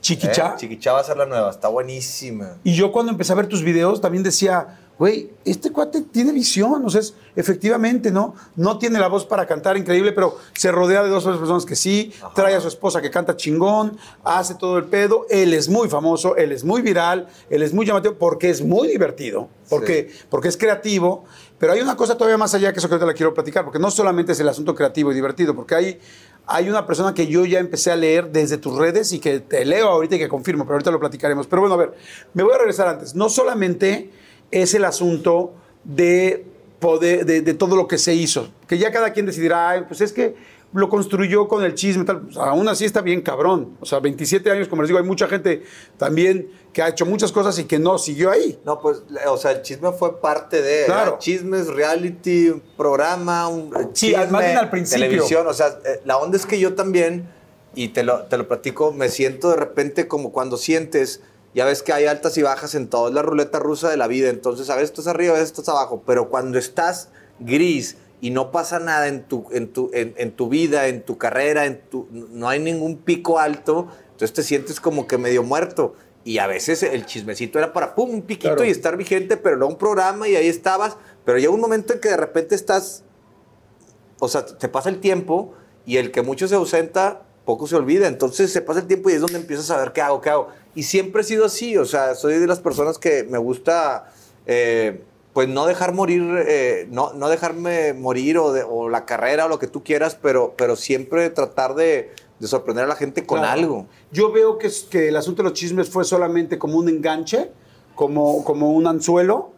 [0.00, 0.48] chiquichá.
[0.48, 0.54] ¿Eh?
[0.58, 1.50] Chiquichá va a ser la nueva.
[1.50, 2.56] Está buenísima.
[2.64, 6.84] Y yo cuando empecé a ver tus videos también decía, güey, este cuate tiene visión,
[6.84, 8.34] o sea, es- efectivamente, ¿no?
[8.56, 11.64] No tiene la voz para cantar increíble, pero se rodea de dos o tres personas
[11.66, 15.68] que sí, trae a su esposa que canta chingón, hace todo el pedo, él es
[15.68, 20.12] muy famoso, él es muy viral, él es muy llamativo porque es muy divertido, porque,
[20.30, 21.24] porque es creativo,
[21.58, 23.78] pero hay una cosa todavía más allá que eso que ahorita la quiero platicar, porque
[23.80, 26.00] no solamente es el asunto creativo y divertido, porque hay...
[26.46, 29.64] Hay una persona que yo ya empecé a leer desde tus redes y que te
[29.64, 31.46] leo ahorita y que confirmo, pero ahorita lo platicaremos.
[31.46, 31.94] Pero bueno, a ver,
[32.34, 33.14] me voy a regresar antes.
[33.14, 34.10] No solamente
[34.62, 35.52] es el asunto
[35.84, 36.46] de
[36.80, 40.00] poder, de, de todo lo que se hizo, que ya cada quien decidirá, "Ay, pues
[40.00, 40.34] es que
[40.72, 42.22] lo construyó con el chisme, tal.
[42.22, 43.76] Pues, aún así está bien cabrón.
[43.80, 45.62] O sea, 27 años, como les digo, hay mucha gente
[45.96, 48.58] también que ha hecho muchas cosas y que no siguió ahí.
[48.64, 50.86] No, pues, o sea, el chisme fue parte de.
[50.86, 51.18] Claro.
[51.20, 55.06] Chismes, reality, un programa, un Sí, chisme, más bien al principio.
[55.06, 55.46] televisión.
[55.46, 57.28] O sea, eh, la onda es que yo también,
[57.76, 61.20] y te lo, te lo platico, me siento de repente como cuando sientes.
[61.54, 64.06] Ya ves que hay altas y bajas en todo, es la ruleta rusa de la
[64.08, 64.28] vida.
[64.28, 66.02] Entonces, a veces estás arriba, a veces estás abajo.
[66.04, 70.48] Pero cuando estás gris y no pasa nada en tu, en tu, en, en tu
[70.48, 75.06] vida, en tu carrera, en tu, no hay ningún pico alto, entonces te sientes como
[75.06, 75.94] que medio muerto.
[76.24, 78.64] Y a veces el chismecito era para, pum, un piquito Claro.
[78.64, 80.96] y estar vigente, pero no un programa y ahí estabas.
[81.24, 83.04] Pero llega un momento en que de repente estás,
[84.18, 85.52] o sea, te pasa el tiempo
[85.86, 88.06] y el que mucho se ausenta, poco se olvida.
[88.08, 90.48] Entonces se pasa el tiempo y es donde empiezas a ver qué hago, qué hago.
[90.74, 94.12] Y siempre he sido así, o sea, soy de las personas que me gusta,
[94.46, 95.02] eh,
[95.32, 99.48] pues no dejar morir, eh, no, no dejarme morir o, de- o la carrera o
[99.48, 103.38] lo que tú quieras, pero, pero siempre tratar de, de sorprender a la gente con
[103.40, 103.60] Claro.
[103.60, 103.86] algo.
[104.12, 104.68] Yo veo que
[105.08, 107.50] el asunto de los chismes fue solamente como un enganche,
[107.94, 109.52] como, como un anzuelo,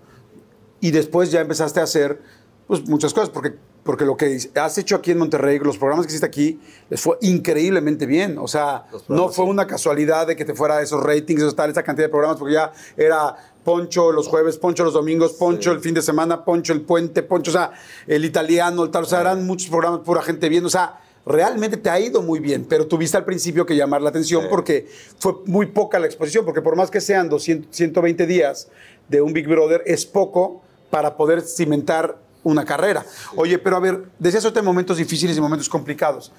[0.81, 2.21] y después ya empezaste a hacer
[2.67, 3.55] pues, muchas cosas, porque,
[3.87, 6.61] porque lo que has hecho aquí en Monterrey, los programas que hiciste aquí,
[6.91, 8.37] les fue increíblemente bien.
[8.39, 11.83] O sea, no fue una casualidad de que te fuera esos ratings, esos tal, esa
[11.83, 13.35] cantidad de programas, porque ya era
[13.65, 17.51] Poncho los jueves, Poncho los domingos, Poncho el fin de semana, Poncho el puente, Poncho,
[17.51, 17.73] o sea,
[18.07, 21.77] el italiano, el tal, o sea, eran muchos programas, pura gente viendo, o sea, realmente
[21.77, 24.49] te ha ido muy bien, pero tuviste al principio que llamar la atención Sí.
[24.51, 24.87] porque
[25.19, 28.69] fue muy poca la exposición, porque por más que sean 200, 120 días
[29.09, 32.17] de un Big Brother, es poco para poder cimentar
[32.47, 33.05] una carrera.
[33.35, 36.31] Oye, pero a ver, decías ahorita momentos difíciles y momentos complicados.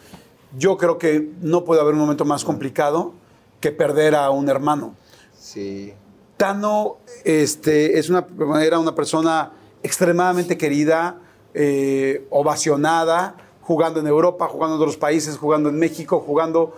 [0.58, 3.14] Yo creo que no puede haber un momento más complicado
[3.60, 4.96] que perder a un hermano.
[5.38, 5.94] Sí.
[6.38, 8.26] Tano este, es una,
[8.62, 9.52] era una persona
[9.84, 11.20] extremadamente querida,
[11.54, 16.74] eh, ovacionada, jugando en Europa, jugando en otros países, jugando en México, jugando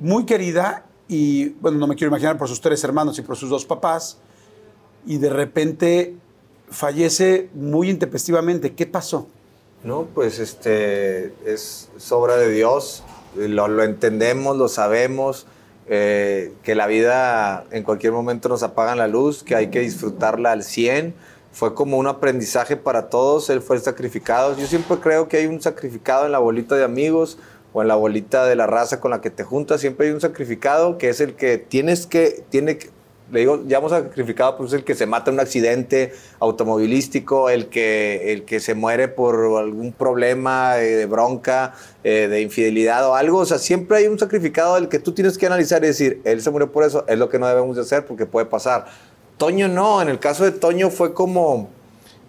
[0.00, 3.50] muy querida y, bueno, no me quiero imaginar por sus tres hermanos y por sus
[3.50, 4.16] dos papás,
[5.04, 6.16] y de repente
[6.72, 8.74] fallece muy intempestivamente.
[8.74, 9.28] ¿Qué pasó?
[9.84, 13.02] No, pues este es, obra de Dios,
[13.36, 15.46] lo, entendemos, lo sabemos,
[15.88, 20.52] eh, que la vida en cualquier momento nos apagan la luz, que hay que disfrutarla
[20.52, 21.14] al 100.
[21.52, 24.56] Fue como un aprendizaje para todos, él fue el sacrificado.
[24.56, 27.38] Yo siempre creo que hay un sacrificado en la bolita de amigos,
[27.72, 30.20] o en la bolita de la raza con la que te juntas, siempre hay un
[30.20, 32.78] sacrificado que es el que tienes que, tiene
[33.32, 37.70] le digo, ya hemos sacrificado, pues el que se mata en un accidente automovilístico, el
[37.70, 41.72] que, el que se muere por algún problema eh, de bronca,
[42.04, 43.38] eh, de infidelidad o algo.
[43.38, 46.42] O sea, siempre hay un sacrificado del que tú tienes que analizar y decir, él
[46.42, 48.84] se murió por eso, es lo que no debemos de hacer porque puede pasar.
[49.38, 51.70] Toño no, en el caso de Toño fue como,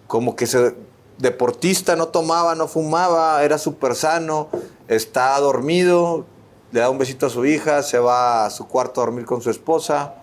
[0.06, 0.72] como que se
[1.18, 4.48] deportista, no tomaba, no fumaba, era súper sano,
[4.88, 6.24] está dormido,
[6.72, 9.42] le da un besito a su hija, se va a su cuarto a dormir con
[9.42, 10.14] su esposa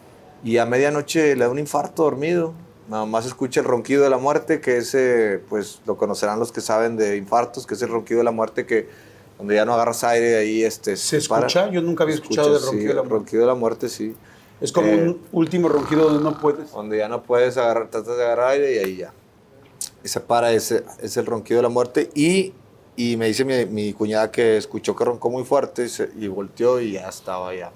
[0.43, 2.53] y a medianoche le da un infarto dormido.
[2.89, 6.61] Nada más escucha el ronquido de la muerte, que ese, pues lo conocerán los que
[6.61, 8.89] saben de infartos, que es el ronquido de la muerte que
[9.38, 12.89] donde ya no agarras aire ahí este se, escucha yo nunca había escuchado del ronquido
[12.89, 13.15] de la muerte.
[13.15, 14.15] ronquido de la muerte sí.
[14.59, 16.72] Es como un eh, último ronquido donde no puedes.
[16.72, 19.13] donde ya no puedes agarrar tratas de agarrar aire y ahí ya.
[20.03, 22.53] Y se para ese es el ronquido de la muerte y,
[22.95, 26.27] y me dice mi, mi, cuñada que escuchó que roncó muy fuerte y, se, y
[26.27, 27.72] volteó y ya estaba allá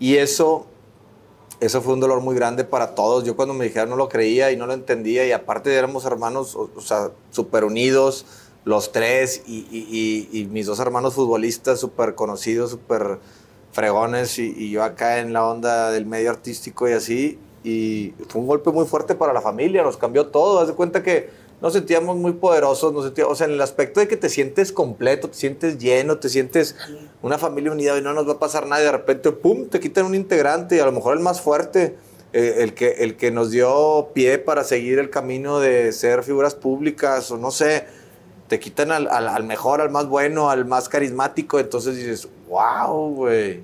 [0.00, 0.66] y eso
[1.60, 3.24] eso fue un dolor muy grande para todos.
[3.24, 6.56] Yo cuando me dijeron no lo creía y no lo entendía y aparte éramos hermanos,
[6.56, 8.26] o, sea, súper unidos,
[8.64, 13.18] los tres y, y, y, mis dos hermanos futbolistas súper conocidos, súper
[13.72, 17.38] fregones y, yo acá en la onda del medio artístico y así.
[17.62, 20.60] Y fue un golpe muy fuerte para la familia, nos cambió todo.
[20.60, 21.28] Haz de cuenta que
[21.60, 24.72] nos sentíamos muy poderosos, nos sentíamos, o sea, en el aspecto de que te sientes
[24.72, 26.76] completo, te sientes lleno, te sientes
[27.22, 29.80] una familia unida y no nos va a pasar nada y de repente, ¡pum!, te
[29.80, 31.96] quitan un integrante y a lo mejor el más fuerte,
[32.32, 36.54] eh, el, que, el que nos dio pie para seguir el camino de ser figuras
[36.54, 37.84] públicas o no sé,
[38.48, 43.14] te quitan al, al, al mejor, al más bueno, al más carismático, entonces dices, wow,
[43.14, 43.62] güey,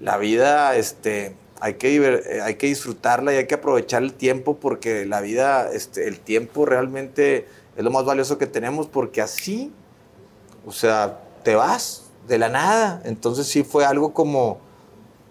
[0.00, 4.56] la vida, este, hay que, eh, hay que disfrutarla y hay que aprovechar el tiempo
[4.56, 9.72] porque la vida, este, el tiempo realmente es lo más valioso que tenemos porque así,
[10.66, 13.02] o sea, te vas de la nada.
[13.04, 14.58] Entonces sí fue algo como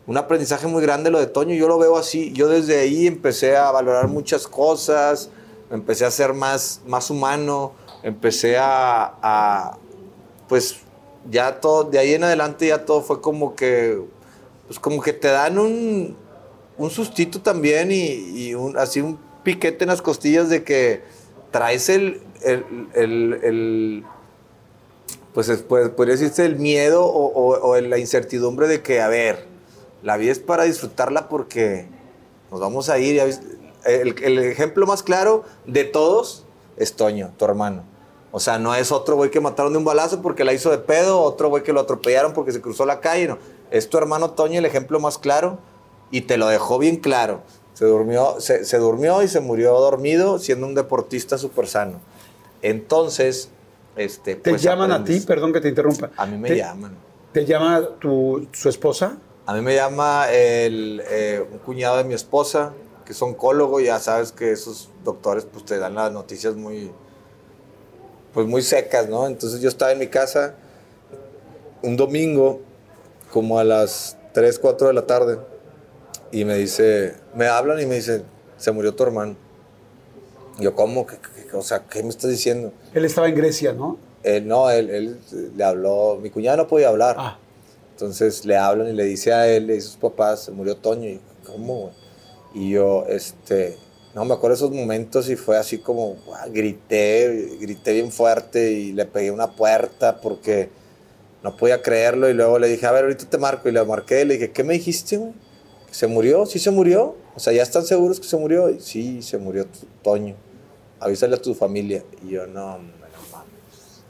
[0.06, 1.54] un aprendizaje muy grande lo de Toño.
[1.56, 2.32] Yo lo veo así.
[2.34, 5.30] Yo desde ahí empecé a valorar muchas cosas,
[5.70, 7.74] empecé a ser más, más humano,
[8.04, 9.78] empecé a, a
[10.48, 10.78] pues
[11.30, 14.02] ya todo, de ahí en adelante ya todo fue como que
[14.68, 16.16] pues como que te dan un,
[16.78, 21.02] un sustito también y, un, así un piquete en las costillas de que
[21.52, 24.04] traes el, el, el,
[25.34, 29.48] pues, pues podría decirse el miedo o, o, la incertidumbre de que, a ver,
[30.04, 31.88] la vida es para disfrutarla porque
[32.52, 33.22] nos vamos a ir.
[33.86, 36.46] El, el ejemplo más claro de todos
[36.76, 37.84] es Toño, tu hermano.
[38.32, 40.78] O sea, no es otro güey que mataron de un balazo porque la hizo de
[40.78, 43.38] pedo, otro güey que lo atropellaron porque se cruzó la calle, no.
[43.72, 45.60] Es tu hermano Toño el ejemplo más claro
[46.12, 47.42] y te lo dejó bien claro.
[47.74, 52.00] Se durmió, se, se durmió y se murió dormido siendo un deportista súper sano.
[52.62, 53.50] Entonces,
[53.96, 55.18] este, ¿Te pues llaman aprendes.
[55.18, 55.28] a ti?
[55.28, 56.12] Perdón que te interrumpa.
[56.18, 56.96] A mí me ¿Te, llaman.
[57.34, 59.18] ¿Te llama tu, su esposa?
[59.46, 62.74] A mí me llama el, eh, un cuñado de mi esposa,
[63.06, 66.92] que es oncólogo, ya sabes que esos doctores pues te dan las noticias muy,
[68.34, 69.26] pues muy secas, ¿no?
[69.28, 70.56] Entonces yo estaba en mi casa
[71.82, 72.62] un domingo,
[73.38, 75.38] como a las 3, 4 de la tarde,
[76.32, 78.24] y me dice, me hablan y me dicen,
[78.58, 79.36] se murió tu hermano.
[80.60, 81.06] Yo, ¿cómo?
[81.06, 82.74] ¿Qué, qué, o sea, ¿qué me estás diciendo?
[82.96, 84.00] Él estaba en Grecia, ¿no?
[84.24, 85.20] Él, no, él, él
[85.56, 87.16] le habló, mi cuñada no podía hablar.
[87.20, 87.38] Ah.
[87.92, 91.08] Entonces le hablan y le dice a él y a sus papás, se murió Toño.
[91.08, 91.92] Y yo, ¿cómo?
[92.56, 93.78] Y yo, este,
[94.16, 98.94] no me acuerdo esos momentos y fue así como, wow, grité, grité bien fuerte y
[98.94, 100.72] le pegué una puerta porque
[101.48, 102.30] no podía creerlo.
[102.30, 103.70] Y luego le dije, a ver, ahorita te marco.
[103.70, 105.34] Y le marqué le dije, ¿qué me dijiste, güey?
[105.92, 106.46] ¿Se murió?
[106.46, 107.16] ¿Sí se murió?
[107.36, 108.70] O sea, ¿ya están seguros que se murió?
[108.80, 109.66] Sí, se murió
[110.04, 110.36] Toño.
[111.00, 112.04] Avísale a tu familia.
[112.24, 114.04] Y yo, no, no mames.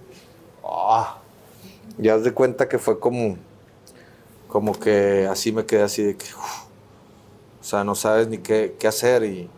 [0.63, 1.07] Oh.
[1.99, 3.37] Ya haz de cuenta que fue como,
[4.47, 8.87] como que así me quedé así de que, o sea, no sabes ni qué, qué
[8.87, 9.23] hacer.
[9.23, 9.49] Y,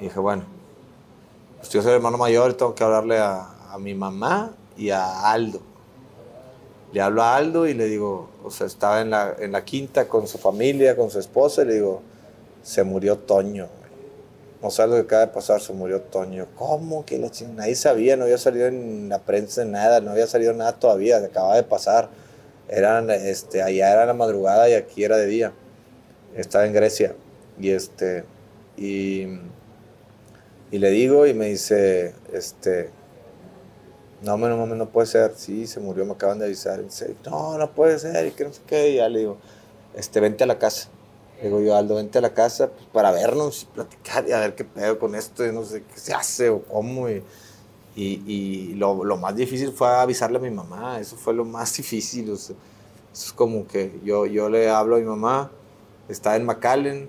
[0.00, 0.44] dije, bueno,
[1.58, 5.30] pues yo soy el hermano mayor y tengo que hablarle a mi mamá y a
[5.30, 5.73] Aldo
[6.94, 10.06] le hablo a Aldo y le digo, o sea, estaba en la, en la quinta
[10.06, 12.02] con su familia, con su esposa, y le digo,
[12.62, 13.66] se murió Toño.
[14.62, 16.46] No sabes lo que acaba de pasar, se murió Toño.
[16.54, 17.04] ¿Cómo?
[17.04, 17.62] que la chingada?
[17.62, 21.56] Nadie sabía, no había salido en la prensa nada, no había salido nada todavía, acaba
[21.56, 22.10] de pasar.
[22.68, 25.52] Eran, este, allá era la madrugada y aquí era de día.
[26.36, 27.16] Estaba en Grecia.
[27.58, 28.22] Y este,
[28.76, 29.26] y,
[30.70, 32.90] y le digo y me dice, este,
[34.24, 35.32] no, no, no, no puede ser.
[35.36, 36.80] Sí, se murió, me acaban de avisar.
[37.26, 38.26] No, no puede ser.
[38.26, 38.90] Y que no sé qué.
[38.90, 39.36] Y ya le digo,
[39.94, 40.88] este, vente a la casa.
[41.38, 44.40] Le digo yo, Aldo, vente a la casa pues, para vernos y platicar y a
[44.40, 45.46] ver qué pedo con esto.
[45.46, 47.08] Y no sé qué se hace o cómo.
[47.08, 47.22] Y,
[47.96, 52.30] Y, lo, lo, más difícil fue avisarle a mi mamá, eso fue lo más difícil.
[52.30, 52.56] O sea,
[53.12, 55.50] es como que yo, yo le hablo a mi mamá,
[56.08, 57.08] está en McAllen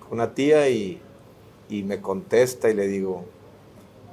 [0.00, 1.00] con una tía y,
[1.68, 3.24] y me contesta y le digo,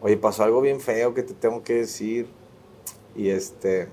[0.02, 2.28] oye, pasó algo bien feo que te tengo que decir.
[3.18, 3.90] Y este,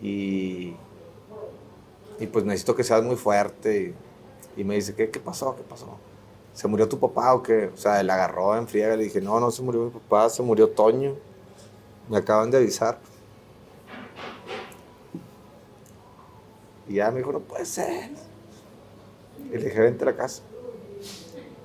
[0.00, 0.76] y,
[2.20, 3.94] y pues necesito que seas muy fuerte.
[4.56, 5.56] Y, me dice, ¿qué, ¿qué pasó?
[5.56, 5.98] ¿Qué pasó?
[6.54, 7.70] ¿Se murió tu papá o qué?
[7.74, 10.42] O sea, él agarró en friega le dije, no, no se murió mi papá, se
[10.42, 11.16] murió Toño.
[12.08, 12.98] Me acaban de avisar.
[16.88, 18.10] Y ya me dijo, no puede ser.
[19.52, 20.42] Y le dije, vente a la casa.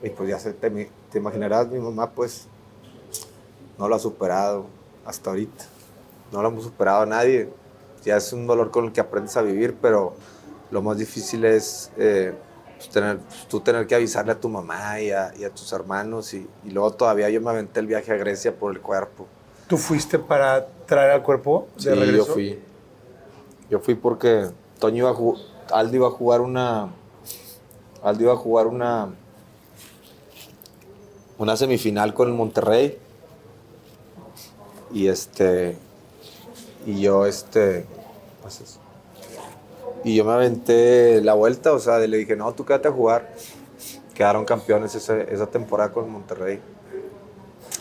[0.01, 2.47] Y pues ya se, te, te imaginarás, mi mamá pues
[3.77, 4.65] no lo ha superado
[5.05, 5.76] hasta ahorita.
[6.31, 7.49] No lo hemos superado a nadie.
[8.03, 10.15] Ya es un dolor con el que aprendes a vivir, pero
[10.71, 12.33] lo más difícil es eh,
[12.77, 15.71] pues tener, pues tú tener que avisarle a tu mamá y a, y a tus
[15.73, 16.33] hermanos.
[16.33, 19.27] Y, y, luego todavía yo me aventé el viaje a Grecia por el cuerpo.
[19.67, 22.27] ¿Tú fuiste para traer al cuerpo de sí, regreso?
[22.27, 22.59] yo fui.
[23.69, 24.49] Yo fui porque
[24.79, 25.41] Toño iba a jugar,
[25.71, 26.89] Aldo iba a jugar una...
[28.01, 29.09] Aldo iba a jugar una...
[31.37, 32.97] Una semifinal con el Monterrey.
[34.93, 35.77] Y este...
[36.87, 37.85] Y yo, este...
[38.41, 38.79] Pues.
[40.05, 43.29] Y yo me aventé la vuelta, o sea, le dije, no, tú quédate a jugar.
[44.13, 46.61] Quedaron campeones esa, esa temporada con Monterrey.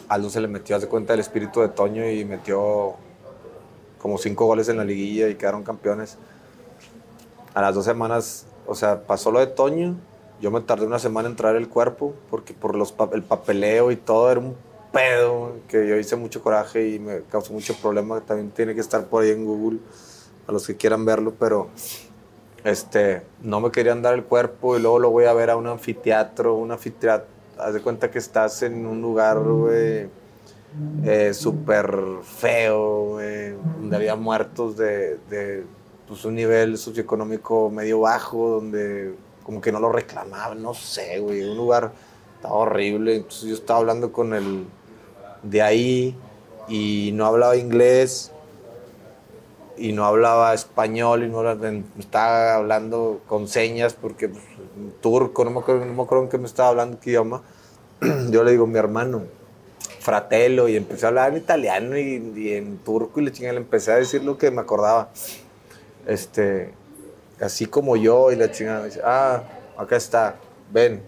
[0.09, 2.95] Aldo se le metió, hace cuenta, el espíritu de Toño y metió
[4.03, 6.19] como cinco goles en la liguilla y quedaron campeones.
[7.55, 9.95] A las dos semanas, o sea, pasó lo de Toño.
[10.41, 13.97] Yo me tardé una semana en traer el cuerpo porque por los, el papeleo y
[13.97, 14.57] todo era un
[14.92, 18.20] pedo que yo hice mucho coraje y me causó mucho problema.
[18.20, 19.78] También tiene que estar por ahí en Google
[20.46, 21.68] a los que quieran verlo, pero
[22.64, 25.66] este, no me querían dar el cuerpo y luego lo voy a ver a un
[25.66, 30.08] anfiteatro, un anfiteatro, haz de cuenta que estás en un lugar, güey,
[31.04, 33.18] eh, súper feo,
[33.78, 35.64] donde había muertos de, de
[36.06, 41.44] pues, un nivel socioeconómico medio bajo, donde como que no lo reclamaban, no sé, güey,
[41.44, 41.92] un lugar
[42.34, 44.66] estaba horrible, entonces yo estaba hablando con el
[45.42, 46.16] de ahí
[46.68, 48.32] y no hablaba inglés
[49.76, 51.42] y no hablaba español y no
[51.98, 54.42] estaba hablando con señas porque pues,
[55.00, 57.42] turco, no me, acuerdo, no me acuerdo en qué me estaba hablando, qué idioma.
[58.30, 59.24] Yo le digo, mi hermano,
[60.00, 63.92] fratello, y empecé a hablar en italiano y, en turco y le, chinga, le empecé
[63.92, 65.10] a decir lo que me acordaba.
[66.06, 66.72] Este,
[67.40, 69.42] así como yo, y la chingada dice, ah,
[69.76, 70.36] acá está,
[70.72, 71.02] ven.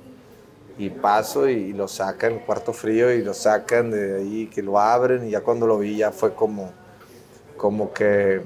[0.79, 5.27] Y paso y lo sacan cuarto frío y lo sacan de ahí, que lo abren
[5.27, 6.71] y ya cuando lo vi ya fue como,
[7.57, 8.43] como que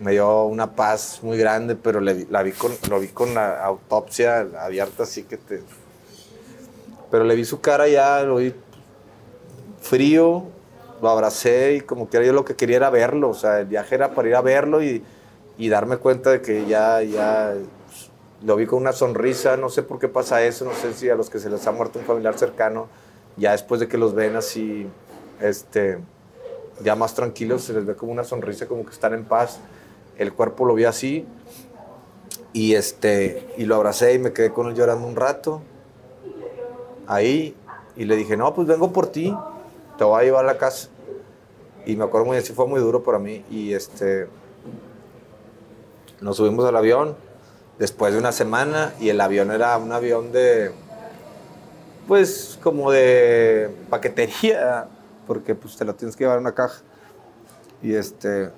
[0.00, 3.64] me dio una paz muy grande, pero le, la vi con, lo vi con la
[3.64, 5.62] autopsia abierta, así que te...
[7.10, 8.52] Pero le vi su cara ya, lo vi
[9.80, 10.44] frío,
[11.00, 13.94] lo abracé y como que yo lo que quería era verlo, o sea, el viaje
[13.94, 15.02] era para ir a verlo y,
[15.56, 17.54] y darme cuenta de que ya, ya
[18.44, 21.14] lo vi con una sonrisa, no sé por qué pasa eso, no sé si a
[21.14, 22.88] los que se les ha muerto un familiar cercano,
[23.36, 24.86] ya después de que los ven así,
[25.40, 25.98] este,
[26.82, 29.58] ya más tranquilos, se les ve como una sonrisa, como que están en paz.
[30.18, 31.26] El cuerpo lo vi así
[32.56, 35.60] y este y lo abracé y me quedé con él llorando un rato
[37.06, 37.54] ahí
[37.96, 39.36] y le dije no pues vengo por ti
[39.98, 40.88] te voy a llevar a la casa
[41.84, 44.26] y me acuerdo muy así fue muy duro para mí y este
[46.22, 47.14] nos subimos al avión
[47.78, 50.72] después de una semana y el avión era un avión de
[52.08, 54.86] pues como de paquetería
[55.26, 56.80] porque pues te lo tienes que llevar en una caja
[57.82, 58.50] y este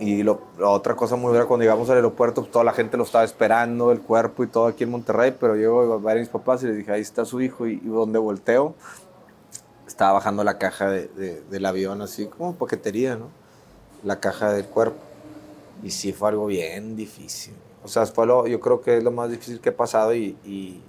[0.00, 3.04] y la otra cosa muy dura, cuando llegamos al aeropuerto, pues, toda la gente lo
[3.04, 6.28] estaba esperando, el cuerpo y todo aquí en Monterrey, pero llego a ver a mis
[6.28, 8.74] papás y les dije, ahí está su hijo, y, donde volteo,
[9.86, 13.28] estaba bajando la caja de, del avión, así como paquetería, ¿no?
[14.04, 15.07] La caja del cuerpo.
[15.82, 17.54] Y sí fue algo bien difícil.
[17.84, 20.36] O sea, fue lo, yo creo que es lo más difícil que he pasado y,
[20.44, 20.82] y,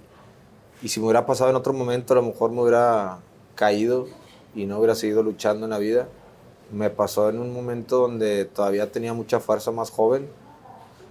[0.82, 3.18] y si me hubiera pasado en otro momento, a lo mejor me hubiera
[3.54, 4.06] caído
[4.54, 6.08] y no hubiera seguido luchando en la vida
[6.72, 10.28] me pasó en un momento donde todavía tenía mucha fuerza más joven.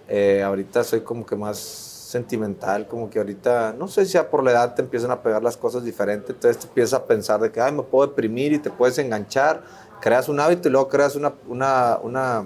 [0.07, 4.43] Eh, ahorita soy como que más sentimental, como que ahorita, no sé si ya por
[4.43, 7.51] la edad te empiezan a pegar las cosas diferentes, entonces te empiezas a pensar de
[7.51, 9.61] que, ay, me puedo deprimir y te puedes enganchar,
[10.01, 12.45] creas un hábito y luego creas una, una, una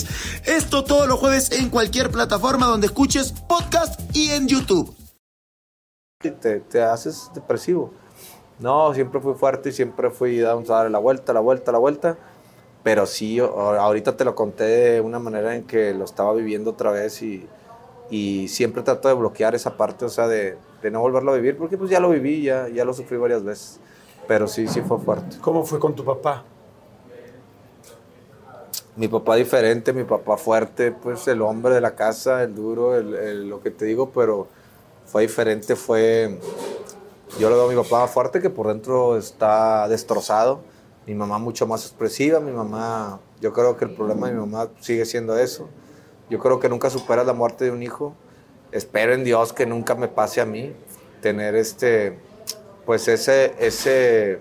[0.45, 4.95] Esto todos los jueves en cualquier plataforma donde escuches podcast y en YouTube.
[6.19, 7.93] Te, te haces depresivo.
[8.59, 12.17] No, siempre fui fuerte y siempre fui a dar la vuelta, la vuelta, la vuelta.
[12.83, 16.91] Pero sí, ahorita te lo conté de una manera en que lo estaba viviendo otra
[16.91, 17.47] vez y,
[18.09, 21.57] y siempre trato de bloquear esa parte, o sea, de, de, no volverlo a vivir,
[21.57, 23.79] porque pues ya lo viví, ya, ya lo sufrí varias veces.
[24.27, 25.37] Pero sí, sí fue fuerte.
[25.41, 26.43] ¿Cómo fue con tu papá?
[28.95, 33.47] Mi papá diferente, mi papá fuerte, pues el hombre de la casa, el duro, el,
[33.47, 34.47] lo que te digo, pero
[35.05, 36.39] fue diferente, fue...
[37.39, 40.61] Yo lo veo a mi papá fuerte que por dentro está destrozado,
[41.07, 44.69] mi mamá mucho más expresiva, mi mamá, yo creo que el problema de mi mamá
[44.81, 45.69] sigue siendo eso,
[46.29, 48.13] yo creo que nunca superas la muerte de un hijo,
[48.73, 50.73] espero en Dios que nunca me pase a mí
[51.21, 52.19] tener este,
[52.85, 54.39] pues ese, ese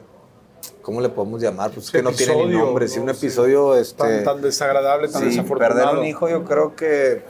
[0.83, 1.71] ¿cómo le podemos llamar?
[1.71, 5.75] Pues es que no tiene ni nombre, sí, un episodio este, tan, desagradable, tan desafortunado.
[5.75, 7.23] Perder un hijo yo creo que,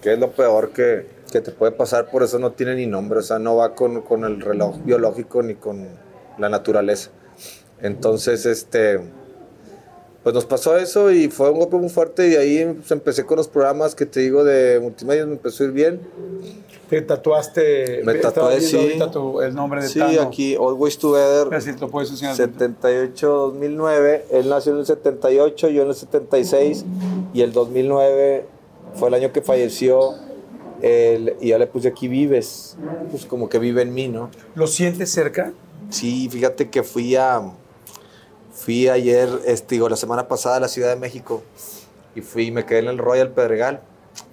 [0.00, 3.20] que es lo peor que, que, te puede pasar, por eso no tiene ni nombre,
[3.20, 5.88] o sea, no va con, con el reloj biológico ni con
[6.38, 7.10] la naturaleza.
[7.80, 9.00] Entonces, este,
[10.22, 13.38] pues nos pasó eso y fue un golpe muy fuerte y ahí pues, empecé con
[13.38, 16.00] los programas que te digo de multimedia, me empezó a ir bien.
[16.92, 18.02] ¿Te tatuaste?
[18.04, 19.00] Me tatué, sí.
[19.42, 21.48] el nombre de Sí, aquí, Always Together.
[21.48, 24.24] 78-2009.
[24.30, 26.84] Él nació en el 78, yo en el 76.
[27.32, 28.44] Y el 2009
[28.92, 30.16] fue el año que falleció.
[30.82, 32.76] Él, y ya le puse aquí Vives.
[33.10, 34.28] Pues como que vive en mí, ¿no?
[34.54, 35.54] ¿Lo sientes cerca?
[35.88, 37.40] Sí, fíjate que fui a.
[38.52, 41.42] Fui ayer, este, digo, la semana pasada a la Ciudad de México.
[42.14, 43.80] Y fui, me quedé en el Royal Pedregal,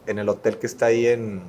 [0.07, 1.41] en el hotel que está ahí en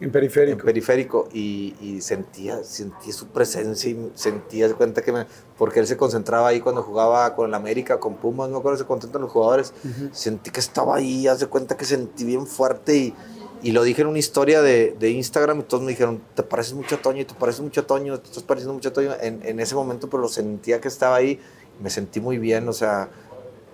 [0.00, 0.58] en periférico.
[0.58, 1.28] En periférico.
[1.32, 6.60] Y, sentía, sentía su presencia y sentía, cuenta que me, porque él se concentraba ahí
[6.60, 9.72] cuando jugaba con el América, con Pumas, no me acuerdo, se concentran los jugadores.
[10.12, 13.14] Sentí que estaba ahí, haz de cuenta que sentí bien fuerte y,
[13.62, 16.74] y lo dije en una historia de, de, Instagram y todos me dijeron, te pareces
[16.74, 19.12] mucho a Toño y te pareces mucho a Toño, te estás pareciendo mucho a Toño.
[19.20, 21.40] En, en ese momento, pero lo sentía que estaba ahí,
[21.80, 23.08] me sentí muy bien, o sea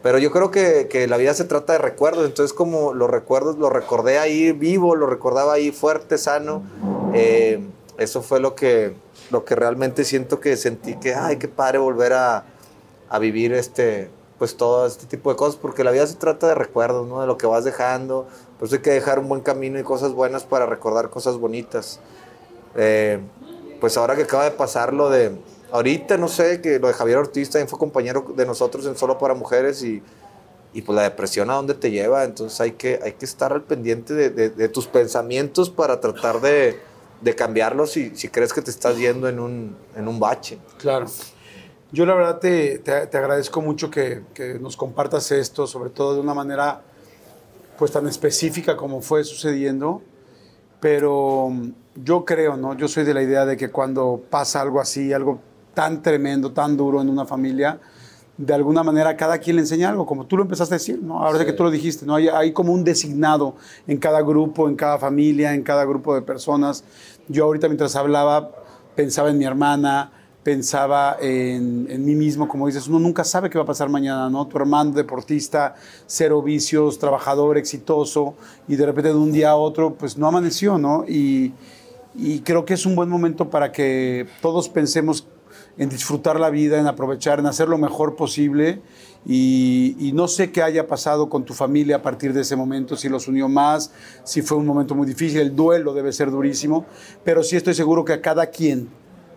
[0.03, 3.57] pero yo creo que, que, la vida se trata de recuerdos, entonces como los recuerdos
[3.59, 6.63] lo recordé ahí vivo, lo recordaba ahí fuerte, sano,
[7.15, 7.61] eh,
[7.99, 8.95] eso fue lo que,
[9.31, 12.45] lo que realmente siento que sentí que, ay, qué padre volver a,
[13.09, 16.55] a, vivir este, pues todo este tipo de cosas, porque la vida se trata de
[16.55, 17.21] recuerdos, ¿no?
[17.21, 18.27] De lo que vas dejando,
[18.59, 22.01] pues hay que dejar un buen camino y cosas buenas para recordar cosas bonitas.
[22.75, 23.21] Eh,
[23.81, 25.33] pues ahora que acaba de pasar lo de
[25.73, 29.17] Ahorita, no sé, que lo de Javier Ortiz también fue compañero de nosotros en Solo
[29.17, 30.03] para Mujeres y,
[30.75, 32.25] y pues la depresión a dónde te lleva.
[32.25, 36.79] Entonces hay que, hay que estar al pendiente de, de, tus pensamientos para tratar de,
[37.23, 40.59] de cambiarlos si, si, crees que te estás yendo en un, en un bache.
[40.77, 41.07] Claro.
[41.91, 46.15] Yo la verdad te, te, te agradezco mucho que, que, nos compartas esto, sobre todo
[46.15, 46.83] de una manera
[47.79, 50.03] pues tan específica como fue sucediendo,
[50.81, 51.51] pero
[51.95, 52.75] yo creo, ¿no?
[52.77, 55.41] Yo soy de la idea de que cuando pasa algo así, algo
[55.75, 57.81] tan tremendo, tan duro en una familia,
[58.37, 61.23] de alguna manera cada quien le enseña algo, como tú lo empezaste a decir, ¿no?
[61.23, 62.15] Ahora que tú lo dijiste, ¿no?
[62.15, 66.23] Hay, hay, como un designado en cada grupo, en cada familia, en cada grupo de
[66.23, 66.85] personas.
[67.29, 68.51] Yo ahorita mientras hablaba
[68.97, 70.13] pensaba en mi hermana,
[70.43, 74.29] pensaba en, en, mí mismo, como dices, uno nunca sabe qué va a pasar mañana,
[74.29, 74.47] ¿no?
[74.49, 75.77] Tu hermano deportista,
[76.07, 78.35] cero vicios, trabajador, exitoso,
[78.67, 81.05] y de repente de un día a otro, pues no amaneció, ¿no?
[81.07, 81.53] Y,
[82.15, 85.27] y creo que es un buen momento para que todos pensemos
[85.79, 88.81] en disfrutar la vida, en aprovechar, en hacer lo mejor posible.
[89.25, 93.09] Y, no sé qué haya pasado con tu familia a partir de ese momento, si
[93.09, 93.93] los unió más,
[94.25, 96.85] si fue un momento muy difícil, el duelo debe ser durísimo,
[97.25, 98.89] pero sí estoy seguro que a cada quien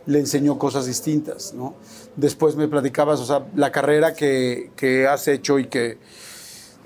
[0.07, 1.53] le enseñó cosas distintas.
[1.53, 1.75] ¿no?
[2.15, 5.99] Después me platicabas, o sea, la carrera que, que has hecho y que,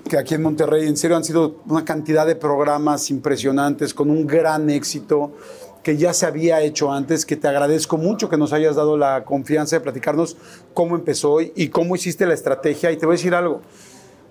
[0.08, 4.26] que aquí en Monterrey, en serio, han sido una cantidad de programas impresionantes, con un
[4.26, 5.32] gran éxito
[5.82, 9.24] que ya se había hecho antes, que te agradezco mucho que nos hayas dado la
[9.24, 10.36] confianza de platicarnos
[10.74, 12.92] cómo empezó y cómo hiciste la estrategia.
[12.92, 13.62] Y te voy a decir algo,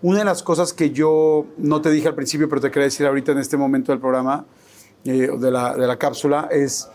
[0.01, 3.05] una de las cosas que yo no te dije al principio, pero te quería decir
[3.05, 4.45] ahorita en este momento del programa,
[5.03, 6.87] eh, de, la, cápsula, es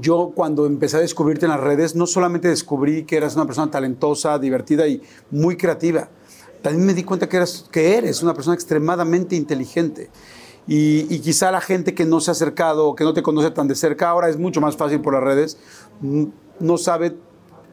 [0.00, 3.70] yo cuando empecé a descubrirte en las redes, no solamente descubrí que eras una persona
[3.70, 6.08] talentosa, divertida y muy creativa,
[6.62, 10.10] también me di cuenta que, eras, que eres una persona extremadamente inteligente.
[10.72, 13.74] Y, quizá la gente que no se ha acercado, que no te conoce tan de
[13.74, 15.58] cerca, ahora es mucho más fácil por las redes,
[16.00, 17.16] no sabe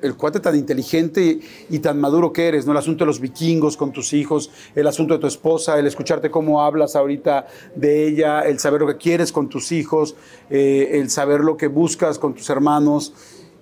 [0.02, 2.72] el cuate tan inteligente y, tan maduro que eres, ¿no?
[2.72, 6.32] El asunto de los vikingos con tus hijos, el asunto de tu esposa, el escucharte
[6.32, 7.46] cómo hablas ahorita
[7.76, 10.16] de ella, el saber lo que quieres con tus hijos,
[10.50, 13.14] eh, el saber lo que buscas con tus hermanos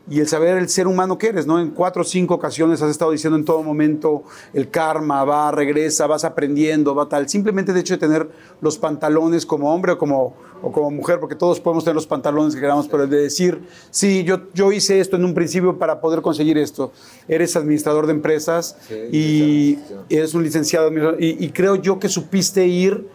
[0.07, 1.59] y el saber el ser humano que eres, ¿no?
[1.59, 4.23] En cuatro o cinco ocasiones has estado diciendo en todo momento
[4.53, 7.27] el karma, va, regresa, vas aprendiendo, va tal.
[7.27, 8.29] Simplemente de hecho de tener
[8.61, 12.53] los pantalones como hombre o como, o como mujer, porque todos podemos tener los pantalones
[12.53, 15.99] que queramos, pero el de decir, sí, yo, yo hice esto en un principio para
[15.99, 16.91] poder conseguir esto.
[17.27, 18.77] Eres administrador de empresas
[19.11, 19.79] y
[20.09, 23.07] eres un licenciado y, y creo yo que supiste ir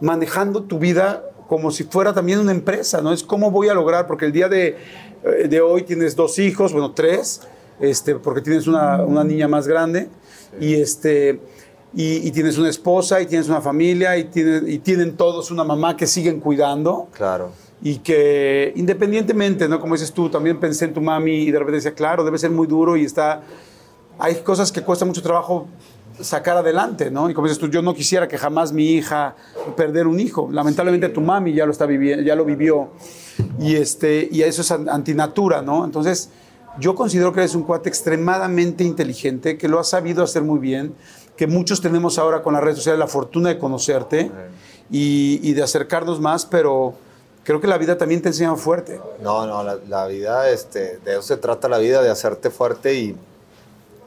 [0.00, 3.10] manejando tu vida como si fuera también una empresa, ¿no?
[3.10, 4.76] Es cómo voy a lograr, porque el día de
[5.22, 7.40] de hoy tienes dos hijos, bueno, tres,
[7.80, 10.08] este, porque tienes una, una niña más grande
[10.60, 11.40] y, este,
[11.94, 15.96] y, tienes una esposa y tienes una familia y, tienen, y tienen todos una mamá
[15.96, 17.08] que siguen cuidando.
[17.12, 17.50] Claro.
[17.80, 19.80] Y que independientemente, ¿no?
[19.80, 22.50] Como dices tú, también pensé en tu mami y de repente decía, claro, debe ser
[22.50, 23.42] muy duro y está...
[24.18, 25.68] Hay cosas que cuesta mucho trabajo
[26.20, 27.30] sacar adelante, ¿no?
[27.30, 29.36] Y como dices tú, yo no quisiera que jamás mi hija
[29.76, 30.48] perder un hijo.
[30.50, 32.90] Lamentablemente tu mami ya lo está viviendo, ya lo vivió
[33.58, 35.84] y, este, y eso es antinatura, ¿no?
[35.84, 36.30] Entonces,
[36.78, 40.94] yo considero que eres un cuate extremadamente inteligente, que lo has sabido hacer muy bien,
[41.36, 44.30] que muchos tenemos ahora con las redes sociales la fortuna de conocerte
[44.90, 46.94] y, de acercarnos más, pero
[47.44, 49.00] creo que la vida también te enseña fuerte.
[49.22, 52.94] No, no, la, la, vida, este, de eso se trata la vida, de hacerte fuerte
[52.94, 53.16] y,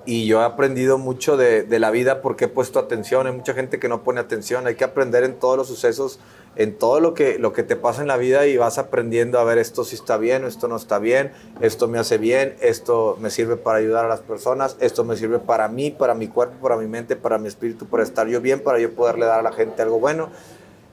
[0.06, 3.28] y yo he aprendido mucho de, de, la vida porque he puesto atención.
[3.28, 4.68] Hay mucha gente que no pone atención.
[4.68, 6.20] Hay que aprender en todos los sucesos,
[6.56, 9.44] en todo lo que, lo que te pasa en la vida y vas aprendiendo a
[9.44, 13.30] ver esto si está bien esto no está bien, esto me hace bien, esto me
[13.30, 16.78] sirve para ayudar a las personas, esto me sirve para mí, para mi cuerpo, para
[16.78, 19.54] mi mente, para mi espíritu, para estar yo bien, para yo poderle dar a la
[19.54, 20.30] gente algo bueno.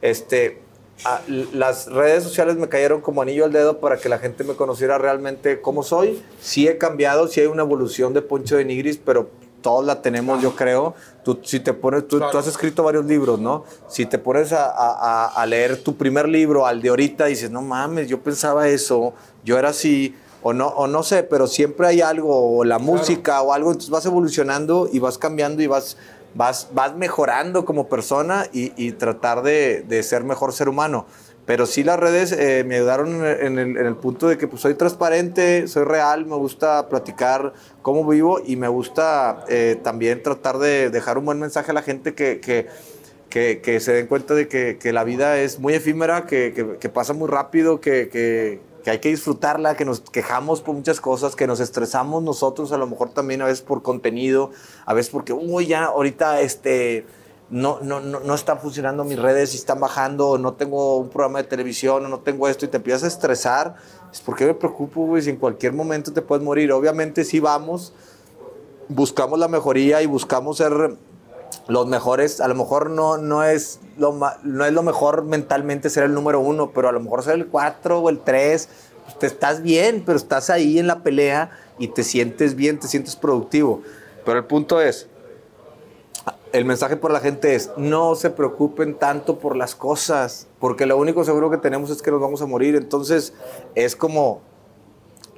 [0.00, 0.62] Este,
[1.04, 1.20] Ah,
[1.52, 4.98] las redes sociales me cayeron como anillo al dedo para que la gente me conociera
[4.98, 6.22] realmente cómo soy.
[6.40, 9.30] Sí he cambiado, sí hay una evolución de Poncho de Nigris, pero
[9.62, 10.94] todos la tenemos, yo creo.
[11.24, 13.64] Tú, si te pones, tú, has escrito varios libros, ¿no?
[13.88, 18.08] Si te pones a, a, leer tu primer libro al de ahorita, dices, no mames,
[18.08, 19.14] yo pensaba eso,
[19.44, 23.42] yo era así, o no, o no sé, pero siempre hay algo, o la música
[23.42, 25.96] o algo, entonces vas evolucionando y vas cambiando y vas
[26.38, 31.06] vas, vas mejorando como persona y, tratar de, ser mejor ser humano.
[31.44, 35.66] Pero sí las redes eh, me ayudaron en el, punto de que pues, soy transparente,
[35.66, 41.18] soy real, me gusta platicar cómo vivo y me gusta eh, también tratar de dejar
[41.18, 45.38] un buen mensaje a la gente que, que, se den cuenta de que, la vida
[45.38, 50.62] es muy efímera, que, pasa muy rápido, que, que hay que disfrutarla, que nos quejamos
[50.62, 54.50] por muchas cosas, que nos estresamos nosotros, a lo mejor también a veces por contenido,
[54.86, 57.04] a veces porque, uy, ya ahorita este,
[57.50, 61.42] no, no, no, no están funcionando mis redes y están bajando, no tengo un programa
[61.42, 63.74] de televisión, o no tengo esto, y te empiezas a estresar.
[64.10, 66.72] Es porque me preocupo, güey, si en cualquier momento te puedes morir.
[66.72, 67.92] Obviamente sí vamos,
[68.88, 70.96] buscamos la mejoría y buscamos ser
[71.68, 76.04] los mejores, a lo mejor no, no, es lo, no es lo mejor mentalmente ser
[76.04, 78.70] el número uno, pero a lo mejor ser el cuatro o el tres,
[79.04, 82.88] pues te estás bien, pero estás ahí en la pelea y te sientes bien, te
[82.88, 83.82] sientes productivo.
[84.24, 85.08] Pero el punto es,
[86.52, 90.96] el mensaje por la gente es, no se preocupen tanto por las cosas, porque lo
[90.96, 92.76] único seguro que tenemos es que nos vamos a morir.
[92.76, 93.34] Entonces
[93.74, 94.40] es como,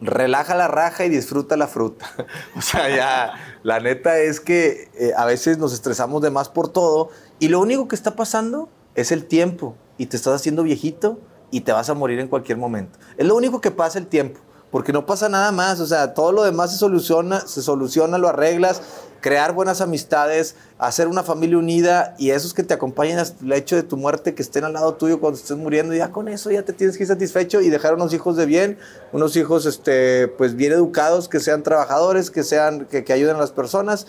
[0.01, 2.07] relaja la raja y disfruta la fruta.
[2.57, 6.69] o sea, ya, la neta es que eh, a veces nos estresamos de más por
[6.69, 11.19] todo y lo único que está pasando es el tiempo y te estás haciendo viejito
[11.51, 12.99] y te vas a morir en cualquier momento.
[13.17, 14.41] Es lo único que pasa el tiempo,
[14.71, 18.29] porque no pasa nada más, o sea, todo lo demás se soluciona, se soluciona, lo
[18.29, 18.83] arreglas
[19.21, 23.77] crear buenas amistades, hacer una familia unida y esos que te acompañen hasta el hecho
[23.77, 26.63] de tu muerte, que estén al lado tuyo cuando estés muriendo, ya con eso ya
[26.63, 28.79] te tienes que ir satisfecho y dejar unos hijos de bien,
[29.13, 33.41] unos hijos este, pues bien educados, que sean trabajadores, que, sean, que, que ayuden a
[33.41, 34.07] las personas.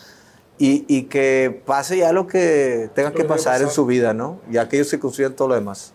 [0.58, 4.40] Y, y, que pase ya lo que tenga que pasar en su vida, ¿no?
[4.52, 5.92] Ya que ellos se construyan todo lo demás.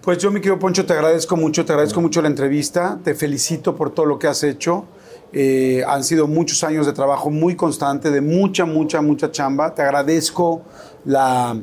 [0.00, 3.74] Pues yo, mi querido Poncho, te agradezco mucho, te agradezco mucho la entrevista, te felicito
[3.74, 4.86] por todo lo que has hecho.
[5.32, 9.74] Eh, han sido muchos años de trabajo muy constante, de mucha, mucha, mucha chamba.
[9.74, 10.62] Te agradezco
[11.04, 11.56] la...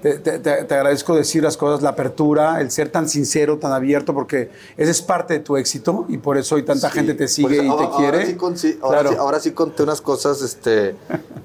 [0.00, 0.40] Te,
[0.76, 5.02] agradezco decir las cosas, la apertura, el ser tan sincero, tan abierto, porque ese es
[5.02, 8.36] parte de tu éxito y por eso hoy tanta gente te sigue y te quiere.
[9.18, 10.94] Ahora sí, conté unas cosas, este,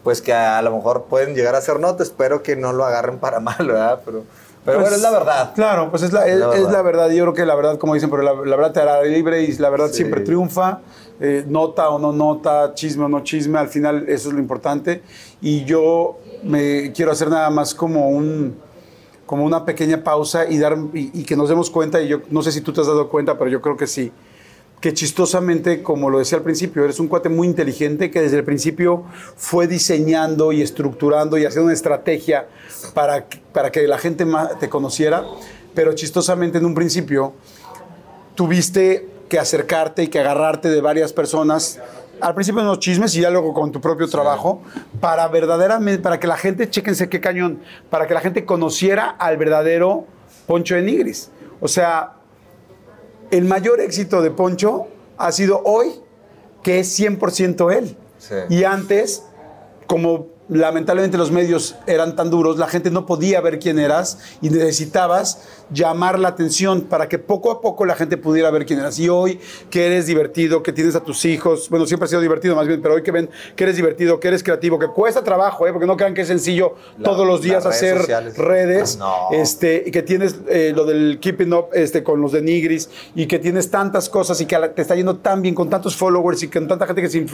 [0.04, 3.18] pues que a, lo mejor pueden llegar a ser notas, espero que no lo agarren
[3.18, 4.02] para mal, ¿verdad?
[4.06, 4.24] Pero,
[4.64, 5.54] pero bueno, es la verdad.
[5.56, 7.10] Claro, pues es la, es, la, verdad.
[7.10, 9.70] Yo creo que la verdad, como dicen, pero la, verdad te hará libre y la
[9.70, 10.80] verdad siempre triunfa.
[11.20, 15.02] Eh, nota o no nota, chisme o no chisme, al final eso es lo importante.
[15.42, 18.56] Y yo me quiero hacer nada más como un
[19.26, 22.42] como una pequeña pausa y dar y, y que nos demos cuenta y yo no
[22.42, 24.12] sé si tú te has dado cuenta, pero yo creo que sí
[24.84, 28.44] que chistosamente, como lo decía al principio, eres un cuate muy inteligente que desde el
[28.44, 29.06] principio
[29.38, 32.50] fue diseñando y estructurando y haciendo una estrategia
[32.94, 34.26] para, para que la gente
[34.60, 35.24] te conociera,
[35.74, 37.32] pero chistosamente en un principio
[38.36, 41.80] tuviste que acercarte y que agarrarte de varias personas.
[42.22, 44.62] Al principio en los chismes y ya luego con tu propio trabajo,
[45.02, 49.38] para verdaderamente, para que la gente, chéquense qué cañón, para que la gente conociera al
[49.38, 50.06] verdadero
[50.46, 51.32] Poncho de Nigris.
[51.62, 52.14] O sea,
[53.32, 54.86] el mayor éxito de Poncho
[55.18, 55.88] ha sido hoy,
[56.62, 57.98] que es 100% él.
[58.20, 58.36] Sí.
[58.50, 59.24] Y antes,
[59.88, 64.50] como lamentablemente los medios eran tan duros, la gente no podía ver quién eras y
[64.50, 65.42] necesitabas
[65.72, 69.00] llamar la atención para que poco a poco la gente pudiera ver quién eras.
[69.00, 69.40] Y hoy
[69.70, 72.82] que eres divertido, que tienes a tus hijos, bueno, siempre has sido divertido más bien,
[72.82, 75.72] pero hoy que ven que eres divertido, que eres creativo, que cuesta trabajo, ¿eh?
[75.72, 78.38] porque no crean que es sencillo La- todos los días redes hacer sociales.
[78.38, 79.30] redes, No.
[79.32, 83.26] este, y que tienes eh, lo del Keeping Up este, con los de Nigris y
[83.28, 86.44] que tienes tantas cosas y que la- te está yendo tan bien con tantos followers
[86.44, 87.26] y con tanta gente que, se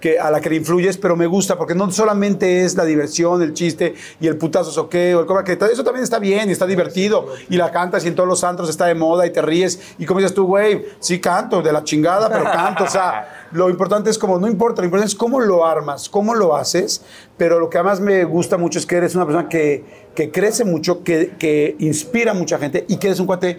[0.00, 3.42] que a la que le influyes, pero me gusta porque no solamente es la diversión,
[3.42, 6.52] el chiste y el putazo soqueo, el cobra, que todo eso también está bien y
[6.52, 7.26] está divertido.
[7.48, 9.80] Y la cantas y en todos los antros está de moda y te ríes.
[9.98, 13.70] Y como dices tú, güey, sí canto de la chingada, pero canto, o sea, lo
[13.70, 17.02] importante es como, no importa, lo importante es cómo lo armas, cómo lo haces,
[17.36, 20.64] pero lo que además me gusta mucho es que eres una persona que, que crece
[20.64, 23.58] mucho, que, que inspira a mucha gente y que eres un cuate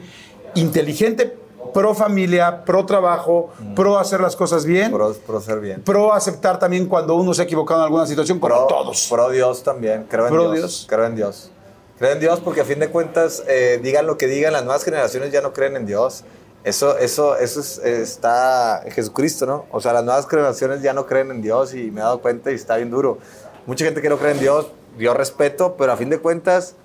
[0.56, 1.45] inteligente,
[1.76, 5.84] pro familia, pro trabajo, pro hacer las cosas bien, pro, Pro, pro ser bien.
[6.14, 9.08] aceptar también cuando uno se ha equivocado en alguna situación, como Pro, todos.
[9.10, 10.86] Pro Dios también, creo en Pro Dios, Dios.
[10.90, 11.52] Creo en Dios.
[12.00, 14.84] Creo en Dios porque a fin de cuentas, eh, digan lo que digan, las nuevas
[14.86, 16.24] generaciones ya no creen en Dios.
[16.64, 19.66] Eso, eso, eso es- está en Jesucristo, ¿no?
[19.72, 22.52] O sea, las nuevas generaciones ya no creen en Dios y me he dado cuenta
[22.52, 23.18] y está bien duro.
[23.66, 26.76] Mucha gente que no cree en Dios, yo respeto, pero a fin de cuentas,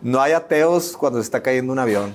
[0.00, 2.14] no hay ateos cuando se está cayendo un avión.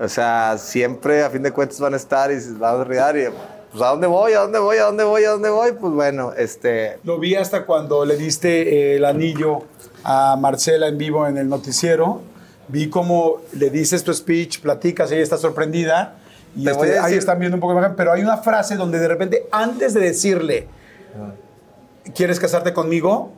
[0.00, 3.16] O sea, siempre a fin de cuentas van a estar y se van a riar
[3.16, 3.24] y
[3.72, 4.32] pues ¿a dónde voy?
[4.32, 4.76] ¿A dónde voy?
[4.78, 5.24] ¿A dónde voy?
[5.24, 5.72] ¿A dónde voy?
[5.72, 9.64] Pues bueno, este, Lo vi hasta cuando le diste eh, el anillo
[10.04, 12.22] a Marcela en vivo en el noticiero.
[12.68, 16.14] Vi cómo le dices tu speech, platicas, ella está sorprendida.
[16.56, 18.76] Y Te este, a ahí decir- están viendo un poco imagen, pero hay una frase
[18.76, 20.66] donde de repente, antes de decirle,
[22.14, 23.32] ¿quieres casarte conmigo?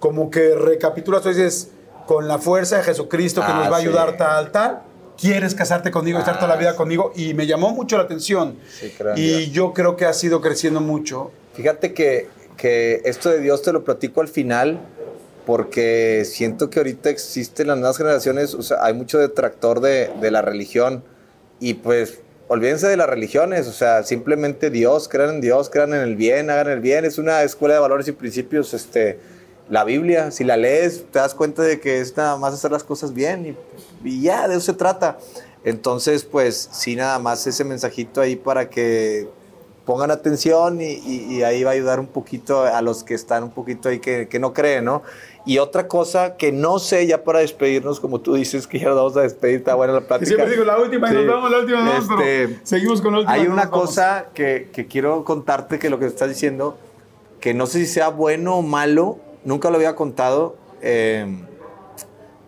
[0.00, 1.70] Como que recapitulas, tú dices,
[2.06, 3.86] con la fuerza de Jesucristo que Ah, nos va a sí.
[3.86, 4.82] ayudar tal, tal.
[5.18, 7.12] ¿Quieres casarte conmigo y estar toda la Ah, vida conmigo?
[7.16, 8.56] Y me llamó mucho la atención.
[8.68, 9.50] Sí, y Dios.
[9.52, 11.30] yo creo que ha sido creciendo mucho.
[11.54, 14.78] Fíjate que, que esto de Dios te lo platico al final
[15.46, 20.30] porque siento que ahorita existen las nuevas generaciones, o sea, hay mucho detractor de, de
[20.32, 21.04] la religión
[21.60, 22.18] y pues
[22.48, 26.50] olvídense de las religiones, o sea, simplemente Dios, crean en Dios, crean en el bien,
[26.50, 29.18] hagan el bien, es una escuela de valores y principios, este,
[29.68, 32.84] la Biblia, si la lees te das cuenta de que es nada más hacer las
[32.84, 33.56] cosas bien
[34.04, 35.18] y, y ya, de eso se trata.
[35.64, 39.28] Entonces, pues sí, nada más ese mensajito ahí para que
[39.84, 43.42] pongan atención y, y- y ahí va a ayudar un poquito a los que están
[43.44, 45.02] un poquito ahí que, que no creen, ¿no?
[45.44, 48.96] Y otra cosa que no sé, ya para despedirnos, como tú dices que ya nos
[48.96, 50.26] vamos a despedir, está buena la plática.
[50.26, 51.28] siempre digo la última y nos Sí.
[51.28, 53.32] vamos, la última nos vamos, pero Este, seguimos con la última.
[53.34, 56.76] Hay una cosa que, que quiero contarte que lo que estás diciendo,
[57.40, 60.56] que no sé si sea bueno o malo, nunca lo había contado.
[60.82, 61.26] eh,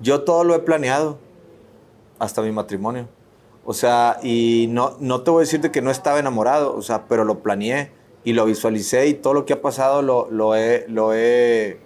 [0.00, 1.18] yo todo lo he planeado,
[2.18, 3.08] hasta mi matrimonio.
[3.64, 6.82] O sea, y no, no te voy a decir de que no estaba enamorado, o
[6.82, 7.90] sea, pero lo planeé
[8.24, 11.78] y lo visualicé y todo lo que ha pasado lo, lo he, lo he,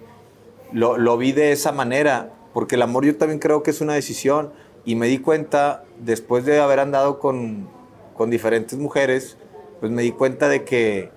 [0.71, 4.51] lo vi de esa manera, porque el amor yo también creo que es una decisión
[4.85, 7.67] y me di cuenta, después de haber andado con,
[8.15, 9.37] con diferentes mujeres,
[9.79, 11.11] pues me di cuenta de que,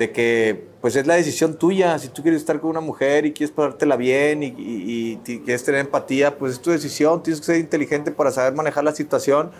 [0.00, 3.34] de que pues es la decisión tuya, si tú quieres estar con una mujer y
[3.34, 7.46] quieres pasártela bien y, y- y quieres tener empatía, pues es tu decisión, tienes que
[7.46, 9.50] ser inteligente para saber manejar la situación.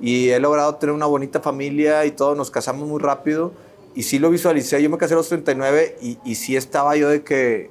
[0.00, 3.52] Y he logrado tener una bonita familia y todo, nos casamos muy rápido.
[3.94, 7.10] Y sí lo visualicé, yo me casé a los 39 y, y sí estaba yo
[7.10, 7.70] de que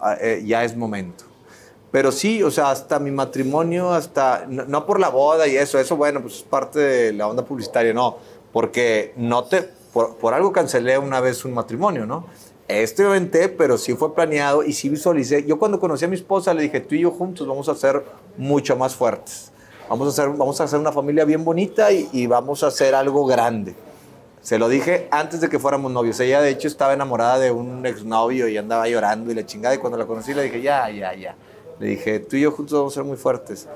[0.00, 1.24] ah, eh, ya es momento.
[1.90, 5.78] Pero sí, o sea, hasta mi matrimonio, hasta, no, no por la boda y eso,
[5.78, 8.16] eso bueno, pues es parte de la onda publicitaria, no,
[8.54, 9.68] porque no te,
[10.06, 12.26] por, algo cancelé una vez un matrimonio, ¿no?
[12.68, 15.44] Me aventé, pero sí fue planeado y sí visualicé.
[15.44, 18.04] Yo cuando conocí a mi esposa le dije, tú y yo juntos vamos a ser
[18.36, 19.50] mucho más fuertes.
[19.88, 22.94] Vamos a hacer, vamos a hacer una familia bien bonita y, y vamos a hacer
[22.94, 23.74] algo grande.
[24.42, 26.20] Se lo dije antes de que fuéramos novios.
[26.20, 29.74] Ella, de hecho, estaba enamorada de un exnovio y andaba llorando y la chingada.
[29.74, 31.34] Y cuando la conocí, le dije, ya, ya, ya.
[31.80, 33.66] Le dije, tú y yo juntos vamos a ser muy fuertes.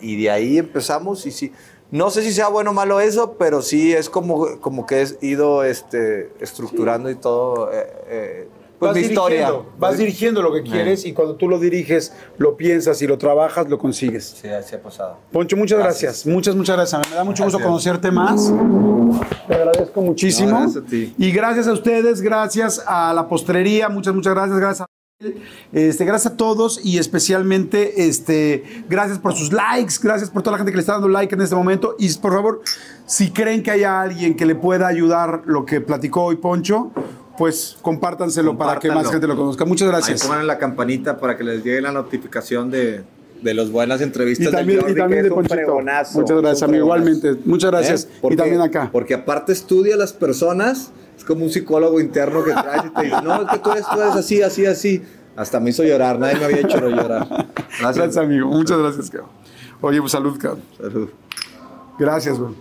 [0.00, 1.24] Y de ahí empezamos.
[1.26, 1.52] Y sí,
[1.90, 5.26] no sé si sea bueno o malo eso, pero sí es como, como que he
[5.26, 7.70] ido este, estructurando y todo.
[7.72, 8.48] eh, eh,
[8.78, 9.38] Pues vas mi historia.
[9.48, 13.18] dirigiendo, vas dirigiendo lo que quieres y cuando tú lo diriges, lo piensas y lo
[13.18, 14.36] trabajas, lo consigues.
[14.40, 15.18] Sí, así ha pasado.
[15.32, 16.26] Poncho, muchas gracias.
[16.26, 17.08] Muchas, muchas gracias.
[17.10, 18.52] Me da mucho gusto conocerte más.
[19.48, 20.50] Te agradezco muchísimo.
[20.52, 21.14] No, gracias a ti.
[21.18, 24.58] Y gracias a ustedes, gracias a la postrería, muchas, muchas gracias.
[24.58, 24.99] Gracias a
[25.72, 30.58] este, gracias a todos y especialmente este, gracias por sus likes, gracias por toda la
[30.58, 31.94] gente que le está dando like en este momento.
[31.98, 32.62] Y por favor,
[33.06, 36.90] si creen que haya alguien que le pueda ayudar lo que platicó hoy Poncho,
[37.36, 39.64] pues compártanselo para que más gente lo conozca.
[39.64, 40.22] Muchas Ahí gracias.
[40.26, 43.02] pongan la campanita para que les llegue la notificación de,
[43.42, 45.80] de las buenas entrevistas Y también, Jordi, y también de Ponchito.
[46.14, 46.84] Muchas gracias, amigo.
[46.84, 47.36] Igualmente.
[47.44, 48.04] Muchas gracias.
[48.04, 48.08] ¿Eh?
[48.16, 48.88] Y Porque- también acá.
[48.90, 53.02] Porque aparte estudia a las personas, es como un psicólogo interno que traes y te
[53.02, 55.02] dice, no, es que tú eres, tú eres así, así, así.
[55.36, 57.26] Hasta me hizo llorar, nadie me había hecho llorar.
[57.28, 57.96] Gracias.
[57.96, 58.48] Gracias, amigo.
[58.48, 59.28] Muchas gracias, cabrón.
[59.82, 60.62] Oye, pues salud, cabrón.
[60.78, 61.10] Salud.
[61.98, 62.54] Gracias, güey.